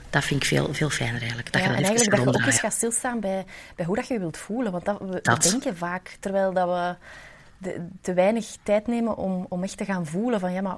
Dat 0.09 0.23
vind 0.23 0.41
ik 0.41 0.47
veel, 0.47 0.73
veel 0.73 0.89
fijner 0.89 1.19
eigenlijk. 1.19 1.51
Dat 1.51 1.61
ja, 1.61 1.67
je 1.67 1.73
en 1.75 1.83
eigenlijk 1.83 2.15
dat 2.15 2.33
je 2.33 2.39
ook 2.39 2.45
eens 2.45 2.59
gaat 2.59 2.73
stilstaan 2.73 3.19
bij, 3.19 3.45
bij 3.75 3.85
hoe 3.85 3.95
dat 3.95 4.07
je 4.07 4.13
je 4.13 4.19
wilt 4.19 4.37
voelen. 4.37 4.71
Want 4.71 4.85
dat, 4.85 4.97
we, 4.99 5.19
dat. 5.21 5.43
denken 5.43 5.77
vaak, 5.77 6.17
terwijl 6.19 6.53
dat 6.53 6.67
we 6.67 6.95
de- 7.57 7.87
te 8.01 8.13
weinig 8.13 8.45
tijd 8.63 8.87
nemen 8.87 9.17
om, 9.17 9.45
om 9.49 9.63
echt 9.63 9.77
te 9.77 9.85
gaan 9.85 10.05
voelen 10.05 10.39
van 10.39 10.53
ja, 10.53 10.61
maar 10.61 10.77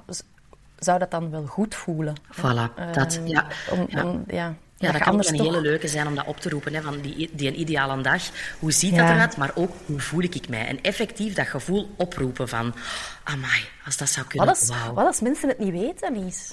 zou 0.78 0.98
dat 0.98 1.10
dan 1.10 1.30
wel 1.30 1.46
goed 1.46 1.74
voelen? 1.74 2.14
Voilà, 2.32 2.92
dat, 2.92 3.16
Ehm, 3.16 3.26
ja. 3.26 3.46
Om, 3.70 3.86
ja. 3.88 4.04
om- 4.04 4.24
ja. 4.26 4.54
Ja, 4.78 4.92
dat 4.92 5.02
kan 5.02 5.14
ook 5.14 5.24
een 5.24 5.36
toch- 5.36 5.46
hele 5.46 5.60
leuke 5.60 5.88
zijn 5.88 6.06
om 6.06 6.14
dat 6.14 6.26
op 6.26 6.40
te 6.40 6.48
roepen. 6.48 6.74
Hè, 6.74 6.82
van 6.82 7.00
die, 7.00 7.30
die 7.32 7.48
een 7.48 7.60
ideale 7.60 8.02
dag. 8.02 8.22
Hoe 8.58 8.72
ziet 8.72 8.94
Ja. 8.94 8.96
dat 9.06 9.10
eruit? 9.14 9.36
Maar 9.36 9.50
ook, 9.54 9.72
hoe 9.86 10.00
voel 10.00 10.22
ik 10.22 10.48
mij? 10.48 10.66
En 10.66 10.80
effectief 10.82 11.34
dat 11.34 11.46
gevoel 11.46 11.90
oproepen 11.96 12.48
van... 12.48 12.74
Amai, 13.24 13.64
als 13.84 13.96
dat 13.96 14.08
zou 14.08 14.26
kunnen, 14.26 14.46
Wat 14.48 14.58
als, 14.60 14.68
wauw. 14.68 14.92
wat 14.94 15.06
als 15.06 15.20
mensen 15.20 15.48
het 15.48 15.58
niet 15.58 15.70
weten, 15.72 16.24
Lies? 16.24 16.52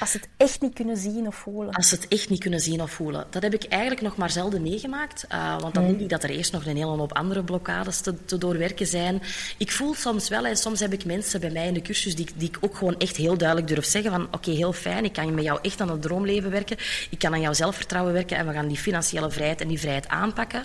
Als 0.00 0.10
ze 0.10 0.16
het 0.16 0.28
echt 0.36 0.60
niet 0.60 0.74
kunnen 0.74 0.96
zien 0.96 1.26
of 1.26 1.34
voelen? 1.34 1.74
Als 1.74 1.88
ze 1.88 1.94
het 1.94 2.08
echt 2.08 2.28
niet 2.30 2.40
kunnen 2.40 2.60
zien 2.60 2.82
of 2.82 2.90
voelen. 2.90 3.26
Dat 3.30 3.42
heb 3.42 3.54
ik 3.54 3.64
eigenlijk 3.64 4.02
nog 4.02 4.16
maar 4.16 4.30
zelden 4.30 4.62
meegemaakt. 4.62 5.24
eh, 5.28 5.60
want 5.60 5.74
dan 5.74 5.82
Hmm. 5.82 5.92
denk 5.92 6.00
ik 6.04 6.08
dat 6.08 6.22
er 6.22 6.30
eerst 6.30 6.52
nog 6.52 6.66
een 6.66 6.76
hele 6.76 6.86
hoop 6.96 7.12
andere 7.14 7.44
blokkades 7.44 8.00
te, 8.00 8.24
te 8.24 8.38
doorwerken 8.38 8.86
zijn. 8.86 9.22
Ik 9.58 9.72
voel 9.72 9.94
soms 9.94 10.28
wel, 10.28 10.46
en 10.46 10.56
soms 10.56 10.80
heb 10.80 10.92
ik 10.92 11.04
mensen 11.04 11.40
bij 11.40 11.50
mij 11.50 11.66
in 11.66 11.74
de 11.74 11.82
cursus 11.82 12.14
die, 12.16 12.26
die 12.36 12.48
ik 12.48 12.56
ook 12.60 12.76
gewoon 12.76 12.98
echt 12.98 13.16
heel 13.16 13.36
duidelijk 13.38 13.68
durf 13.68 13.84
zeggen 13.84 14.10
van 14.10 14.28
oké, 14.30 14.50
heel 14.50 14.72
fijn, 14.72 15.04
ik 15.04 15.12
kan 15.12 15.34
met 15.34 15.44
jou 15.44 15.58
echt 15.62 15.80
aan 15.80 15.90
het 15.90 16.02
droomleven 16.02 16.50
werken. 16.50 16.76
Ik 17.10 17.18
kan 17.18 17.32
aan 17.32 17.40
jouw 17.40 17.52
zelfvertrouwen 17.52 18.12
werken 18.12 18.36
en 18.36 18.46
we 18.46 18.52
gaan 18.52 18.68
die 18.68 18.76
financiële 18.76 19.30
vrijheid 19.30 19.60
en 19.60 19.68
die 19.68 19.80
vrijheid 19.80 20.08
aanpakken. 20.08 20.64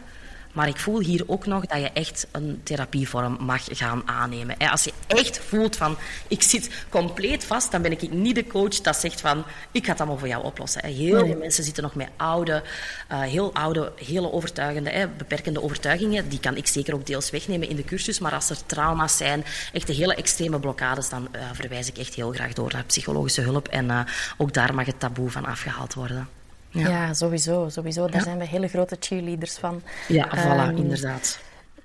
Maar 0.53 0.67
ik 0.67 0.77
voel 0.77 0.99
hier 0.99 1.23
ook 1.27 1.45
nog 1.45 1.65
dat 1.65 1.79
je 1.79 1.91
echt 1.93 2.27
een 2.31 2.61
therapievorm 2.63 3.37
mag 3.39 3.63
gaan 3.65 4.01
aannemen. 4.05 4.57
Als 4.57 4.83
je 4.83 4.93
echt 5.07 5.39
voelt 5.39 5.75
van, 5.75 5.97
ik 6.27 6.41
zit 6.41 6.69
compleet 6.89 7.43
vast, 7.43 7.71
dan 7.71 7.81
ben 7.81 7.91
ik 7.91 8.11
niet 8.11 8.35
de 8.35 8.47
coach 8.47 8.81
dat 8.81 8.95
zegt 8.95 9.21
van, 9.21 9.43
ik 9.71 9.85
ga 9.85 9.91
het 9.91 9.99
allemaal 9.99 10.17
voor 10.17 10.27
jou 10.27 10.43
oplossen. 10.43 10.85
Heel 10.85 11.25
veel 11.25 11.37
mensen 11.37 11.63
zitten 11.63 11.83
nog 11.83 11.95
met 11.95 12.09
oude, 12.17 12.63
eh, 13.07 13.21
heel 13.21 13.53
oude, 13.53 13.91
hele 13.95 14.31
overtuigende, 14.31 15.09
beperkende 15.17 15.61
overtuigingen. 15.61 16.29
Die 16.29 16.39
kan 16.39 16.57
ik 16.57 16.67
zeker 16.67 16.93
ook 16.93 17.05
deels 17.05 17.29
wegnemen 17.29 17.69
in 17.69 17.75
de 17.75 17.83
cursus. 17.83 18.19
Maar 18.19 18.33
als 18.33 18.49
er 18.49 18.65
trauma's 18.65 19.17
zijn, 19.17 19.45
echt 19.73 19.87
de 19.87 19.93
hele 19.93 20.15
extreme 20.15 20.59
blokkades, 20.59 21.09
dan 21.09 21.27
eh, 21.31 21.41
verwijs 21.53 21.87
ik 21.87 21.97
echt 21.97 22.13
heel 22.13 22.31
graag 22.31 22.53
door 22.53 22.71
naar 22.73 22.83
psychologische 22.83 23.41
hulp. 23.41 23.67
En 23.67 23.91
eh, 23.91 23.99
ook 24.37 24.53
daar 24.53 24.73
mag 24.73 24.85
het 24.85 24.99
taboe 24.99 25.29
van 25.29 25.45
afgehaald 25.45 25.93
worden. 25.93 26.40
Ja, 26.71 27.13
sowieso. 27.13 27.69
sowieso. 27.69 28.07
Daar 28.07 28.21
zijn 28.21 28.37
we 28.37 28.45
hele 28.45 28.67
grote 28.67 28.97
cheerleaders 28.99 29.57
van. 29.57 29.81
Ja, 30.07 30.27
voilà, 30.27 30.67
Ehm, 30.67 30.75
inderdaad. 30.77 31.39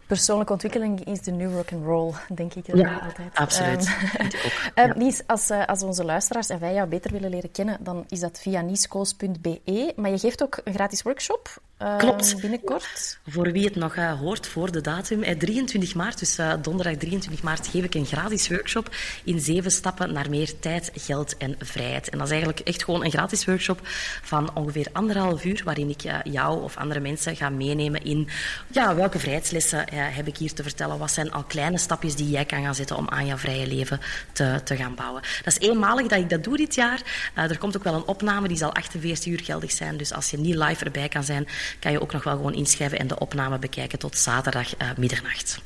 Persoonlijke 0.07 0.53
ontwikkeling 0.53 1.05
is 1.05 1.21
de 1.21 1.31
new 1.31 1.55
rock 1.55 1.73
and 1.73 1.85
roll, 1.85 2.13
denk 2.35 2.55
ik 2.55 2.67
dan 2.67 2.77
Ja, 2.79 2.95
altijd. 2.95 3.35
absoluut. 3.35 3.89
Lies, 5.03 5.23
als, 5.27 5.51
eh, 5.51 5.65
als 5.65 5.83
onze 5.83 6.05
luisteraars 6.05 6.49
en 6.49 6.59
wij 6.59 6.75
jou 6.75 6.89
beter 6.89 7.13
willen 7.13 7.31
leren 7.31 7.51
kennen, 7.51 7.77
dan 7.81 8.05
is 8.09 8.21
dat 8.21 8.39
via 8.41 8.61
nieskools.be. 8.61 9.93
Maar 9.97 10.11
je 10.11 10.19
geeft 10.19 10.43
ook 10.43 10.61
een 10.65 10.75
gratis 10.75 11.03
workshop 11.03 11.61
Klopt. 11.79 12.41
binnenkort. 12.41 13.19
Voor 13.27 13.53
wie 13.53 13.65
het 13.65 13.75
nog 13.75 13.95
eh, 13.97 14.19
hoort 14.19 14.47
voor 14.47 14.73
de 14.73 14.81
datum, 14.81 15.23
eh, 15.23 15.39
23 15.39 15.95
maart, 15.95 16.19
dus 16.19 16.39
eh, 16.39 16.53
donderdag 16.63 16.97
23 16.97 17.43
maart, 17.43 17.67
geef 17.67 17.85
ik 17.85 17.95
een 17.95 18.07
gratis 18.07 18.49
workshop 18.49 18.95
in 19.25 19.41
zeven 19.41 19.71
stappen 19.71 20.13
naar 20.13 20.31
meer 20.31 20.59
tijd, 20.59 20.91
geld 20.95 21.37
en 21.37 21.57
vrijheid. 21.59 22.09
En 22.09 22.19
dat 22.19 22.27
is 22.27 22.33
eigenlijk 22.33 22.61
echt 22.61 22.85
gewoon 22.85 23.05
een 23.05 23.11
gratis 23.11 23.45
workshop 23.45 23.81
van 24.23 24.55
ongeveer 24.55 24.87
anderhalf 24.93 25.45
uur, 25.45 25.63
waarin 25.65 25.89
ik 25.89 26.03
eh, 26.03 26.19
jou 26.25 26.63
of 26.63 26.77
andere 26.77 27.01
mensen 27.01 27.37
ga 27.37 27.49
meenemen 27.49 28.03
in 28.03 28.29
ja, 28.71 28.95
welke 28.95 29.19
vrijheidslessen 29.19 29.87
eh, 29.87 29.99
heb 30.01 30.27
ik 30.27 30.37
hier 30.37 30.53
te 30.53 30.63
vertellen. 30.63 30.99
Wat 30.99 31.11
zijn 31.11 31.33
al 31.33 31.43
kleine 31.43 31.79
stapjes 31.79 32.15
die 32.15 32.31
jij 32.31 32.45
kan 32.45 32.63
gaan 32.63 32.75
zetten 32.75 32.97
om 32.97 33.09
aan 33.09 33.27
jouw 33.27 33.37
vrije 33.37 33.67
leven 33.67 34.01
te, 34.33 34.61
te 34.65 34.77
gaan 34.77 34.95
bouwen. 34.95 35.23
Dat 35.45 35.59
is 35.59 35.69
eenmalig 35.69 36.07
dat 36.07 36.19
ik 36.19 36.31
dat 36.31 36.45
doe 36.45 36.57
dit 36.57 36.75
jaar. 36.75 37.03
Eh, 37.35 37.51
er 37.51 37.59
komt 37.59 37.77
ook 37.77 37.85
wel 37.85 37.95
een 37.95 38.07
opname, 38.07 38.49
die 38.49 38.57
zal 38.57 38.75
48 38.75 39.33
uur 39.33 39.41
geldig 39.41 39.73
zijn. 39.73 39.97
Dus 39.97 40.13
als 40.13 40.31
je 40.31 40.39
niet 40.39 40.55
live 40.55 40.85
erbij 40.85 41.09
kan 41.09 41.25
zijn, 41.25 41.47
kan 41.81 41.93
je 41.93 42.01
ook 42.01 42.13
nog 42.13 42.25
wel 42.25 42.37
gewoon 42.37 42.55
inschrijven 42.55 42.99
en 42.99 43.07
de 43.07 43.19
opname 43.19 43.59
bekijken 43.59 43.99
tot 43.99 44.17
zaterdag 44.19 44.77
eh, 44.77 44.89
middernacht. 44.97 45.59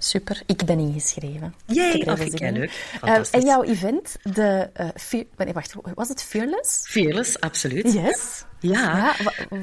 Super, 0.00 0.42
ik 0.46 0.64
ben 0.64 0.78
ingeschreven. 0.78 1.54
Ik 1.66 1.76
oh, 2.08 2.16
zin 2.16 2.16
vind 2.16 2.32
in. 2.32 2.38
jij 2.38 2.52
leuk. 2.52 2.84
Eh, 3.02 3.20
en 3.30 3.40
jouw 3.40 3.62
event, 3.62 4.16
de... 4.22 4.70
eh, 4.72 4.88
Fe- 4.96 5.26
nee, 5.36 5.52
wacht, 5.52 5.74
was 5.94 6.08
het 6.08 6.22
Fearless? 6.22 6.80
Fearless, 6.88 7.40
absoluut. 7.40 7.92
Yes. 7.92 8.44
Ja. 8.60 9.14
wa- 9.48 9.58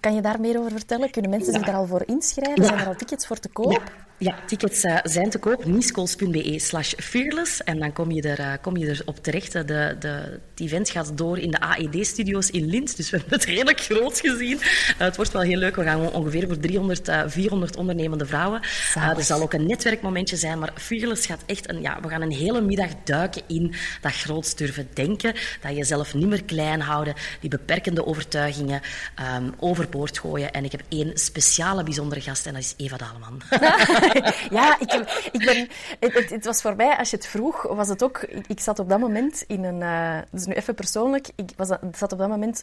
kan 0.00 0.14
je 0.14 0.20
daar 0.20 0.40
meer 0.40 0.58
over 0.58 0.70
vertellen? 0.70 1.10
Kunnen 1.10 1.30
mensen 1.30 1.52
zich 1.52 1.62
daar 1.64 1.74
al 1.74 1.86
voor 1.86 2.02
inschrijven? 2.06 2.62
Ja. 2.62 2.68
Zijn 2.68 2.80
er 2.80 2.86
al 2.86 2.94
tickets 2.96 3.26
voor 3.26 3.38
te 3.38 3.48
koop? 3.48 3.82
Ja, 4.18 4.34
tickets 4.46 4.82
eh, 4.82 4.98
zijn 5.02 5.30
te 5.30 5.38
koop. 5.38 5.64
nieskools.be 5.64 6.58
slash 6.58 6.92
fearless. 6.96 7.62
En 7.62 7.78
dan 7.78 7.92
kom 7.92 8.10
je, 8.10 8.22
er, 8.22 8.38
eh, 8.38 8.52
kom 8.60 8.76
je 8.76 8.86
er 8.86 9.02
op 9.04 9.22
terecht. 9.22 9.52
De, 9.52 9.96
de, 9.98 10.40
het 10.56 10.64
event 10.66 10.90
gaat 10.90 11.18
door 11.18 11.38
in 11.38 11.50
de 11.50 11.60
AED-studio's 11.60 12.50
in 12.50 12.66
Lint. 12.66 12.96
Dus 12.96 13.10
we 13.10 13.16
hebben 13.16 13.38
het 13.38 13.44
redelijk 13.48 13.80
groot 13.80 14.20
gezien. 14.20 14.60
Eh, 14.60 14.98
het 14.98 15.16
wordt 15.16 15.32
wel 15.32 15.42
heel 15.42 15.58
leuk. 15.58 15.76
We 15.76 15.82
gaan 15.82 16.12
ongeveer 16.12 16.46
voor 16.46 16.58
300, 16.58 17.08
eh, 17.08 17.22
400 17.26 17.76
ondernemende 17.76 18.26
vrouwen. 18.26 18.60
Eh, 18.94 19.08
er 19.08 19.22
zal 19.22 19.42
ook 19.42 19.52
een 19.52 19.66
netwerkmomentje 19.66 20.36
zijn. 20.36 20.58
Maar 20.58 20.72
Fearless 20.74 21.26
gaat 21.26 21.42
echt 21.46 21.68
een... 21.68 21.80
Ja, 21.80 22.00
we 22.00 22.08
gaan 22.08 22.22
een 22.22 22.32
hele 22.32 22.60
middag 22.60 22.90
duiken 23.04 23.42
in 23.46 23.74
dat 24.00 24.12
groots 24.12 24.54
durven 24.54 24.88
denken. 24.92 25.34
Dat 25.60 25.76
jezelf 25.76 26.14
niet 26.14 26.28
meer 26.28 26.44
klein 26.44 26.80
houden. 26.80 27.14
Die 27.40 27.50
beperkende 27.50 28.06
overtuigingen 28.06 28.80
ehm, 29.14 29.50
overboord 29.58 30.18
gooien. 30.18 30.52
En 30.52 30.64
ik 30.64 30.72
heb 30.72 30.82
één 30.88 31.10
speciale, 31.18 31.82
bijzondere 31.82 32.20
gast. 32.20 32.46
En 32.46 32.52
dat 32.52 32.62
is 32.62 32.74
Eva 32.76 32.96
Daleman. 32.96 33.42
Ja, 34.50 34.76
ik, 34.80 34.92
ik 35.32 35.44
ben, 35.44 35.68
het, 36.00 36.14
het, 36.14 36.30
het 36.30 36.44
was 36.44 36.62
voor 36.62 36.76
mij, 36.76 36.96
als 36.96 37.10
je 37.10 37.16
het 37.16 37.26
vroeg, 37.26 37.62
was 37.62 37.88
het 37.88 38.02
ook... 38.02 38.18
Ik, 38.22 38.46
ik 38.46 38.60
zat 38.60 38.78
op 38.78 38.88
dat 38.88 38.98
moment 38.98 39.44
in 39.46 39.64
een... 39.64 39.82
eh 39.82 40.18
dus 40.30 40.46
nu 40.46 40.52
even 40.54 40.74
persoonlijk. 40.74 41.28
Ik 41.34 41.50
was, 41.56 41.68
zat 41.92 42.12
op 42.12 42.18
dat 42.18 42.28
moment 42.28 42.62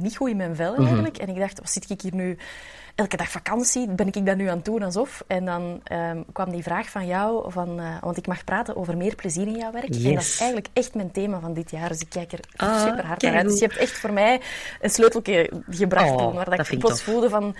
niet 0.00 0.16
goed 0.16 0.28
in 0.30 0.36
mijn 0.36 0.56
vel 0.56 0.74
eigenlijk. 0.76 1.16
En 1.18 1.28
ik 1.28 1.36
dacht, 1.38 1.58
wat 1.58 1.70
zit 1.70 1.90
ik 1.90 2.00
hier 2.00 2.14
nu... 2.14 2.36
Elke 2.94 3.16
dag 3.16 3.30
vakantie, 3.30 3.88
ben 3.88 4.06
ik 4.06 4.26
dat 4.26 4.36
nu 4.36 4.46
aan 4.48 4.56
het 4.56 4.64
doen 4.64 4.82
alsof? 4.82 5.24
En 5.26 5.44
dan 5.44 5.80
ehm, 5.84 6.22
kwam 6.32 6.50
die 6.50 6.62
vraag 6.62 6.88
van 6.90 7.06
jou, 7.06 7.52
van, 7.52 7.80
eh, 7.80 7.96
want 8.00 8.16
ik 8.16 8.26
mag 8.26 8.44
praten 8.44 8.76
over 8.76 8.96
meer 8.96 9.14
plezier 9.14 9.46
in 9.46 9.56
jouw 9.56 9.72
werk. 9.72 9.84
En 9.88 10.02
dat 10.14 10.22
is 10.22 10.38
eigenlijk 10.38 10.68
echt 10.72 10.94
mijn 10.94 11.10
thema 11.10 11.40
van 11.40 11.54
dit 11.54 11.70
jaar. 11.70 11.88
Dus 11.88 12.00
ik 12.00 12.08
kijk 12.08 12.32
er 12.32 12.40
Ah, 12.56 12.82
super 12.82 13.06
hard 13.06 13.22
naar 13.22 13.34
uit. 13.34 13.48
Dus 13.48 13.58
je 13.58 13.66
hebt 13.66 13.78
echt 13.78 13.98
voor 13.98 14.12
mij 14.12 14.40
een 14.80 14.90
sleuteltje 14.90 15.50
gebracht 15.70 16.10
Oh, 16.10 16.34
waar 16.34 16.44
dat 16.44 16.56
dat 16.56 16.70
ik 16.70 16.78
plots 16.78 17.02
voelde 17.02 17.28
van... 17.28 17.56